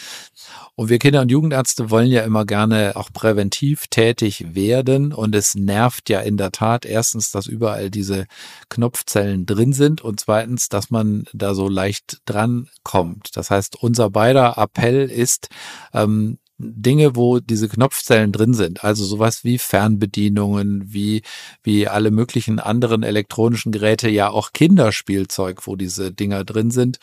Und 0.75 0.87
wir 0.87 0.97
Kinder- 0.97 1.21
und 1.21 1.29
Jugendärzte 1.29 1.89
wollen 1.89 2.07
ja 2.07 2.21
immer 2.21 2.45
gerne 2.45 2.93
auch 2.95 3.11
präventiv 3.11 3.87
tätig 3.87 4.55
werden. 4.55 5.11
Und 5.11 5.35
es 5.35 5.53
nervt 5.53 6.09
ja 6.09 6.21
in 6.21 6.37
der 6.37 6.51
Tat 6.51 6.85
erstens, 6.85 7.31
dass 7.31 7.47
überall 7.47 7.89
diese 7.89 8.25
Knopfzellen 8.69 9.45
drin 9.45 9.73
sind 9.73 10.01
und 10.01 10.21
zweitens, 10.21 10.69
dass 10.69 10.89
man 10.89 11.25
da 11.33 11.55
so 11.55 11.67
leicht 11.67 12.21
dran 12.25 12.69
kommt. 12.83 13.35
Das 13.35 13.51
heißt, 13.51 13.75
unser 13.83 14.09
beider 14.11 14.57
Appell 14.57 15.09
ist, 15.09 15.49
ähm, 15.93 16.37
Dinge, 16.59 17.15
wo 17.15 17.39
diese 17.39 17.69
Knopfzellen 17.69 18.31
drin 18.31 18.53
sind, 18.53 18.83
also 18.83 19.05
sowas 19.05 19.43
wie 19.43 19.59
Fernbedienungen, 19.59 20.91
wie, 20.91 21.21
wie 21.63 21.87
alle 21.87 22.09
möglichen 22.09 22.59
anderen 22.59 23.03
elektronischen 23.03 23.71
Geräte, 23.71 24.09
ja 24.09 24.29
auch 24.29 24.53
Kinderspielzeug, 24.53 25.67
wo 25.67 25.75
diese 25.75 26.11
Dinger 26.11 26.43
drin 26.45 26.71
sind. 26.71 26.97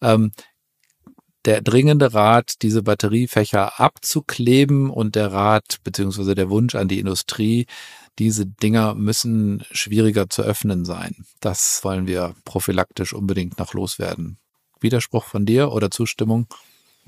Ähm, 0.00 0.32
der 1.44 1.60
dringende 1.60 2.12
Rat, 2.12 2.62
diese 2.62 2.82
Batteriefächer 2.82 3.80
abzukleben 3.80 4.90
und 4.90 5.14
der 5.14 5.32
Rat 5.32 5.78
beziehungsweise 5.84 6.34
der 6.34 6.50
Wunsch 6.50 6.74
an 6.74 6.88
die 6.88 6.98
Industrie, 6.98 7.66
diese 8.18 8.46
Dinger 8.46 8.94
müssen 8.94 9.64
schwieriger 9.70 10.28
zu 10.28 10.42
öffnen 10.42 10.84
sein. 10.84 11.14
Das 11.40 11.80
wollen 11.84 12.08
wir 12.08 12.34
prophylaktisch 12.44 13.12
unbedingt 13.12 13.58
noch 13.58 13.74
loswerden. 13.74 14.38
Widerspruch 14.80 15.24
von 15.24 15.46
dir 15.46 15.70
oder 15.70 15.90
Zustimmung? 15.92 16.48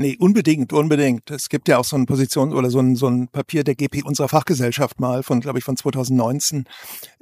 Nee, 0.01 0.17
unbedingt, 0.17 0.73
unbedingt. 0.73 1.29
Es 1.29 1.49
gibt 1.49 1.67
ja 1.67 1.77
auch 1.77 1.85
so 1.85 1.97
eine 1.97 2.07
Position 2.07 2.55
oder 2.55 2.71
so 2.71 2.79
ein, 2.79 2.95
so 2.95 3.09
ein 3.09 3.27
Papier 3.27 3.65
der 3.65 3.75
GP 3.75 4.05
unserer 4.05 4.29
Fachgesellschaft 4.29 5.01
mal 5.01 5.25
von, 5.25 5.41
glaube 5.41 5.59
ich, 5.59 5.65
von 5.65 5.77
2019, 5.77 6.67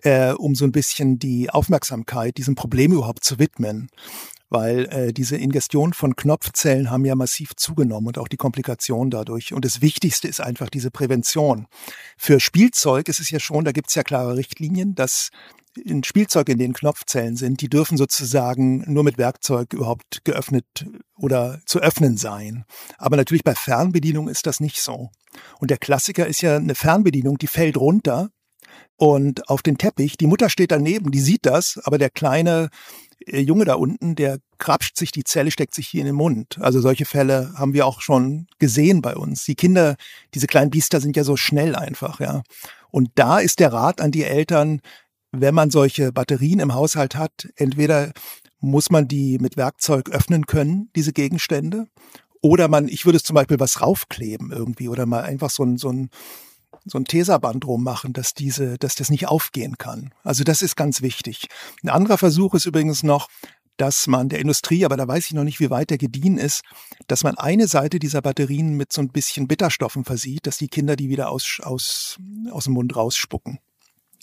äh, 0.02 0.32
um 0.32 0.54
so 0.54 0.66
ein 0.66 0.72
bisschen 0.72 1.18
die 1.18 1.48
Aufmerksamkeit 1.48 2.36
diesem 2.36 2.54
Problem 2.54 2.92
überhaupt 2.92 3.24
zu 3.24 3.38
widmen. 3.38 3.88
Weil 4.50 4.84
äh, 4.90 5.12
diese 5.14 5.38
Ingestion 5.38 5.94
von 5.94 6.16
Knopfzellen 6.16 6.90
haben 6.90 7.06
ja 7.06 7.14
massiv 7.14 7.56
zugenommen 7.56 8.08
und 8.08 8.18
auch 8.18 8.28
die 8.28 8.36
Komplikationen 8.36 9.10
dadurch. 9.10 9.54
Und 9.54 9.64
das 9.64 9.80
Wichtigste 9.80 10.28
ist 10.28 10.42
einfach 10.42 10.68
diese 10.68 10.90
Prävention. 10.90 11.68
Für 12.18 12.40
Spielzeug 12.40 13.08
ist 13.08 13.20
es 13.20 13.30
ja 13.30 13.40
schon, 13.40 13.64
da 13.64 13.72
gibt 13.72 13.88
es 13.88 13.94
ja 13.94 14.02
klare 14.02 14.36
Richtlinien, 14.36 14.94
dass 14.94 15.30
in 15.76 16.04
Spielzeug, 16.04 16.48
in 16.48 16.58
denen 16.58 16.74
Knopfzellen 16.74 17.36
sind, 17.36 17.60
die 17.60 17.68
dürfen 17.68 17.96
sozusagen 17.96 18.84
nur 18.92 19.04
mit 19.04 19.18
Werkzeug 19.18 19.72
überhaupt 19.72 20.24
geöffnet 20.24 20.86
oder 21.16 21.60
zu 21.66 21.80
öffnen 21.80 22.16
sein. 22.16 22.64
Aber 22.98 23.16
natürlich 23.16 23.44
bei 23.44 23.54
Fernbedienung 23.54 24.28
ist 24.28 24.46
das 24.46 24.60
nicht 24.60 24.80
so. 24.80 25.10
Und 25.58 25.70
der 25.70 25.78
Klassiker 25.78 26.26
ist 26.26 26.40
ja 26.42 26.56
eine 26.56 26.74
Fernbedienung, 26.74 27.38
die 27.38 27.46
fällt 27.46 27.76
runter 27.76 28.30
und 28.96 29.48
auf 29.48 29.62
den 29.62 29.78
Teppich. 29.78 30.16
Die 30.16 30.26
Mutter 30.26 30.48
steht 30.48 30.70
daneben, 30.70 31.10
die 31.10 31.20
sieht 31.20 31.46
das, 31.46 31.78
aber 31.84 31.98
der 31.98 32.10
kleine 32.10 32.70
äh, 33.26 33.40
Junge 33.40 33.64
da 33.64 33.74
unten, 33.74 34.14
der 34.14 34.38
krapscht 34.58 34.96
sich 34.96 35.12
die 35.12 35.24
Zelle, 35.24 35.50
steckt 35.50 35.74
sich 35.74 35.88
hier 35.88 36.00
in 36.00 36.06
den 36.06 36.14
Mund. 36.14 36.58
Also 36.60 36.80
solche 36.80 37.04
Fälle 37.04 37.52
haben 37.56 37.74
wir 37.74 37.86
auch 37.86 38.00
schon 38.00 38.46
gesehen 38.58 39.02
bei 39.02 39.14
uns. 39.14 39.44
Die 39.44 39.54
Kinder, 39.54 39.96
diese 40.34 40.46
kleinen 40.46 40.70
Biester 40.70 41.00
sind 41.00 41.16
ja 41.16 41.24
so 41.24 41.36
schnell 41.36 41.74
einfach, 41.74 42.20
ja. 42.20 42.42
Und 42.90 43.10
da 43.16 43.40
ist 43.40 43.60
der 43.60 43.72
Rat 43.72 44.00
an 44.00 44.10
die 44.10 44.24
Eltern, 44.24 44.80
wenn 45.32 45.54
man 45.54 45.70
solche 45.70 46.12
Batterien 46.12 46.60
im 46.60 46.74
Haushalt 46.74 47.16
hat, 47.16 47.48
entweder 47.56 48.12
muss 48.60 48.90
man 48.90 49.08
die 49.08 49.38
mit 49.38 49.56
Werkzeug 49.56 50.10
öffnen 50.10 50.46
können, 50.46 50.90
diese 50.96 51.12
Gegenstände, 51.12 51.86
oder 52.42 52.68
man, 52.68 52.88
ich 52.88 53.04
würde 53.04 53.16
es 53.16 53.24
zum 53.24 53.34
Beispiel 53.34 53.58
was 53.58 53.80
raufkleben 53.80 54.52
irgendwie 54.52 54.88
oder 54.88 55.06
mal 55.06 55.22
einfach 55.22 55.50
so 55.50 55.64
ein, 55.64 55.78
so 55.78 55.90
ein, 55.90 56.10
so 56.84 56.98
ein 56.98 57.04
Teserband 57.04 57.64
drum 57.64 57.82
machen, 57.82 58.12
dass 58.12 58.34
diese, 58.34 58.78
dass 58.78 58.94
das 58.94 59.10
nicht 59.10 59.26
aufgehen 59.26 59.78
kann. 59.78 60.12
Also 60.22 60.44
das 60.44 60.62
ist 60.62 60.76
ganz 60.76 61.02
wichtig. 61.02 61.48
Ein 61.82 61.88
anderer 61.88 62.18
Versuch 62.18 62.54
ist 62.54 62.66
übrigens 62.66 63.02
noch, 63.02 63.28
dass 63.76 64.06
man 64.06 64.28
der 64.28 64.38
Industrie, 64.38 64.84
aber 64.84 64.96
da 64.96 65.06
weiß 65.06 65.26
ich 65.26 65.32
noch 65.34 65.44
nicht, 65.44 65.60
wie 65.60 65.70
weit 65.70 65.90
der 65.90 65.98
gediehen 65.98 66.38
ist, 66.38 66.62
dass 67.08 67.24
man 67.24 67.36
eine 67.36 67.66
Seite 67.68 67.98
dieser 67.98 68.22
Batterien 68.22 68.74
mit 68.74 68.92
so 68.92 69.02
ein 69.02 69.08
bisschen 69.08 69.48
Bitterstoffen 69.48 70.04
versieht, 70.04 70.46
dass 70.46 70.58
die 70.58 70.68
Kinder 70.68 70.96
die 70.96 71.08
wieder 71.08 71.30
aus, 71.30 71.60
aus, 71.62 72.18
aus 72.50 72.64
dem 72.64 72.74
Mund 72.74 72.96
rausspucken. 72.96 73.58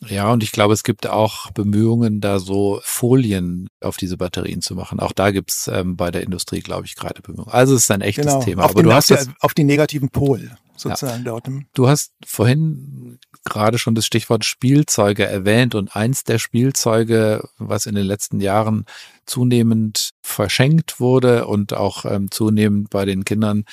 Ja, 0.10 0.32
und 0.32 0.44
ich 0.44 0.52
glaube, 0.52 0.74
es 0.74 0.84
gibt 0.84 1.08
auch 1.08 1.52
Bemühungen, 1.52 2.22
da 2.22 2.40
so 2.40 2.80
Folien 2.84 3.68
auf 3.82 3.98
diese 3.98 4.18
Batterien 4.18 4.62
zu 4.62 4.76
machen. 4.76 5.00
Auch 5.00 5.12
da 5.12 5.32
gibt's 5.32 5.68
ähm, 5.68 5.96
bei 5.98 6.12
der 6.12 6.24
Industrie, 6.24 6.62
glaube 6.62 6.86
ich, 6.86 6.96
gerade 6.96 7.22
Bemühungen. 7.22 7.52
Also 7.52 7.76
es 7.76 7.84
ist 7.84 7.92
ein 7.92 8.02
echtes 8.02 8.26
genau, 8.26 8.44
Thema. 8.44 8.64
Aber 8.64 8.84
du 8.84 8.94
hast 8.94 9.12
das, 9.12 9.30
auf 9.40 9.54
die 9.54 9.64
negativen 9.64 10.10
Pol 10.10 10.52
sozusagen 10.76 11.24
ja. 11.24 11.32
dort. 11.32 11.48
Du 11.74 11.88
hast 11.88 12.14
vorhin 12.26 13.20
gerade 13.46 13.78
schon 13.78 13.96
das 13.96 14.06
Stichwort 14.06 14.46
Spielzeuge 14.46 15.26
erwähnt 15.26 15.76
und 15.76 15.96
eins 15.96 16.24
der 16.24 16.40
Spielzeuge, 16.40 17.48
was 17.58 17.86
in 17.86 17.96
den 17.96 18.06
letzten 18.06 18.40
Jahren 18.40 18.86
zunehmend 19.26 20.12
verschenkt 20.24 21.00
wurde 21.02 21.46
und 21.48 21.74
auch 21.74 22.06
ähm, 22.06 22.32
zunehmend 22.32 22.90
bei 22.90 23.04
den 23.06 23.26
Kindern 23.26 23.66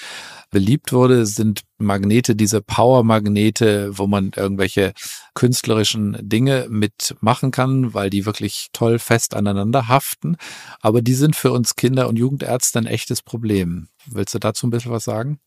beliebt 0.50 0.92
wurde, 0.92 1.24
sind 1.24 1.62
Magnete, 1.78 2.34
diese 2.34 2.60
Power-Magnete, 2.60 3.96
wo 3.96 4.08
man 4.08 4.32
irgendwelche 4.34 4.92
künstlerischen 5.34 6.18
Dinge 6.20 6.66
mitmachen 6.68 7.52
kann, 7.52 7.94
weil 7.94 8.10
die 8.10 8.26
wirklich 8.26 8.68
toll 8.72 8.98
fest 8.98 9.34
aneinander 9.34 9.88
haften. 9.88 10.36
Aber 10.80 11.02
die 11.02 11.14
sind 11.14 11.36
für 11.36 11.52
uns 11.52 11.76
Kinder- 11.76 12.08
und 12.08 12.18
Jugendärzte 12.18 12.80
ein 12.80 12.86
echtes 12.86 13.22
Problem. 13.22 13.88
Willst 14.06 14.34
du 14.34 14.40
dazu 14.40 14.66
ein 14.66 14.70
bisschen 14.70 14.92
was 14.92 15.04
sagen? 15.04 15.38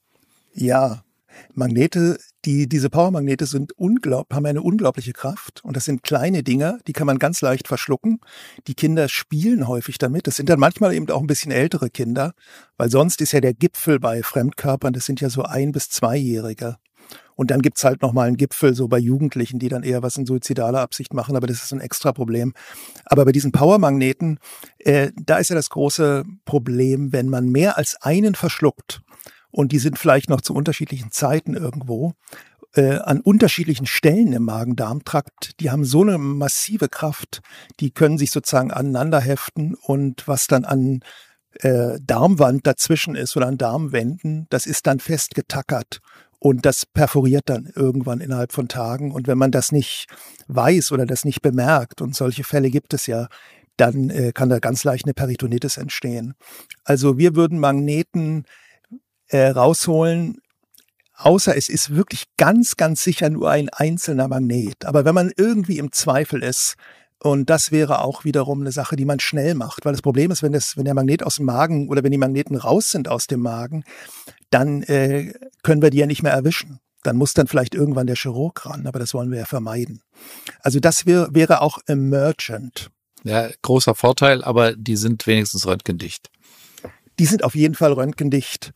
Ja, 0.53 1.03
Magnete, 1.53 2.17
die, 2.45 2.67
diese 2.67 2.89
Powermagnete 2.89 3.45
sind 3.45 3.71
unglaub, 3.77 4.33
haben 4.33 4.45
eine 4.45 4.61
unglaubliche 4.61 5.13
Kraft. 5.13 5.63
Und 5.63 5.77
das 5.77 5.85
sind 5.85 6.03
kleine 6.03 6.43
Dinger, 6.43 6.77
die 6.87 6.93
kann 6.93 7.07
man 7.07 7.19
ganz 7.19 7.41
leicht 7.41 7.67
verschlucken. 7.67 8.19
Die 8.67 8.75
Kinder 8.75 9.07
spielen 9.07 9.67
häufig 9.67 9.97
damit. 9.97 10.27
Das 10.27 10.35
sind 10.35 10.49
dann 10.49 10.59
manchmal 10.59 10.93
eben 10.93 11.09
auch 11.09 11.21
ein 11.21 11.27
bisschen 11.27 11.51
ältere 11.51 11.89
Kinder, 11.89 12.33
weil 12.77 12.89
sonst 12.89 13.21
ist 13.21 13.31
ja 13.31 13.41
der 13.41 13.53
Gipfel 13.53 13.99
bei 13.99 14.23
Fremdkörpern, 14.23 14.93
das 14.93 15.05
sind 15.05 15.21
ja 15.21 15.29
so 15.29 15.43
ein- 15.43 15.71
bis 15.71 15.89
zweijährige. 15.89 16.77
Und 17.35 17.49
dann 17.51 17.61
gibt's 17.61 17.83
halt 17.83 18.01
nochmal 18.01 18.27
einen 18.27 18.37
Gipfel 18.37 18.75
so 18.75 18.87
bei 18.87 18.99
Jugendlichen, 18.99 19.59
die 19.59 19.69
dann 19.69 19.83
eher 19.83 20.03
was 20.03 20.17
in 20.17 20.25
suizidaler 20.25 20.81
Absicht 20.81 21.13
machen, 21.13 21.35
aber 21.35 21.47
das 21.47 21.63
ist 21.63 21.73
ein 21.73 21.81
extra 21.81 22.11
Problem. 22.11 22.53
Aber 23.05 23.25
bei 23.25 23.31
diesen 23.31 23.51
Powermagneten, 23.51 24.39
äh, 24.79 25.11
da 25.15 25.37
ist 25.37 25.49
ja 25.49 25.55
das 25.55 25.69
große 25.69 26.25
Problem, 26.45 27.11
wenn 27.11 27.29
man 27.29 27.49
mehr 27.49 27.77
als 27.77 27.95
einen 28.01 28.35
verschluckt, 28.35 29.01
und 29.53 29.71
die 29.71 29.79
sind 29.79 29.99
vielleicht 29.99 30.29
noch 30.29 30.41
zu 30.41 30.53
unterschiedlichen 30.53 31.11
Zeiten 31.11 31.53
irgendwo 31.53 32.13
äh, 32.75 32.95
an 32.95 33.21
unterschiedlichen 33.21 33.85
Stellen 33.85 34.33
im 34.33 34.43
Magen-Darm-Trakt. 34.43 35.59
Die 35.59 35.69
haben 35.69 35.85
so 35.85 36.01
eine 36.01 36.17
massive 36.17 36.89
Kraft, 36.89 37.41
die 37.79 37.91
können 37.91 38.17
sich 38.17 38.31
sozusagen 38.31 38.71
aneinander 38.71 39.21
heften 39.21 39.75
und 39.75 40.27
was 40.27 40.47
dann 40.47 40.65
an 40.65 41.01
äh, 41.59 41.99
Darmwand 42.01 42.65
dazwischen 42.65 43.15
ist 43.15 43.37
oder 43.37 43.47
an 43.47 43.59
Darmwänden, 43.59 44.47
das 44.49 44.65
ist 44.65 44.87
dann 44.87 44.99
fest 44.99 45.35
getackert 45.35 45.99
und 46.39 46.65
das 46.65 46.87
perforiert 46.87 47.43
dann 47.45 47.71
irgendwann 47.75 48.21
innerhalb 48.21 48.53
von 48.53 48.67
Tagen. 48.67 49.11
Und 49.11 49.27
wenn 49.27 49.37
man 49.37 49.51
das 49.51 49.71
nicht 49.71 50.07
weiß 50.47 50.91
oder 50.91 51.05
das 51.05 51.25
nicht 51.25 51.43
bemerkt, 51.43 52.01
und 52.01 52.15
solche 52.15 52.43
Fälle 52.43 52.71
gibt 52.71 52.95
es 52.95 53.05
ja, 53.05 53.27
dann 53.77 54.09
äh, 54.09 54.31
kann 54.33 54.49
da 54.49 54.57
ganz 54.57 54.83
leicht 54.83 55.05
eine 55.05 55.13
Peritonitis 55.13 55.77
entstehen. 55.77 56.33
Also 56.83 57.19
wir 57.19 57.35
würden 57.35 57.59
Magneten 57.59 58.45
äh, 59.33 59.47
rausholen, 59.47 60.37
außer 61.15 61.57
es 61.57 61.69
ist 61.69 61.95
wirklich 61.95 62.25
ganz, 62.37 62.75
ganz 62.75 63.03
sicher 63.03 63.29
nur 63.29 63.49
ein 63.49 63.69
einzelner 63.69 64.27
Magnet. 64.27 64.85
Aber 64.85 65.05
wenn 65.05 65.15
man 65.15 65.31
irgendwie 65.35 65.79
im 65.79 65.91
Zweifel 65.91 66.43
ist, 66.43 66.75
und 67.19 67.49
das 67.49 67.71
wäre 67.71 68.03
auch 68.03 68.25
wiederum 68.25 68.61
eine 68.61 68.71
Sache, 68.71 68.95
die 68.95 69.05
man 69.05 69.19
schnell 69.19 69.55
macht, 69.55 69.85
weil 69.85 69.93
das 69.93 70.01
Problem 70.01 70.29
ist, 70.29 70.43
wenn, 70.43 70.51
das, 70.51 70.77
wenn 70.77 70.85
der 70.85 70.93
Magnet 70.93 71.23
aus 71.23 71.37
dem 71.37 71.45
Magen 71.45 71.89
oder 71.89 72.03
wenn 72.03 72.11
die 72.11 72.17
Magneten 72.17 72.57
raus 72.57 72.91
sind 72.91 73.07
aus 73.07 73.27
dem 73.27 73.39
Magen, 73.39 73.85
dann 74.49 74.83
äh, 74.83 75.33
können 75.63 75.81
wir 75.81 75.89
die 75.89 75.99
ja 75.99 76.05
nicht 76.05 76.21
mehr 76.21 76.33
erwischen. 76.33 76.79
Dann 77.01 77.17
muss 77.17 77.33
dann 77.33 77.47
vielleicht 77.47 77.75
irgendwann 77.75 78.07
der 78.07 78.15
Chirurg 78.15 78.65
ran, 78.65 78.85
aber 78.87 78.99
das 78.99 79.13
wollen 79.13 79.31
wir 79.31 79.39
ja 79.39 79.45
vermeiden. 79.45 80.01
Also 80.61 80.79
das 80.79 81.05
wär, 81.05 81.29
wäre 81.31 81.61
auch 81.61 81.79
emergent. 81.87 82.91
Ja, 83.23 83.49
großer 83.61 83.95
Vorteil, 83.95 84.43
aber 84.43 84.75
die 84.75 84.97
sind 84.97 85.25
wenigstens 85.25 85.65
röntgendicht. 85.65 86.29
Die 87.19 87.25
sind 87.25 87.43
auf 87.43 87.55
jeden 87.55 87.75
Fall 87.75 87.93
röntgendicht. 87.93 88.73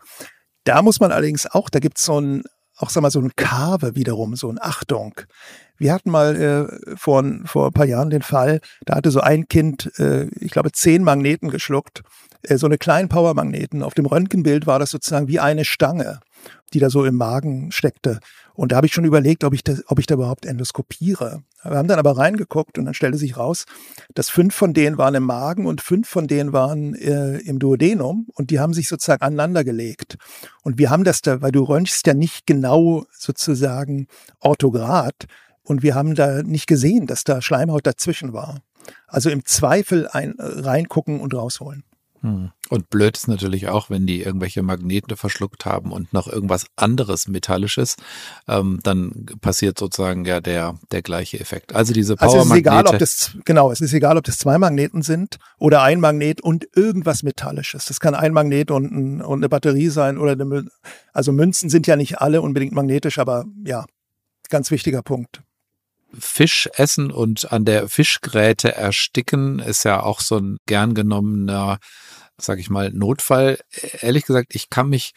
Da 0.67 0.81
muss 0.81 0.99
man 0.99 1.13
allerdings 1.13 1.47
auch, 1.49 1.69
da 1.69 1.79
gibt's 1.79 2.03
so 2.03 2.19
ein, 2.19 2.43
auch 2.75 2.89
sag 2.89 3.01
mal, 3.01 3.09
so 3.09 3.21
ein 3.21 3.31
Kave 3.37 3.95
wiederum, 3.95 4.35
so 4.35 4.49
ein 4.49 4.59
Achtung. 4.59 5.15
Wir 5.77 5.93
hatten 5.93 6.11
mal 6.11 6.35
äh, 6.35 6.97
vor, 6.97 7.23
vor 7.45 7.67
ein 7.67 7.71
paar 7.71 7.85
Jahren 7.85 8.09
den 8.09 8.21
Fall, 8.21 8.59
da 8.85 8.95
hatte 8.95 9.09
so 9.09 9.21
ein 9.21 9.47
Kind, 9.47 9.97
äh, 9.97 10.25
ich 10.41 10.51
glaube, 10.51 10.73
zehn 10.73 11.05
Magneten 11.05 11.49
geschluckt, 11.49 12.01
äh, 12.41 12.57
so 12.57 12.65
eine 12.65 12.77
kleinen 12.77 13.07
Powermagneten. 13.07 13.81
Auf 13.81 13.93
dem 13.93 14.07
Röntgenbild 14.07 14.67
war 14.67 14.77
das 14.77 14.91
sozusagen 14.91 15.29
wie 15.29 15.39
eine 15.39 15.63
Stange, 15.63 16.19
die 16.73 16.79
da 16.79 16.89
so 16.89 17.05
im 17.05 17.15
Magen 17.15 17.71
steckte. 17.71 18.19
Und 18.57 18.71
da 18.71 18.77
habe 18.77 18.87
ich 18.87 18.93
schon 18.93 19.05
überlegt, 19.05 19.43
ob 19.43 19.53
ich, 19.53 19.63
das, 19.63 19.83
ob 19.87 19.99
ich 19.99 20.07
da 20.07 20.15
überhaupt 20.15 20.47
endoskopiere. 20.47 21.43
Wir 21.63 21.77
haben 21.77 21.87
dann 21.87 21.99
aber 21.99 22.17
reingeguckt 22.17 22.79
und 22.79 22.85
dann 22.85 22.95
stellte 22.95 23.19
sich 23.19 23.37
raus, 23.37 23.65
dass 24.15 24.31
fünf 24.31 24.55
von 24.55 24.73
denen 24.73 24.97
waren 24.97 25.13
im 25.13 25.23
Magen 25.23 25.67
und 25.67 25.79
fünf 25.79 26.09
von 26.09 26.25
denen 26.25 26.53
waren 26.53 26.95
äh, 26.95 27.37
im 27.37 27.59
Duodenum 27.59 28.25
und 28.33 28.49
die 28.49 28.59
haben 28.59 28.73
sich 28.73 28.87
sozusagen 28.87 29.21
aneinander 29.21 29.63
gelegt. 29.63 30.17
Und 30.63 30.79
wir 30.79 30.89
haben 30.89 31.03
das 31.03 31.21
da, 31.21 31.39
weil 31.43 31.51
du 31.51 31.61
röntgst 31.61 32.07
ja 32.07 32.15
nicht 32.15 32.47
genau 32.47 33.05
sozusagen 33.11 34.07
orthograd 34.39 35.27
und 35.61 35.83
wir 35.83 35.93
haben 35.93 36.15
da 36.15 36.41
nicht 36.41 36.65
gesehen, 36.65 37.05
dass 37.05 37.23
da 37.23 37.43
Schleimhaut 37.43 37.85
dazwischen 37.85 38.33
war. 38.33 38.61
Also 39.05 39.29
im 39.29 39.45
Zweifel 39.45 40.07
ein, 40.07 40.33
reingucken 40.39 41.19
und 41.19 41.35
rausholen. 41.35 41.83
Hm. 42.21 42.51
Und 42.69 42.89
blöd 42.89 43.15
ist 43.15 43.27
natürlich 43.27 43.67
auch, 43.67 43.89
wenn 43.89 44.07
die 44.07 44.21
irgendwelche 44.21 44.61
Magnete 44.63 45.15
verschluckt 45.15 45.65
haben 45.65 45.91
und 45.91 46.13
noch 46.13 46.27
irgendwas 46.27 46.65
anderes 46.75 47.27
Metallisches, 47.27 47.95
ähm, 48.47 48.79
dann 48.83 49.25
passiert 49.41 49.77
sozusagen 49.77 50.25
ja 50.25 50.41
der, 50.41 50.77
der 50.91 51.01
gleiche 51.01 51.39
Effekt. 51.39 51.75
Also 51.75 51.93
diese 51.93 52.15
Power 52.15 52.27
Also 52.27 52.39
es 52.39 52.45
ist 52.45 52.57
egal, 52.57 52.87
ob 52.87 52.99
das, 52.99 53.37
genau, 53.45 53.71
es 53.71 53.81
ist 53.81 53.93
egal, 53.93 54.17
ob 54.17 54.23
das 54.23 54.37
zwei 54.37 54.57
Magneten 54.57 55.01
sind 55.01 55.37
oder 55.59 55.83
ein 55.83 55.99
Magnet 55.99 56.41
und 56.41 56.67
irgendwas 56.75 57.23
Metallisches. 57.23 57.85
Das 57.85 57.99
kann 57.99 58.15
ein 58.15 58.33
Magnet 58.33 58.71
und, 58.71 58.91
ein, 58.91 59.21
und 59.21 59.39
eine 59.39 59.49
Batterie 59.49 59.89
sein 59.89 60.17
oder 60.17 60.33
eine, 60.33 60.67
also 61.13 61.31
Münzen 61.31 61.69
sind 61.69 61.87
ja 61.87 61.95
nicht 61.95 62.19
alle 62.19 62.41
unbedingt 62.41 62.73
magnetisch, 62.73 63.19
aber 63.19 63.45
ja, 63.63 63.85
ganz 64.49 64.71
wichtiger 64.71 65.03
Punkt. 65.03 65.41
Fisch 66.13 66.69
essen 66.73 67.11
und 67.11 67.51
an 67.51 67.65
der 67.65 67.89
Fischgräte 67.89 68.73
ersticken 68.75 69.59
ist 69.59 69.83
ja 69.83 70.01
auch 70.01 70.21
so 70.21 70.37
ein 70.37 70.57
gern 70.65 70.93
genommener, 70.93 71.79
sag 72.37 72.59
ich 72.59 72.69
mal, 72.69 72.91
Notfall. 72.91 73.59
Ehrlich 74.01 74.25
gesagt, 74.25 74.55
ich 74.55 74.69
kann 74.69 74.89
mich 74.89 75.13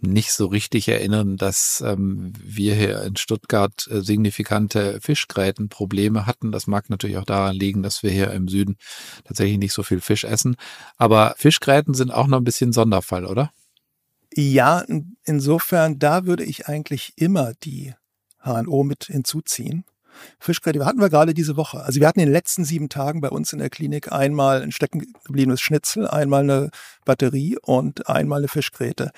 nicht 0.00 0.32
so 0.32 0.46
richtig 0.46 0.88
erinnern, 0.88 1.36
dass 1.36 1.82
ähm, 1.84 2.32
wir 2.40 2.74
hier 2.74 3.02
in 3.02 3.16
Stuttgart 3.16 3.88
äh, 3.90 4.00
signifikante 4.00 5.00
Fischgrätenprobleme 5.00 6.24
hatten. 6.26 6.52
Das 6.52 6.66
mag 6.66 6.88
natürlich 6.88 7.16
auch 7.16 7.24
daran 7.24 7.56
liegen, 7.56 7.82
dass 7.82 8.02
wir 8.02 8.10
hier 8.10 8.30
im 8.30 8.46
Süden 8.48 8.76
tatsächlich 9.24 9.58
nicht 9.58 9.72
so 9.72 9.82
viel 9.82 10.00
Fisch 10.00 10.24
essen. 10.24 10.56
Aber 10.96 11.34
Fischgräten 11.36 11.94
sind 11.94 12.12
auch 12.12 12.28
noch 12.28 12.38
ein 12.38 12.44
bisschen 12.44 12.72
Sonderfall, 12.72 13.24
oder? 13.26 13.50
Ja, 14.34 14.84
insofern, 15.24 15.98
da 15.98 16.26
würde 16.26 16.44
ich 16.44 16.68
eigentlich 16.68 17.14
immer 17.16 17.54
die 17.64 17.94
HNO 18.44 18.84
mit 18.84 19.06
hinzuziehen. 19.06 19.84
Fischgräte 20.38 20.84
hatten 20.84 21.00
wir 21.00 21.10
gerade 21.10 21.34
diese 21.34 21.56
Woche. 21.56 21.80
Also 21.80 22.00
wir 22.00 22.08
hatten 22.08 22.20
in 22.20 22.26
den 22.26 22.32
letzten 22.32 22.64
sieben 22.64 22.88
Tagen 22.88 23.20
bei 23.20 23.30
uns 23.30 23.52
in 23.52 23.58
der 23.58 23.70
Klinik 23.70 24.12
einmal 24.12 24.62
ein 24.62 24.72
stecken 24.72 25.12
gebliebenes 25.24 25.60
Schnitzel, 25.60 26.06
einmal 26.06 26.42
eine 26.42 26.70
Batterie 27.04 27.56
und 27.62 28.08
einmal 28.08 28.38
eine 28.38 28.48
Fischgräte. 28.48 29.10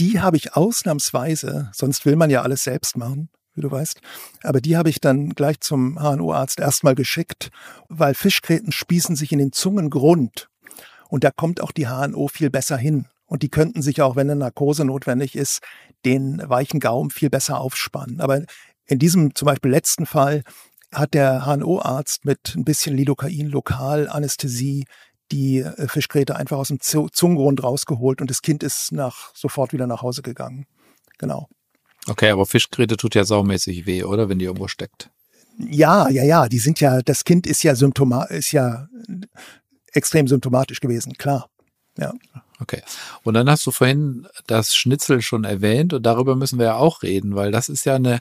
Die 0.00 0.20
habe 0.20 0.36
ich 0.36 0.54
ausnahmsweise, 0.54 1.70
sonst 1.72 2.04
will 2.06 2.16
man 2.16 2.30
ja 2.30 2.42
alles 2.42 2.64
selbst 2.64 2.96
machen, 2.96 3.28
wie 3.54 3.62
du 3.62 3.70
weißt. 3.70 4.00
Aber 4.42 4.60
die 4.60 4.76
habe 4.76 4.90
ich 4.90 5.00
dann 5.00 5.30
gleich 5.30 5.60
zum 5.60 5.98
HNO-Arzt 5.98 6.60
erstmal 6.60 6.94
geschickt, 6.94 7.50
weil 7.88 8.14
Fischgräten 8.14 8.72
spießen 8.72 9.16
sich 9.16 9.32
in 9.32 9.38
den 9.38 9.52
Zungengrund. 9.52 10.48
Und 11.08 11.24
da 11.24 11.30
kommt 11.30 11.60
auch 11.60 11.72
die 11.72 11.86
HNO 11.86 12.28
viel 12.28 12.50
besser 12.50 12.76
hin. 12.76 13.06
Und 13.26 13.42
die 13.42 13.48
könnten 13.48 13.82
sich 13.82 14.02
auch, 14.02 14.14
wenn 14.14 14.30
eine 14.30 14.38
Narkose 14.38 14.84
notwendig 14.84 15.34
ist, 15.34 15.60
den 16.04 16.40
weichen 16.44 16.78
Gaumen 16.78 17.10
viel 17.10 17.28
besser 17.28 17.58
aufspannen. 17.58 18.20
Aber 18.20 18.42
in 18.86 18.98
diesem 18.98 19.34
zum 19.34 19.46
Beispiel 19.46 19.70
letzten 19.70 20.06
Fall 20.06 20.42
hat 20.92 21.14
der 21.14 21.44
HNO-Arzt 21.46 22.24
mit 22.24 22.54
ein 22.54 22.64
bisschen 22.64 22.96
Lidocain, 22.96 23.46
Lokalanästhesie, 23.46 24.86
die 25.32 25.58
äh, 25.58 25.88
Fischgräte 25.88 26.36
einfach 26.36 26.58
aus 26.58 26.68
dem 26.68 26.80
Zungengrund 26.80 27.62
rausgeholt 27.62 28.20
und 28.20 28.30
das 28.30 28.42
Kind 28.42 28.62
ist 28.62 28.92
nach, 28.92 29.34
sofort 29.34 29.72
wieder 29.72 29.86
nach 29.86 30.02
Hause 30.02 30.22
gegangen. 30.22 30.66
Genau. 31.18 31.48
Okay, 32.06 32.30
aber 32.30 32.46
Fischgräte 32.46 32.96
tut 32.96 33.14
ja 33.14 33.24
saumäßig 33.24 33.86
weh, 33.86 34.04
oder? 34.04 34.28
Wenn 34.28 34.38
die 34.38 34.44
irgendwo 34.44 34.68
steckt. 34.68 35.10
Ja, 35.58 36.08
ja, 36.08 36.22
ja. 36.22 36.48
Die 36.48 36.58
sind 36.58 36.78
ja, 36.80 37.02
das 37.02 37.24
Kind 37.24 37.46
ist 37.46 37.62
ja 37.62 37.74
symptoma, 37.74 38.24
ist 38.24 38.52
ja 38.52 38.88
extrem 39.92 40.28
symptomatisch 40.28 40.80
gewesen, 40.80 41.14
klar. 41.14 41.48
Ja. 41.98 42.12
Okay. 42.60 42.82
Und 43.22 43.34
dann 43.34 43.50
hast 43.50 43.66
du 43.66 43.70
vorhin 43.70 44.28
das 44.46 44.76
Schnitzel 44.76 45.22
schon 45.22 45.44
erwähnt 45.44 45.92
und 45.94 46.04
darüber 46.04 46.36
müssen 46.36 46.58
wir 46.58 46.66
ja 46.66 46.76
auch 46.76 47.02
reden, 47.02 47.34
weil 47.34 47.50
das 47.50 47.68
ist 47.68 47.84
ja 47.86 47.96
eine 47.96 48.20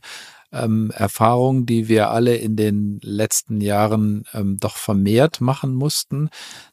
ähm, 0.56 0.92
Erfahrung, 0.92 1.66
die 1.66 1.88
wir 1.88 2.10
alle 2.10 2.36
in 2.36 2.56
den 2.56 3.00
letzten 3.02 3.62
Jahren 3.62 4.24
ähm, 4.34 4.58
doch 4.58 4.78
vermehrt 4.78 5.42
machen 5.42 5.76
mussten. 5.76 6.30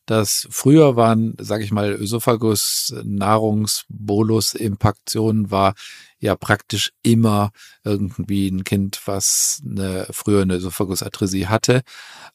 Das 0.06 0.46
früher 0.50 0.96
waren, 0.96 1.34
sage 1.38 1.64
ich 1.64 1.72
mal, 1.72 1.92
Ösophagus, 1.92 2.94
Nahrungsbolus, 3.04 4.54
Impaktion 4.54 5.50
war 5.50 5.74
ja 6.18 6.36
praktisch 6.36 6.92
immer 7.02 7.50
irgendwie 7.84 8.48
ein 8.48 8.64
Kind, 8.64 9.02
was 9.06 9.62
eine 9.68 10.06
früher 10.10 10.42
eine 10.42 10.54
Ösophagusatresie 10.54 11.48
hatte. 11.48 11.82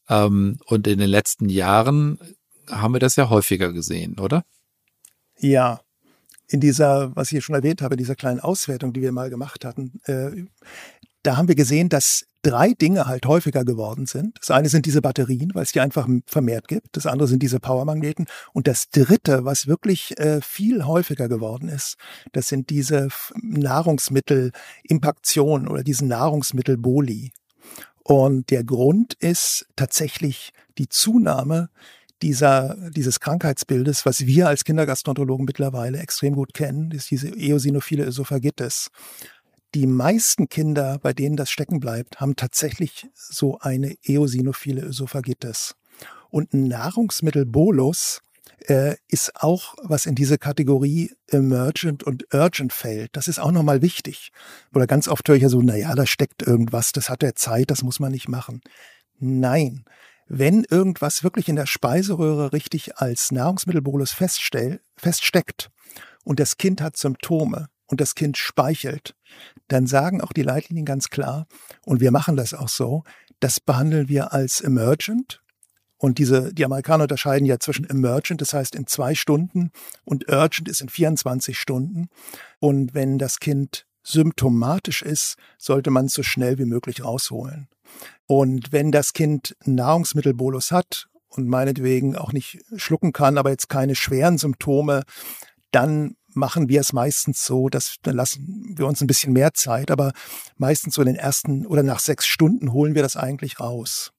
Ähm, 0.10 0.60
und 0.66 0.88
in 0.88 1.00
den 1.00 1.10
letzten 1.10 1.50
Jahren 1.50 2.20
haben 2.70 2.94
wir 2.94 3.00
das 3.00 3.16
ja 3.16 3.30
häufiger 3.30 3.72
gesehen, 3.72 4.20
oder? 4.20 4.44
Ja, 5.40 5.80
in 6.50 6.60
dieser, 6.62 7.16
was 7.16 7.32
ich 7.32 7.44
schon 7.44 7.56
erwähnt 7.56 7.82
habe, 7.82 7.98
dieser 7.98 8.16
kleinen 8.16 8.40
Auswertung, 8.40 8.94
die 8.94 9.02
wir 9.02 9.12
mal 9.12 9.30
gemacht 9.30 9.66
hatten, 9.66 10.00
äh, 10.06 10.46
da 11.24 11.38
haben 11.38 11.48
wir 11.48 11.56
gesehen, 11.56 11.90
dass 11.90 12.26
drei 12.42 12.74
Dinge 12.74 13.08
halt 13.08 13.26
häufiger 13.26 13.64
geworden 13.66 14.06
sind. 14.06 14.38
Das 14.40 14.52
eine 14.52 14.70
sind 14.70 14.86
diese 14.86 15.02
Batterien, 15.02 15.52
weil 15.54 15.64
es 15.64 15.74
die 15.74 15.82
einfach 15.82 16.08
vermehrt 16.26 16.68
gibt. 16.68 16.96
Das 16.96 17.06
andere 17.06 17.28
sind 17.28 17.44
diese 17.44 17.60
Powermagneten. 17.60 18.28
Und 18.54 18.68
das 18.68 18.90
dritte, 18.90 19.44
was 19.44 19.68
wirklich 19.68 20.18
äh, 20.18 20.40
viel 20.42 20.86
häufiger 20.86 21.28
geworden 21.28 21.68
ist, 21.68 21.98
das 22.32 22.48
sind 22.48 22.70
diese 22.70 23.10
Nahrungsmittelimpaktionen 23.42 25.68
oder 25.68 25.84
diese 25.84 26.06
Nahrungsmittelboli. 26.06 27.34
Und 28.04 28.52
der 28.52 28.64
Grund 28.64 29.16
ist 29.16 29.68
tatsächlich 29.76 30.54
die 30.78 30.88
Zunahme 30.88 31.70
dieser, 32.22 32.78
dieses 32.92 33.20
Krankheitsbildes, 33.20 34.06
was 34.06 34.26
wir 34.26 34.48
als 34.48 34.64
Kindergastroenterologen 34.64 35.46
mittlerweile 35.46 36.00
extrem 36.00 36.34
gut 36.34 36.54
kennen, 36.54 36.92
ist 36.92 37.12
diese 37.12 37.30
eosinophile 37.30 38.06
Ösophagitis 38.06 38.90
die 39.78 39.86
meisten 39.86 40.50
Kinder, 40.50 40.98
bei 40.98 41.14
denen 41.14 41.38
das 41.38 41.52
stecken 41.52 41.80
bleibt, 41.80 42.20
haben 42.20 42.36
tatsächlich 42.36 43.08
so 43.14 43.60
eine 43.60 43.96
eosinophile 44.02 44.82
Ösophagitis. 44.82 45.76
Und 46.32 46.52
ein 46.52 46.68
Nahrungsmittelbolus 46.68 48.24
äh, 48.66 48.96
ist 49.08 49.36
auch, 49.36 49.76
was 49.84 50.08
in 50.08 50.16
diese 50.16 50.40
Kategorie 50.40 51.14
emergent 51.28 52.02
und 52.02 52.34
urgent 52.34 52.74
fällt. 52.74 53.16
Das 53.16 53.28
ist 53.28 53.38
auch 53.38 53.52
nochmal 53.52 53.84
wichtig. 53.84 54.32
Oder 54.74 54.88
ganz 54.88 55.08
oft 55.08 55.30
höre 55.30 55.36
ich 55.36 55.44
ja 55.44 55.50
so, 55.50 55.62
naja, 55.62 55.94
da 55.94 56.08
steckt 56.08 56.42
irgendwas, 56.42 56.92
das 56.92 57.12
hat 57.12 57.22
er 57.22 57.36
Zeit, 57.36 57.70
das 57.70 57.84
muss 57.84 58.00
man 58.00 58.12
nicht 58.12 58.28
machen. 58.28 58.62
Nein. 59.20 59.86
Wenn 60.28 60.64
irgendwas 60.64 61.24
wirklich 61.24 61.50
in 61.50 61.56
der 61.56 61.68
Speiseröhre 61.68 62.52
richtig 62.52 62.98
als 62.98 63.32
Nahrungsmittelbolus 63.32 64.12
feststeckt 64.12 65.70
und 66.24 66.40
das 66.40 66.58
Kind 66.58 66.82
hat 66.82 66.98
Symptome, 66.98 67.68
und 67.88 68.02
das 68.02 68.16
Kind 68.16 68.38
speichelt, 68.38 69.16
dann 69.68 69.88
sagen 69.88 70.22
auch 70.22 70.34
die 70.34 70.44
Leitlinien 70.44 70.86
ganz 70.86 71.10
klar, 71.10 71.48
und 71.86 72.02
wir 72.02 72.12
machen 72.12 72.36
das 72.36 72.54
auch 72.54 72.70
so, 72.70 73.04
das 73.40 73.60
behandeln 73.60 74.10
wir 74.10 74.34
als 74.34 74.62
emergent 74.62 75.42
Und 76.00 76.20
diese, 76.20 76.54
die 76.54 76.64
Amerikaner 76.64 77.04
unterscheiden 77.04 77.48
ja 77.48 77.60
zwischen 77.60 77.90
emergent, 77.90 78.42
das 78.42 78.54
heißt 78.54 78.76
in 78.76 78.86
zwei 78.86 79.16
Stunden, 79.16 79.72
und 80.06 80.30
urgent 80.30 80.70
ist 80.70 80.82
in 80.82 80.90
24 80.90 81.58
Stunden. 81.58 82.10
Und 82.60 82.94
wenn 82.94 83.18
das 83.18 83.40
Kind 83.40 83.88
symptomatisch 84.04 85.02
ist, 85.02 85.38
sollte 85.58 85.90
man 85.90 86.06
es 86.06 86.14
so 86.14 86.24
schnell 86.24 86.60
wie 86.60 86.66
möglich 86.66 87.04
rausholen. 87.04 87.68
Und 88.28 88.72
wenn 88.72 88.92
das 88.92 89.14
Kind 89.14 89.56
Nahrungsmittelbolus 89.66 90.72
hat 90.72 91.08
und 91.30 91.48
meinetwegen 91.48 92.16
auch 92.16 92.32
nicht 92.32 92.60
schlucken 92.76 93.12
kann, 93.12 93.38
aber 93.38 93.50
jetzt 93.50 93.70
keine 93.70 93.96
schweren 93.96 94.38
Symptome, 94.38 95.04
dann 95.72 96.16
machen 96.38 96.70
wir 96.70 96.80
es 96.80 96.94
meistens 96.94 97.46
so, 97.46 97.68
dass 97.70 97.96
dann 98.04 98.16
lassen 98.16 98.74
wir 98.78 98.88
uns 98.88 99.02
ein 99.02 99.08
bisschen 99.08 99.34
mehr 99.34 99.54
Zeit, 99.54 99.92
aber 99.92 100.14
meistens 100.56 100.96
so 100.96 101.02
in 101.02 101.08
den 101.08 101.16
ersten 101.16 101.66
oder 101.66 101.84
nach 101.84 102.00
sechs 102.00 102.26
Stunden 102.26 102.72
holen 102.72 102.96
wir 102.96 103.04
das 103.04 103.18
eigentlich 103.18 103.60
raus. 103.60 104.12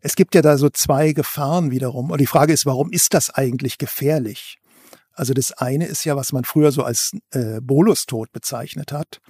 Es 0.00 0.14
gibt 0.14 0.34
ja 0.34 0.42
da 0.42 0.58
so 0.58 0.68
zwei 0.68 1.12
Gefahren 1.12 1.70
wiederum. 1.70 2.10
Und 2.10 2.20
die 2.20 2.26
Frage 2.26 2.52
ist, 2.52 2.66
warum 2.66 2.92
ist 2.92 3.14
das 3.14 3.30
eigentlich 3.30 3.78
gefährlich? 3.78 4.58
Also 5.12 5.32
das 5.32 5.52
eine 5.52 5.86
ist 5.86 6.04
ja, 6.04 6.14
was 6.14 6.32
man 6.32 6.44
früher 6.44 6.70
so 6.70 6.84
als 6.84 7.12
äh, 7.30 7.60
Bolustod 7.60 8.30
bezeichnet 8.32 8.92
hat. 8.92 9.20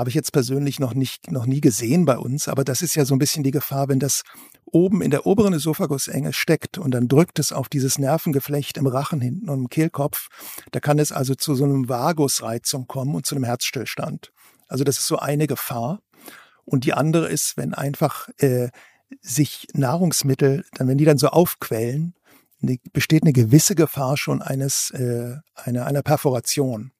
Habe 0.00 0.08
ich 0.08 0.14
jetzt 0.14 0.32
persönlich 0.32 0.80
noch 0.80 0.94
nicht, 0.94 1.30
noch 1.30 1.44
nie 1.44 1.60
gesehen 1.60 2.06
bei 2.06 2.16
uns, 2.16 2.48
aber 2.48 2.64
das 2.64 2.80
ist 2.80 2.94
ja 2.94 3.04
so 3.04 3.14
ein 3.14 3.18
bisschen 3.18 3.42
die 3.42 3.50
Gefahr, 3.50 3.88
wenn 3.88 3.98
das 3.98 4.22
oben 4.64 5.02
in 5.02 5.10
der 5.10 5.26
oberen 5.26 5.52
Esophagusenge 5.52 6.32
steckt 6.32 6.78
und 6.78 6.92
dann 6.92 7.06
drückt 7.06 7.38
es 7.38 7.52
auf 7.52 7.68
dieses 7.68 7.98
Nervengeflecht 7.98 8.78
im 8.78 8.86
Rachen 8.86 9.20
hinten 9.20 9.50
und 9.50 9.58
im 9.58 9.68
Kehlkopf, 9.68 10.28
da 10.70 10.80
kann 10.80 10.98
es 10.98 11.12
also 11.12 11.34
zu 11.34 11.54
so 11.54 11.64
einem 11.64 11.90
Vagusreizung 11.90 12.86
kommen 12.86 13.14
und 13.14 13.26
zu 13.26 13.34
einem 13.34 13.44
Herzstillstand. 13.44 14.32
Also 14.68 14.84
das 14.84 14.96
ist 14.96 15.06
so 15.06 15.18
eine 15.18 15.46
Gefahr. 15.46 16.00
Und 16.64 16.86
die 16.86 16.94
andere 16.94 17.28
ist, 17.28 17.58
wenn 17.58 17.74
einfach 17.74 18.30
äh, 18.38 18.70
sich 19.20 19.66
Nahrungsmittel, 19.74 20.64
dann 20.72 20.88
wenn 20.88 20.96
die 20.96 21.04
dann 21.04 21.18
so 21.18 21.28
aufquellen, 21.28 22.14
ne, 22.60 22.78
besteht 22.94 23.24
eine 23.24 23.34
gewisse 23.34 23.74
Gefahr 23.74 24.16
schon 24.16 24.40
eines 24.40 24.92
äh, 24.92 25.36
einer, 25.56 25.84
einer 25.84 26.00
Perforation. 26.00 26.90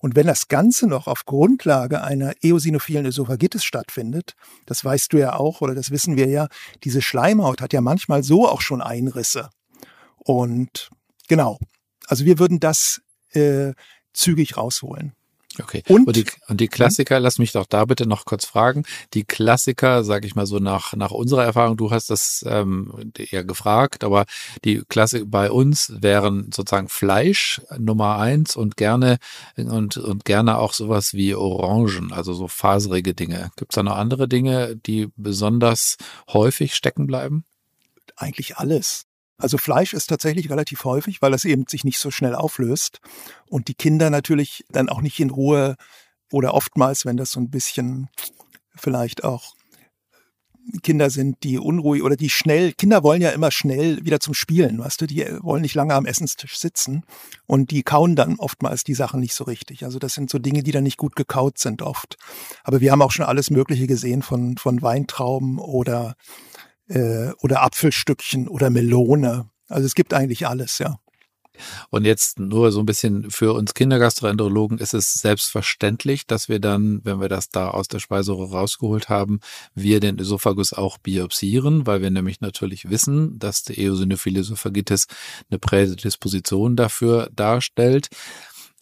Und 0.00 0.16
wenn 0.16 0.26
das 0.26 0.48
Ganze 0.48 0.86
noch 0.86 1.06
auf 1.06 1.26
Grundlage 1.26 2.02
einer 2.02 2.32
eosinophilen 2.42 3.04
Esophagitis 3.04 3.64
stattfindet, 3.64 4.34
das 4.64 4.82
weißt 4.82 5.12
du 5.12 5.18
ja 5.18 5.34
auch 5.34 5.60
oder 5.60 5.74
das 5.74 5.90
wissen 5.90 6.16
wir 6.16 6.26
ja, 6.26 6.48
diese 6.84 7.02
Schleimhaut 7.02 7.60
hat 7.60 7.74
ja 7.74 7.82
manchmal 7.82 8.22
so 8.22 8.48
auch 8.48 8.62
schon 8.62 8.80
Einrisse. 8.80 9.50
Und 10.16 10.90
genau, 11.28 11.58
also 12.06 12.24
wir 12.24 12.38
würden 12.38 12.60
das 12.60 13.02
äh, 13.32 13.74
zügig 14.14 14.56
rausholen. 14.56 15.12
Okay. 15.62 15.82
Und, 15.88 16.06
und, 16.06 16.16
die, 16.16 16.24
und 16.48 16.60
die 16.60 16.68
Klassiker, 16.68 17.20
lass 17.20 17.38
mich 17.38 17.52
doch 17.52 17.66
da 17.66 17.84
bitte 17.84 18.06
noch 18.06 18.24
kurz 18.24 18.44
fragen. 18.44 18.84
Die 19.14 19.24
Klassiker, 19.24 20.04
sage 20.04 20.26
ich 20.26 20.34
mal 20.34 20.46
so 20.46 20.58
nach, 20.58 20.94
nach 20.94 21.10
unserer 21.10 21.44
Erfahrung, 21.44 21.76
du 21.76 21.90
hast 21.90 22.10
das 22.10 22.44
ähm, 22.46 23.12
ja 23.16 23.42
gefragt, 23.42 24.04
aber 24.04 24.26
die 24.64 24.82
Klassiker 24.88 25.26
bei 25.26 25.50
uns 25.50 25.92
wären 26.00 26.50
sozusagen 26.52 26.88
Fleisch 26.88 27.60
Nummer 27.78 28.18
eins 28.18 28.56
und 28.56 28.76
gerne 28.76 29.18
und, 29.56 29.96
und 29.96 30.24
gerne 30.24 30.58
auch 30.58 30.72
sowas 30.72 31.14
wie 31.14 31.34
Orangen, 31.34 32.12
also 32.12 32.34
so 32.34 32.48
faserige 32.48 33.14
Dinge. 33.14 33.50
Gibt 33.56 33.72
es 33.72 33.76
da 33.76 33.82
noch 33.82 33.96
andere 33.96 34.28
Dinge, 34.28 34.76
die 34.76 35.08
besonders 35.16 35.96
häufig 36.32 36.74
stecken 36.74 37.06
bleiben? 37.06 37.44
Eigentlich 38.16 38.56
alles. 38.56 39.06
Also 39.40 39.58
Fleisch 39.58 39.94
ist 39.94 40.06
tatsächlich 40.06 40.50
relativ 40.50 40.84
häufig, 40.84 41.22
weil 41.22 41.32
das 41.32 41.44
eben 41.44 41.64
sich 41.66 41.84
nicht 41.84 41.98
so 41.98 42.10
schnell 42.10 42.34
auflöst 42.34 43.00
und 43.48 43.68
die 43.68 43.74
Kinder 43.74 44.10
natürlich 44.10 44.64
dann 44.70 44.88
auch 44.88 45.00
nicht 45.00 45.18
in 45.18 45.30
Ruhe 45.30 45.76
oder 46.30 46.54
oftmals, 46.54 47.04
wenn 47.06 47.16
das 47.16 47.32
so 47.32 47.40
ein 47.40 47.50
bisschen 47.50 48.08
vielleicht 48.76 49.24
auch 49.24 49.54
Kinder 50.82 51.10
sind, 51.10 51.42
die 51.42 51.58
unruhig 51.58 52.02
oder 52.02 52.16
die 52.16 52.30
schnell, 52.30 52.72
Kinder 52.72 53.02
wollen 53.02 53.22
ja 53.22 53.30
immer 53.30 53.50
schnell 53.50 54.04
wieder 54.04 54.20
zum 54.20 54.34
Spielen, 54.34 54.78
weißt 54.78 55.00
du, 55.00 55.06
die 55.06 55.24
wollen 55.40 55.62
nicht 55.62 55.74
lange 55.74 55.94
am 55.94 56.06
Essenstisch 56.06 56.58
sitzen 56.58 57.04
und 57.46 57.70
die 57.70 57.82
kauen 57.82 58.14
dann 58.14 58.36
oftmals 58.36 58.84
die 58.84 58.94
Sachen 58.94 59.20
nicht 59.20 59.34
so 59.34 59.44
richtig. 59.44 59.84
Also 59.84 59.98
das 59.98 60.14
sind 60.14 60.30
so 60.30 60.38
Dinge, 60.38 60.62
die 60.62 60.72
dann 60.72 60.84
nicht 60.84 60.98
gut 60.98 61.16
gekaut 61.16 61.58
sind 61.58 61.82
oft. 61.82 62.16
Aber 62.62 62.80
wir 62.80 62.92
haben 62.92 63.02
auch 63.02 63.10
schon 63.10 63.24
alles 63.24 63.50
Mögliche 63.50 63.86
gesehen 63.86 64.22
von, 64.22 64.56
von 64.58 64.82
Weintrauben 64.82 65.58
oder 65.58 66.14
äh, 66.90 67.32
oder 67.38 67.62
Apfelstückchen 67.62 68.48
oder 68.48 68.70
Melone. 68.70 69.48
Also 69.68 69.86
es 69.86 69.94
gibt 69.94 70.12
eigentlich 70.12 70.46
alles, 70.46 70.78
ja. 70.78 70.98
Und 71.90 72.04
jetzt 72.04 72.38
nur 72.38 72.72
so 72.72 72.80
ein 72.80 72.86
bisschen 72.86 73.30
für 73.30 73.52
uns 73.52 73.74
Kindergastroenterologen 73.74 74.78
ist 74.78 74.94
es 74.94 75.12
selbstverständlich, 75.12 76.26
dass 76.26 76.48
wir 76.48 76.58
dann, 76.58 77.00
wenn 77.04 77.20
wir 77.20 77.28
das 77.28 77.50
da 77.50 77.68
aus 77.68 77.88
der 77.88 77.98
Speiseröhre 77.98 78.52
rausgeholt 78.52 79.08
haben, 79.08 79.40
wir 79.74 80.00
den 80.00 80.18
Esophagus 80.18 80.72
auch 80.72 80.98
biopsieren, 80.98 81.86
weil 81.86 82.02
wir 82.02 82.10
nämlich 82.10 82.40
natürlich 82.40 82.90
wissen, 82.90 83.38
dass 83.38 83.62
die 83.62 83.78
eosinophile 83.80 84.40
Esophagitis 84.40 85.06
eine 85.50 85.58
Prädisposition 85.58 86.76
dafür 86.76 87.28
darstellt 87.34 88.08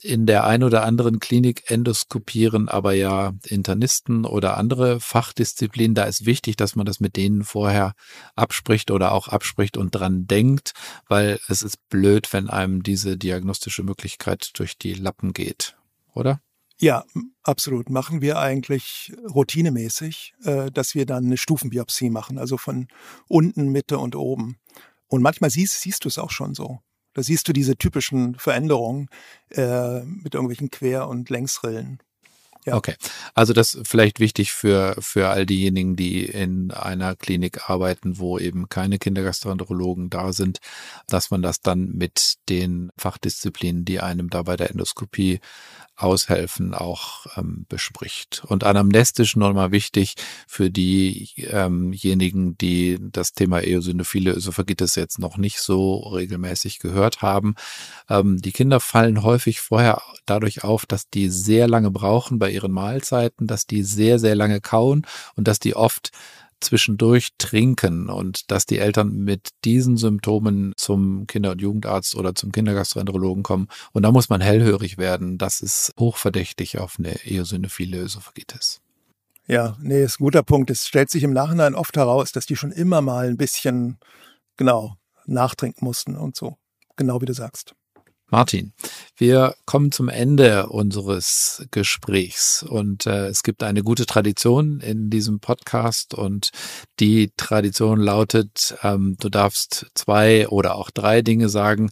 in 0.01 0.27
der 0.27 0.47
ein 0.47 0.63
oder 0.63 0.85
anderen 0.85 1.19
Klinik 1.19 1.71
endoskopieren 1.71 2.69
aber 2.69 2.93
ja 2.93 3.33
Internisten 3.47 4.25
oder 4.25 4.57
andere 4.57 5.01
Fachdisziplinen. 5.01 5.95
Da 5.95 6.05
ist 6.05 6.25
wichtig, 6.25 6.57
dass 6.57 6.77
man 6.77 6.87
das 6.87 7.01
mit 7.01 7.17
denen 7.17 7.45
vorher 7.45 7.95
abspricht 8.37 8.91
oder 8.91 9.13
auch 9.13 9.29
abspricht 9.29 9.77
und 9.77 9.91
dran 9.91 10.27
denkt, 10.27 10.73
weil 11.09 11.41
es 11.49 11.63
ist 11.63 11.89
blöd, 11.89 12.33
wenn 12.33 12.49
einem 12.49 12.83
diese 12.83 13.17
diagnostische 13.17 13.83
Möglichkeit 13.83 14.51
durch 14.55 14.79
die 14.79 14.95
Lappen 14.95 15.33
geht, 15.33 15.77
oder? 16.15 16.41
Ja, 16.81 17.05
absolut. 17.43 17.91
Machen 17.91 18.21
wir 18.21 18.39
eigentlich 18.39 19.13
routinemäßig, 19.35 20.35
äh, 20.45 20.71
dass 20.71 20.95
wir 20.95 21.07
dann 21.07 21.27
eine 21.27 21.37
Stufenbiopsie 21.37 22.09
machen, 22.09 22.39
also 22.39 22.57
von 22.57 22.87
unten, 23.27 23.69
Mitte 23.71 23.99
und 23.99 24.15
oben. 24.15 24.59
Und 25.09 25.23
manchmal 25.23 25.51
siehst, 25.51 25.81
siehst 25.81 26.05
du 26.05 26.09
es 26.09 26.19
auch 26.19 26.31
schon 26.31 26.55
so. 26.55 26.79
Da 27.15 27.23
siehst 27.23 27.49
du 27.49 27.53
diese 27.53 27.77
typischen 27.77 28.35
Veränderungen 28.37 29.09
äh, 29.51 30.01
mit 30.03 30.35
irgendwelchen 30.35 30.71
Quer- 30.71 31.09
und 31.09 31.31
Längsrillen. 31.31 31.99
Ja. 32.69 32.75
Okay, 32.75 32.97
also 33.35 33.55
das 33.55 33.79
vielleicht 33.85 34.21
wichtig 34.21 34.53
für, 34.53 34.95
für 34.99 35.29
all 35.29 35.47
diejenigen, 35.47 35.97
die 35.97 36.25
in 36.25 36.71
einer 36.71 37.17
Klinik 37.17 37.71
arbeiten, 37.71 38.19
wo 38.19 38.39
eben 38.39 38.69
keine 38.69 38.99
Kindergastroenterologen 38.99 40.11
da 40.11 40.35
sind, 40.35 40.59
dass 41.07 41.31
man 41.31 41.41
das 41.41 41.63
dann 41.63 41.93
mit 41.93 42.35
den 42.51 42.91
Fachdisziplinen, 42.99 43.87
die 43.87 44.01
einem 44.01 44.29
da 44.29 44.43
bei 44.43 44.57
der 44.57 44.71
Endoskopie 44.71 45.41
aushelfen, 45.99 46.75
auch 46.75 47.27
ähm, 47.37 47.67
bespricht. 47.69 48.45
Und 48.47 48.63
anamnestisch 48.63 49.35
nochmal 49.35 49.73
wichtig 49.73 50.15
für 50.47 50.71
diejenigen, 50.71 52.49
ähm 52.49 52.57
die 52.59 52.99
das 53.01 53.33
Thema 53.33 53.63
eosinophile 53.63 54.33
Ösophagitis 54.33 54.95
jetzt 54.95 55.19
noch 55.19 55.37
nicht 55.37 55.59
so 55.61 55.99
regelmäßig 55.99 56.79
gehört 56.79 57.21
haben. 57.21 57.57
Ähm, 58.09 58.39
die 58.41 58.53
Kinder 58.53 58.79
fallen 58.79 59.25
häufig 59.25 59.61
vorher 59.61 60.01
dadurch 60.25 60.63
auf, 60.63 60.87
dass 60.87 61.11
die 61.11 61.29
sehr 61.29 61.67
lange 61.67 61.91
brauchen 61.91 62.39
bei 62.39 62.51
ihren 62.51 62.73
Mahlzeiten, 62.73 63.49
dass 63.49 63.67
die 63.67 63.83
sehr, 63.83 64.21
sehr 64.21 64.37
lange 64.37 64.61
kauen 64.61 65.05
und 65.35 65.49
dass 65.49 65.59
die 65.59 65.75
oft 65.75 66.13
zwischendurch 66.61 67.31
trinken 67.39 68.09
und 68.09 68.51
dass 68.51 68.67
die 68.67 68.79
Eltern 68.79 69.13
mit 69.25 69.51
diesen 69.65 69.97
Symptomen 69.97 70.73
zum 70.77 71.27
Kinder- 71.27 71.53
und 71.53 71.61
Jugendarzt 71.61 72.15
oder 72.15 72.35
zum 72.35 72.53
Kindergastroenterologen 72.53 73.43
kommen. 73.43 73.69
Und 73.93 74.03
da 74.03 74.13
muss 74.13 74.29
man 74.29 74.41
hellhörig 74.41 74.99
werden. 74.99 75.39
Das 75.39 75.61
ist 75.61 75.93
hochverdächtig 75.99 76.79
auf 76.79 76.97
eine 76.99 77.15
eosinophile 77.25 77.99
Ösophagitis. 77.99 78.81
Ja, 79.47 79.77
nee, 79.81 80.03
ist 80.05 80.21
ein 80.21 80.25
guter 80.25 80.43
Punkt. 80.43 80.71
Es 80.71 80.87
stellt 80.87 81.11
sich 81.11 81.23
im 81.23 81.33
Nachhinein 81.33 81.75
oft 81.75 81.97
heraus, 81.97 82.33
dass 82.33 82.47
die 82.47 82.57
schon 82.57 82.71
immer 82.71 83.01
mal 83.01 83.29
ein 83.29 83.39
bisschen, 83.39 83.99
genau, 84.57 84.97
nachtrinken 85.27 85.87
mussten 85.87 86.17
und 86.17 86.37
so. 86.37 86.59
Genau 86.97 87.21
wie 87.23 87.27
du 87.27 87.33
sagst. 87.33 87.75
Martin, 88.31 88.75
wir 89.17 89.55
kommen 89.65 89.91
zum 89.91 90.11
Ende 90.11 90.67
unseres 90.67 91.67
Gesprächs. 91.71 92.63
Und 92.63 93.07
äh, 93.07 93.29
es 93.29 93.43
gibt 93.43 93.63
eine 93.63 93.83
gute 93.83 94.05
Tradition 94.05 94.81
in 94.81 95.09
diesem 95.09 95.41
Podcast. 95.41 96.13
Und 96.13 96.51
die 97.01 97.33
Tradition 97.39 97.99
lautet, 98.01 98.77
ähm, 98.83 99.17
du 99.19 99.31
darfst 99.31 99.87
zwei 99.95 100.47
oder 100.49 100.75
auch 100.75 100.91
drei 100.91 101.23
Dinge 101.23 101.49
sagen, 101.49 101.91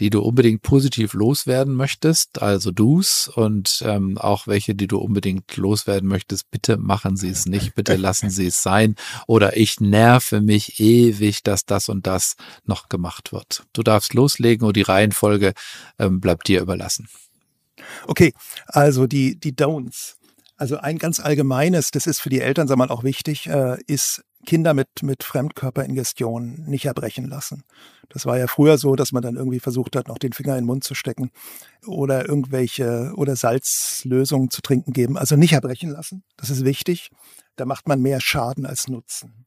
die 0.00 0.10
du 0.10 0.20
unbedingt 0.20 0.62
positiv 0.62 1.14
loswerden 1.14 1.74
möchtest, 1.74 2.42
also 2.42 2.70
du's 2.70 3.28
und 3.28 3.82
ähm, 3.86 4.18
auch 4.18 4.46
welche, 4.46 4.74
die 4.74 4.86
du 4.86 4.98
unbedingt 4.98 5.56
loswerden 5.56 6.08
möchtest, 6.08 6.50
bitte 6.50 6.76
machen 6.76 7.16
Sie 7.16 7.30
es 7.30 7.46
nicht, 7.46 7.74
bitte 7.74 7.96
lassen 7.96 8.30
Sie 8.30 8.46
es 8.46 8.62
sein 8.62 8.94
oder 9.26 9.56
ich 9.56 9.80
nerve 9.80 10.40
mich 10.40 10.80
ewig, 10.80 11.42
dass 11.42 11.64
das 11.64 11.88
und 11.88 12.06
das 12.06 12.36
noch 12.64 12.88
gemacht 12.88 13.32
wird. 13.32 13.64
Du 13.72 13.82
darfst 13.82 14.14
loslegen 14.14 14.66
und 14.66 14.76
die 14.76 14.82
Reihenfolge 14.82 15.54
ähm, 15.98 16.20
bleibt 16.20 16.48
dir 16.48 16.60
überlassen. 16.60 17.08
Okay, 18.06 18.32
also 18.66 19.06
die, 19.06 19.38
die 19.38 19.52
Don'ts. 19.52 20.16
Also 20.58 20.78
ein 20.78 20.98
ganz 20.98 21.20
allgemeines, 21.20 21.90
das 21.90 22.06
ist 22.06 22.20
für 22.20 22.30
die 22.30 22.40
Eltern, 22.40 22.68
wir 22.68 22.76
mal, 22.76 22.88
auch 22.88 23.04
wichtig, 23.04 23.46
äh, 23.46 23.76
ist 23.86 24.24
Kinder 24.46 24.72
mit, 24.72 25.02
mit 25.02 25.22
Fremdkörperingestion 25.22 26.64
nicht 26.66 26.86
erbrechen 26.86 27.28
lassen. 27.28 27.64
Das 28.08 28.24
war 28.24 28.38
ja 28.38 28.46
früher 28.46 28.78
so, 28.78 28.96
dass 28.96 29.12
man 29.12 29.22
dann 29.22 29.36
irgendwie 29.36 29.60
versucht 29.60 29.96
hat, 29.96 30.08
noch 30.08 30.18
den 30.18 30.32
Finger 30.32 30.54
in 30.54 30.62
den 30.62 30.66
Mund 30.66 30.84
zu 30.84 30.94
stecken 30.94 31.30
oder 31.84 32.26
irgendwelche 32.26 33.12
oder 33.16 33.36
Salzlösungen 33.36 34.50
zu 34.50 34.62
trinken 34.62 34.92
geben. 34.92 35.18
Also 35.18 35.36
nicht 35.36 35.52
erbrechen 35.52 35.90
lassen. 35.90 36.24
Das 36.36 36.48
ist 36.48 36.64
wichtig. 36.64 37.10
Da 37.56 37.66
macht 37.66 37.88
man 37.88 38.00
mehr 38.00 38.20
Schaden 38.20 38.64
als 38.64 38.88
Nutzen. 38.88 39.46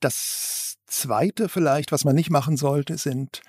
Das 0.00 0.76
Zweite 0.86 1.48
vielleicht, 1.48 1.92
was 1.92 2.04
man 2.04 2.14
nicht 2.14 2.30
machen 2.30 2.56
sollte, 2.56 2.96
sind 2.98 3.40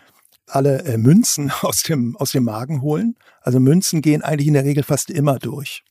alle 0.49 0.83
äh, 0.83 0.97
Münzen 0.97 1.51
aus 1.61 1.83
dem, 1.83 2.17
aus 2.17 2.31
dem 2.31 2.43
Magen 2.43 2.81
holen. 2.81 3.15
Also 3.41 3.59
Münzen 3.59 4.01
gehen 4.01 4.21
eigentlich 4.21 4.47
in 4.47 4.53
der 4.53 4.65
Regel 4.65 4.83
fast 4.83 5.09
immer 5.09 5.39
durch. 5.39 5.83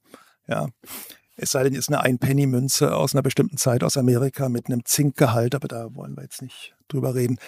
Ja. 0.46 0.68
Es 1.40 1.52
sei 1.52 1.62
denn, 1.62 1.74
es 1.74 1.80
ist 1.80 1.88
eine 1.88 2.00
Ein-Penny-Münze 2.00 2.96
aus 2.96 3.14
einer 3.14 3.22
bestimmten 3.22 3.58
Zeit 3.58 3.84
aus 3.84 3.96
Amerika 3.96 4.48
mit 4.48 4.66
einem 4.66 4.84
Zinkgehalt, 4.84 5.54
aber 5.54 5.68
da 5.68 5.94
wollen 5.94 6.16
wir 6.16 6.24
jetzt 6.24 6.42
nicht 6.42 6.74
drüber 6.88 7.14
reden. 7.14 7.38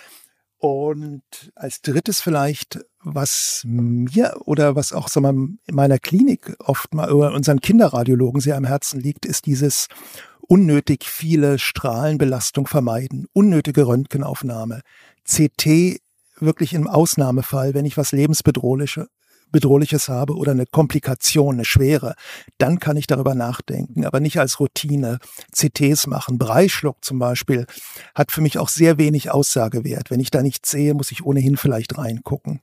Und 0.58 1.22
als 1.56 1.82
drittes 1.82 2.20
vielleicht, 2.20 2.78
was 3.02 3.62
mir 3.64 4.36
oder 4.44 4.76
was 4.76 4.92
auch 4.92 5.08
so 5.08 5.20
in 5.20 5.58
meiner 5.72 5.98
Klinik 5.98 6.54
oft 6.60 6.94
mal 6.94 7.10
über 7.10 7.32
unseren 7.32 7.60
Kinderradiologen 7.60 8.40
sehr 8.40 8.56
am 8.56 8.64
Herzen 8.64 9.00
liegt, 9.00 9.26
ist 9.26 9.46
dieses 9.46 9.88
unnötig 10.40 11.04
viele 11.04 11.58
Strahlenbelastung 11.58 12.68
vermeiden, 12.68 13.26
unnötige 13.32 13.88
Röntgenaufnahme, 13.88 14.82
CT 15.24 16.00
wirklich 16.38 16.74
im 16.74 16.86
Ausnahmefall, 16.86 17.74
wenn 17.74 17.86
ich 17.86 17.96
was 17.96 18.12
lebensbedrohliches 18.12 19.08
Bedrohliches 19.50 20.08
habe 20.08 20.36
oder 20.36 20.52
eine 20.52 20.66
Komplikation, 20.66 21.54
eine 21.54 21.64
schwere, 21.64 22.14
dann 22.58 22.78
kann 22.78 22.96
ich 22.96 23.06
darüber 23.06 23.34
nachdenken, 23.34 24.04
aber 24.04 24.20
nicht 24.20 24.38
als 24.38 24.60
Routine. 24.60 25.18
CTs 25.52 26.06
machen, 26.06 26.38
Breischluck 26.38 27.04
zum 27.04 27.18
Beispiel, 27.18 27.66
hat 28.14 28.32
für 28.32 28.40
mich 28.40 28.58
auch 28.58 28.68
sehr 28.68 28.98
wenig 28.98 29.30
Aussagewert. 29.30 30.10
Wenn 30.10 30.20
ich 30.20 30.30
da 30.30 30.42
nichts 30.42 30.70
sehe, 30.70 30.94
muss 30.94 31.12
ich 31.12 31.24
ohnehin 31.24 31.56
vielleicht 31.56 31.98
reingucken. 31.98 32.60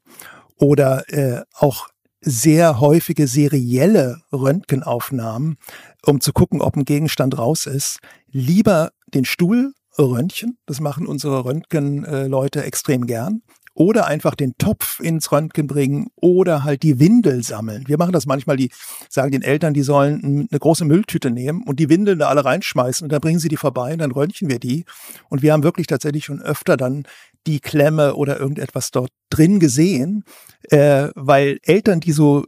Oder 0.58 1.08
äh, 1.14 1.44
auch 1.54 1.90
sehr 2.22 2.80
häufige 2.80 3.28
serielle 3.28 4.22
Röntgenaufnahmen, 4.32 5.58
um 6.06 6.20
zu 6.20 6.34
gucken, 6.34 6.62
ob 6.62 6.76
ein 6.76 6.86
Gegenstand 6.86 7.38
raus 7.38 7.66
ist. 7.66 8.00
Lieber 8.32 8.92
den 9.14 9.26
Stuhl 9.26 9.74
Röntgen, 10.00 10.58
das 10.66 10.80
machen 10.80 11.08
unsere 11.08 11.46
Röntgenleute 11.46 12.64
extrem 12.64 13.08
gern 13.08 13.42
oder 13.78 14.08
einfach 14.08 14.34
den 14.34 14.58
Topf 14.58 15.00
ins 15.00 15.32
Röntgen 15.32 15.68
bringen 15.68 16.08
oder 16.16 16.64
halt 16.64 16.82
die 16.82 17.00
Windel 17.00 17.44
sammeln. 17.44 17.84
Wir 17.88 18.00
machen 18.00 18.12
das 18.12 18.26
manchmal, 18.26 18.58
die 18.58 18.72
sagen 19.08 19.32
den 19.32 19.44
Eltern, 19.44 19.76
die 19.76 19.84
sollen 19.84 20.48
eine 20.50 20.60
große 20.60 20.84
Mülltüte 20.84 21.30
nehmen 21.30 21.62
und 21.62 21.80
die 21.80 21.88
Windeln 21.88 22.18
da 22.18 22.28
alle 22.28 22.44
reinschmeißen 22.44 23.06
und 23.06 23.12
dann 23.12 23.22
bringen 23.22 23.38
sie 23.38 23.50
die 23.50 23.56
vorbei 23.58 23.94
und 23.94 24.00
dann 24.00 24.12
röntgen 24.12 24.50
wir 24.50 24.58
die. 24.58 24.84
Und 25.30 25.44
wir 25.44 25.54
haben 25.54 25.62
wirklich 25.62 25.86
tatsächlich 25.86 26.26
schon 26.26 26.42
öfter 26.42 26.76
dann 26.76 27.04
die 27.46 27.60
Klemme 27.60 28.16
oder 28.16 28.40
irgendetwas 28.40 28.90
dort 28.90 29.12
drin 29.30 29.60
gesehen, 29.60 30.24
äh, 30.72 31.10
weil 31.14 31.60
Eltern, 31.62 32.00
die 32.00 32.14
so 32.14 32.46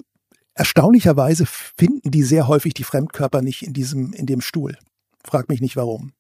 erstaunlicherweise 0.56 1.46
finden 1.46 2.10
die 2.10 2.24
sehr 2.24 2.48
häufig 2.48 2.74
die 2.74 2.84
Fremdkörper 2.84 3.44
nicht 3.44 3.62
in 3.62 3.74
diesem, 3.74 4.14
in 4.14 4.26
dem 4.26 4.42
Stuhl. 4.42 4.80
Frag 5.24 5.48
mich 5.48 5.62
nicht 5.62 5.76
warum. 5.76 6.14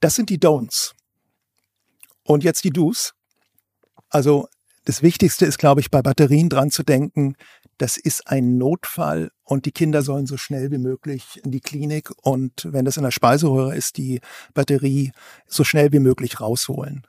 Das 0.00 0.16
sind 0.16 0.28
die 0.28 0.38
Don'ts. 0.40 0.90
Und 2.24 2.42
jetzt 2.42 2.64
die 2.64 2.70
Do's. 2.70 3.14
Also 4.12 4.46
das 4.84 5.02
Wichtigste 5.02 5.46
ist, 5.46 5.58
glaube 5.58 5.80
ich, 5.80 5.90
bei 5.90 6.02
Batterien 6.02 6.50
dran 6.50 6.70
zu 6.70 6.82
denken, 6.82 7.34
das 7.78 7.96
ist 7.96 8.28
ein 8.28 8.58
Notfall 8.58 9.30
und 9.42 9.64
die 9.64 9.72
Kinder 9.72 10.02
sollen 10.02 10.26
so 10.26 10.36
schnell 10.36 10.70
wie 10.70 10.78
möglich 10.78 11.40
in 11.42 11.50
die 11.50 11.60
Klinik 11.60 12.10
und 12.20 12.68
wenn 12.70 12.84
das 12.84 12.98
in 12.98 13.04
der 13.04 13.10
Speiseröhre 13.10 13.74
ist, 13.74 13.96
die 13.96 14.20
Batterie 14.52 15.12
so 15.46 15.64
schnell 15.64 15.92
wie 15.92 15.98
möglich 15.98 16.40
rausholen. 16.40 17.06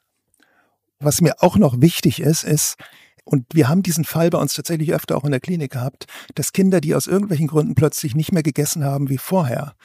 Was 1.00 1.20
mir 1.20 1.44
auch 1.44 1.58
noch 1.58 1.82
wichtig 1.82 2.22
ist, 2.22 2.46
ist, 2.46 2.78
und 3.26 3.46
wir 3.54 3.68
haben 3.68 3.84
diesen 3.84 4.06
Fall 4.06 4.30
bei 4.30 4.38
uns 4.38 4.54
tatsächlich 4.54 4.94
öfter 4.94 5.18
auch 5.18 5.26
in 5.26 5.32
der 5.32 5.40
Klinik 5.42 5.74
gehabt, 5.74 6.06
dass 6.36 6.54
Kinder, 6.54 6.80
die 6.80 6.96
aus 6.96 7.08
irgendwelchen 7.08 7.48
Gründen 7.48 7.76
plötzlich 7.76 8.16
nicht 8.16 8.32
mehr 8.32 8.44
gegessen 8.44 8.86
haben 8.86 9.10
wie 9.10 9.18
vorher, 9.18 9.76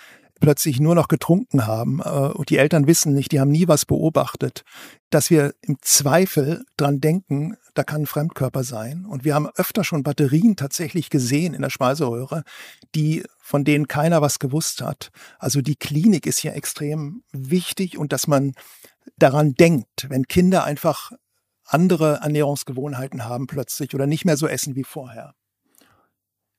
plötzlich 0.40 0.80
nur 0.80 0.94
noch 0.94 1.08
getrunken 1.08 1.66
haben 1.66 2.00
äh, 2.00 2.08
und 2.08 2.50
die 2.50 2.58
Eltern 2.58 2.86
wissen 2.86 3.14
nicht, 3.14 3.32
die 3.32 3.40
haben 3.40 3.50
nie 3.50 3.68
was 3.68 3.84
beobachtet, 3.84 4.62
dass 5.10 5.30
wir 5.30 5.54
im 5.62 5.76
Zweifel 5.80 6.64
dran 6.76 7.00
denken, 7.00 7.56
da 7.74 7.84
kann 7.84 8.02
ein 8.02 8.06
Fremdkörper 8.06 8.64
sein. 8.64 9.06
Und 9.06 9.24
wir 9.24 9.34
haben 9.34 9.48
öfter 9.56 9.84
schon 9.84 10.02
Batterien 10.02 10.56
tatsächlich 10.56 11.10
gesehen 11.10 11.54
in 11.54 11.62
der 11.62 11.70
Speiseröhre, 11.70 12.42
die 12.94 13.24
von 13.40 13.64
denen 13.64 13.88
keiner 13.88 14.20
was 14.20 14.38
gewusst 14.38 14.82
hat. 14.82 15.10
Also 15.38 15.60
die 15.60 15.76
Klinik 15.76 16.26
ist 16.26 16.40
hier 16.40 16.54
extrem 16.54 17.22
wichtig 17.32 17.96
und 17.96 18.12
dass 18.12 18.26
man 18.26 18.52
daran 19.16 19.54
denkt, 19.54 20.06
wenn 20.08 20.24
Kinder 20.24 20.64
einfach 20.64 21.12
andere 21.64 22.20
Ernährungsgewohnheiten 22.22 23.24
haben 23.24 23.46
plötzlich 23.46 23.94
oder 23.94 24.06
nicht 24.06 24.24
mehr 24.24 24.36
so 24.36 24.46
essen 24.46 24.74
wie 24.74 24.84
vorher. 24.84 25.34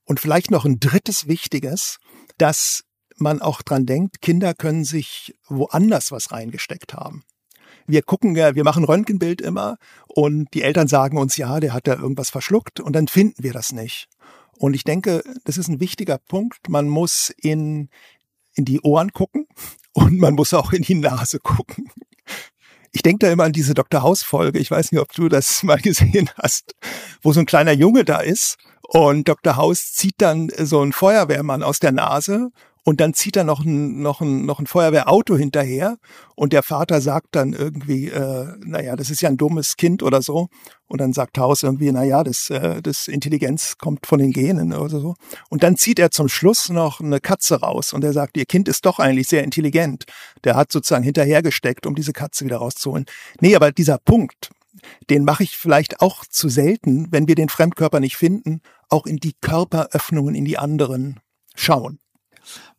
Und 0.06 0.20
vielleicht 0.20 0.52
noch 0.52 0.66
ein 0.66 0.80
drittes 0.80 1.28
Wichtiges, 1.28 2.00
dass 2.38 2.84
man 3.20 3.42
auch 3.42 3.62
dran 3.62 3.86
denkt, 3.86 4.22
Kinder 4.22 4.54
können 4.54 4.84
sich 4.84 5.36
woanders 5.48 6.12
was 6.12 6.32
reingesteckt 6.32 6.94
haben. 6.94 7.24
Wir 7.88 8.04
gucken, 8.04 8.36
wir 8.36 8.64
machen 8.64 8.84
Röntgenbild 8.84 9.42
immer 9.42 9.78
und 10.08 10.54
die 10.54 10.62
Eltern 10.62 10.88
sagen 10.88 11.18
uns, 11.18 11.38
ja, 11.38 11.60
der 11.60 11.74
hat 11.74 11.88
da 11.88 11.96
irgendwas 11.96 12.30
verschluckt 12.30 12.80
und 12.80 12.94
dann 12.94 13.08
finden 13.08 13.44
wir 13.44 13.54
das 13.54 13.72
nicht. 13.72 14.08
Und 14.58 14.76
ich 14.76 14.84
denke, 14.84 15.24
das 15.46 15.58
ist 15.58 15.70
ein 15.70 15.80
wichtiger 15.80 16.18
Punkt. 16.18 16.70
Man 16.70 16.90
muss 16.90 17.34
in, 17.42 17.90
in 18.54 18.66
die 18.66 18.82
Ohren 18.82 19.12
gucken 19.14 19.48
und 19.94 20.20
man 20.20 20.36
muss 20.36 20.54
auch 20.54 20.74
in 20.74 20.84
die 20.84 20.96
Nase 20.96 21.40
gucken. 21.40 21.90
Ich 22.92 23.04
denke 23.04 23.26
da 23.26 23.32
immer 23.32 23.46
an 23.46 23.54
diese 23.54 23.74
Dr. 23.74 24.02
House-Folge. 24.02 24.60
Ich 24.60 24.70
weiß 24.70 24.92
nicht, 24.92 25.02
ob 25.02 25.14
du 25.14 25.30
das 25.30 25.64
mal 25.64 25.80
gesehen 25.80 26.30
hast, 26.38 26.76
wo 27.22 27.34
so 27.34 27.40
ein 27.40 27.46
kleiner 27.46 27.72
Junge 27.72 28.04
da 28.04 28.20
ist 28.20 28.58
und 28.92 29.28
Dr. 29.28 29.56
House 29.56 29.94
zieht 29.94 30.16
dann 30.18 30.50
so 30.58 30.82
einen 30.82 30.94
Feuerwehrmann 30.94 31.62
aus 31.62 31.80
der 31.80 31.92
Nase 31.92 32.50
und 32.90 33.02
dann 33.02 33.14
zieht 33.14 33.38
er 33.38 33.44
noch 33.44 33.64
ein, 33.64 34.02
noch 34.02 34.20
ein, 34.20 34.48
noch 34.48 34.58
ein 34.58 34.66
Feuerwehrauto 34.66 35.38
hinterher 35.38 36.00
und 36.36 36.54
der 36.54 36.64
Vater 36.64 37.02
sagt 37.02 37.28
dann 37.34 37.54
irgendwie, 37.54 38.08
äh, 38.08 38.48
naja, 38.66 38.96
das 38.96 39.12
ist 39.12 39.22
ja 39.22 39.30
ein 39.30 39.38
dummes 39.38 39.78
Kind 39.78 40.02
oder 40.02 40.24
so. 40.24 40.48
Und 40.88 41.00
dann 41.00 41.14
sagt 41.14 41.38
Haus 41.38 41.62
irgendwie, 41.62 41.92
naja, 41.92 42.24
das, 42.24 42.50
äh, 42.50 42.82
das 42.82 43.08
Intelligenz 43.08 43.78
kommt 43.78 44.08
von 44.08 44.18
den 44.18 44.32
Genen 44.32 44.74
oder 44.74 45.00
so. 45.00 45.14
Und 45.50 45.62
dann 45.62 45.78
zieht 45.78 46.00
er 46.00 46.10
zum 46.10 46.30
Schluss 46.30 46.70
noch 46.70 47.00
eine 47.00 47.20
Katze 47.20 47.60
raus 47.60 47.94
und 47.94 48.04
er 48.04 48.12
sagt, 48.12 48.38
ihr 48.38 48.46
Kind 48.46 48.68
ist 48.68 48.88
doch 48.88 48.98
eigentlich 48.98 49.28
sehr 49.28 49.44
intelligent. 49.44 50.06
Der 50.44 50.56
hat 50.56 50.72
sozusagen 50.72 51.04
hinterhergesteckt, 51.04 51.86
um 51.86 51.94
diese 51.94 52.12
Katze 52.12 52.44
wieder 52.44 52.58
rauszuholen. 52.58 53.06
Nee, 53.40 53.56
aber 53.56 53.72
dieser 53.72 54.00
Punkt, 54.00 54.50
den 55.12 55.26
mache 55.26 55.44
ich 55.44 55.56
vielleicht 55.56 56.02
auch 56.02 56.26
zu 56.26 56.50
selten, 56.50 57.12
wenn 57.12 57.28
wir 57.28 57.36
den 57.36 57.50
Fremdkörper 57.50 58.00
nicht 58.00 58.18
finden, 58.18 58.62
auch 58.90 59.06
in 59.06 59.18
die 59.18 59.36
Körperöffnungen 59.42 60.34
in 60.34 60.46
die 60.46 60.58
anderen 60.58 61.20
schauen. 61.54 62.00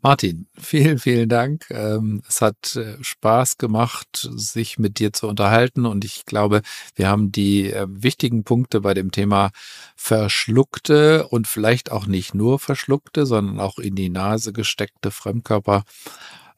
Martin, 0.02 0.46
vielen, 0.58 0.98
vielen 0.98 1.28
Dank. 1.28 1.66
Ähm, 1.70 2.22
es 2.26 2.40
hat 2.40 2.76
äh, 2.76 2.96
Spaß 3.02 3.58
gemacht, 3.58 4.28
sich 4.34 4.78
mit 4.78 4.98
dir 4.98 5.12
zu 5.12 5.28
unterhalten 5.28 5.84
und 5.84 6.04
ich 6.04 6.24
glaube, 6.24 6.62
wir 6.94 7.08
haben 7.08 7.32
die 7.32 7.70
äh, 7.70 7.86
wichtigen 7.88 8.44
Punkte 8.44 8.80
bei 8.80 8.94
dem 8.94 9.10
Thema 9.10 9.50
verschluckte 9.96 11.28
und 11.28 11.46
vielleicht 11.46 11.92
auch 11.92 12.06
nicht 12.06 12.34
nur 12.34 12.58
verschluckte, 12.58 13.26
sondern 13.26 13.60
auch 13.60 13.78
in 13.78 13.94
die 13.94 14.08
Nase 14.08 14.52
gesteckte 14.52 15.10
Fremdkörper 15.10 15.84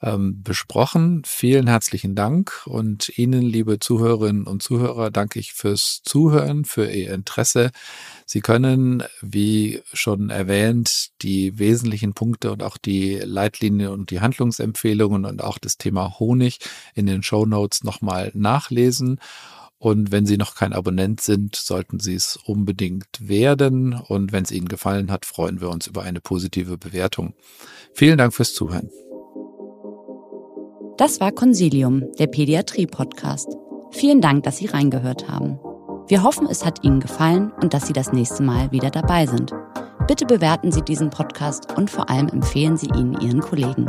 ähm, 0.03 0.43
besprochen. 0.43 1.23
Vielen 1.25 1.67
herzlichen 1.67 2.15
Dank 2.15 2.63
und 2.67 3.17
Ihnen, 3.17 3.43
liebe 3.43 3.79
Zuhörerinnen 3.79 4.47
und 4.47 4.63
Zuhörer, 4.63 5.11
danke 5.11 5.39
ich 5.39 5.53
fürs 5.53 6.01
Zuhören, 6.05 6.65
für 6.65 6.91
Ihr 6.91 7.13
Interesse. 7.13 7.71
Sie 8.27 8.41
können, 8.41 9.03
wie 9.21 9.83
schon 9.93 10.31
erwähnt, 10.31 11.11
die 11.23 11.59
wesentlichen 11.59 12.15
Punkte 12.15 12.53
und 12.53 12.63
auch 12.63 12.77
die 12.77 13.17
Leitlinien 13.17 13.91
und 13.91 14.11
die 14.11 14.21
Handlungsempfehlungen 14.21 15.25
und 15.25 15.43
auch 15.43 15.59
das 15.59 15.79
Thema 15.79 16.19
Honig 16.19 16.59
in 16.95 17.07
den 17.07 17.23
Show 17.23 17.47
Notes 17.47 17.85
nochmal 17.85 18.33
nachlesen. 18.35 19.21
Und 19.79 20.13
wenn 20.13 20.27
Sie 20.27 20.37
noch 20.37 20.55
kein 20.55 20.73
Abonnent 20.73 21.21
sind, 21.21 21.57
sollten 21.57 21.99
Sie 21.99 22.15
es 22.15 22.37
unbedingt 22.37 23.07
werden. 23.19 23.95
Und 23.95 24.31
wenn 24.31 24.45
es 24.45 24.53
Ihnen 24.53 24.69
gefallen 24.69 25.11
hat, 25.11 25.27
freuen 25.27 25.61
wir 25.61 25.71
uns 25.71 25.89
über 25.89 26.03
eine 26.03 26.21
positive 26.21 26.79
Bewertung. 26.79 27.35
Vielen 27.93 28.17
Dank 28.17 28.33
fürs 28.33 28.55
Zuhören. 28.55 28.91
Das 31.03 31.19
war 31.19 31.33
Consilium, 31.33 32.05
der 32.21 32.29
Pädiatrie-Podcast. 32.29 33.57
Vielen 33.91 34.21
Dank, 34.21 34.45
dass 34.45 34.59
Sie 34.59 34.67
reingehört 34.67 35.29
haben. 35.29 35.59
Wir 36.07 36.23
hoffen, 36.23 36.47
es 36.49 36.65
hat 36.65 36.85
Ihnen 36.85 37.01
gefallen 37.01 37.51
und 37.61 37.75
dass 37.75 37.89
Sie 37.89 37.93
das 37.93 38.13
nächste 38.13 38.45
Mal 38.45 38.71
wieder 38.71 38.89
dabei 38.89 39.27
sind. 39.27 39.53
Bitte 40.07 40.27
bewerten 40.27 40.71
Sie 40.71 40.83
diesen 40.83 41.11
Podcast 41.11 41.77
und 41.77 41.91
vor 41.91 42.09
allem 42.09 42.29
empfehlen 42.29 42.77
Sie 42.77 42.87
ihn 42.87 43.19
Ihren 43.21 43.41
Kollegen. 43.41 43.87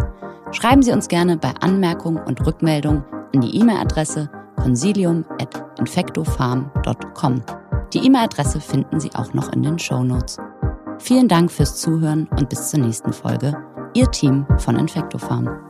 Schreiben 0.53 0.82
Sie 0.82 0.91
uns 0.91 1.07
gerne 1.07 1.38
bei 1.38 1.53
Anmerkungen 1.61 2.18
und 2.18 2.43
Rückmeldungen 2.47 3.05
an 3.32 3.41
die 3.41 3.59
E-Mail-Adresse 3.59 4.32
consilium.infectofarm.com. 4.55 7.41
Die 7.93 7.99
E-Mail-Adresse 7.99 8.59
finden 8.59 8.99
Sie 8.99 9.14
auch 9.14 9.36
noch 9.36 9.53
in 9.53 9.61
den 9.61 9.78
Show 9.78 10.03
Notes. 10.03 10.39
Vielen 10.97 11.28
Dank 11.28 11.51
fürs 11.51 11.80
Zuhören 11.80 12.28
und 12.39 12.49
bis 12.49 12.72
zur 12.72 12.80
nächsten 12.80 13.14
Folge. 13.14 13.55
Ihr 13.93 14.09
Team 14.09 14.47
von 14.57 14.78
Infectofarm. 14.78 15.64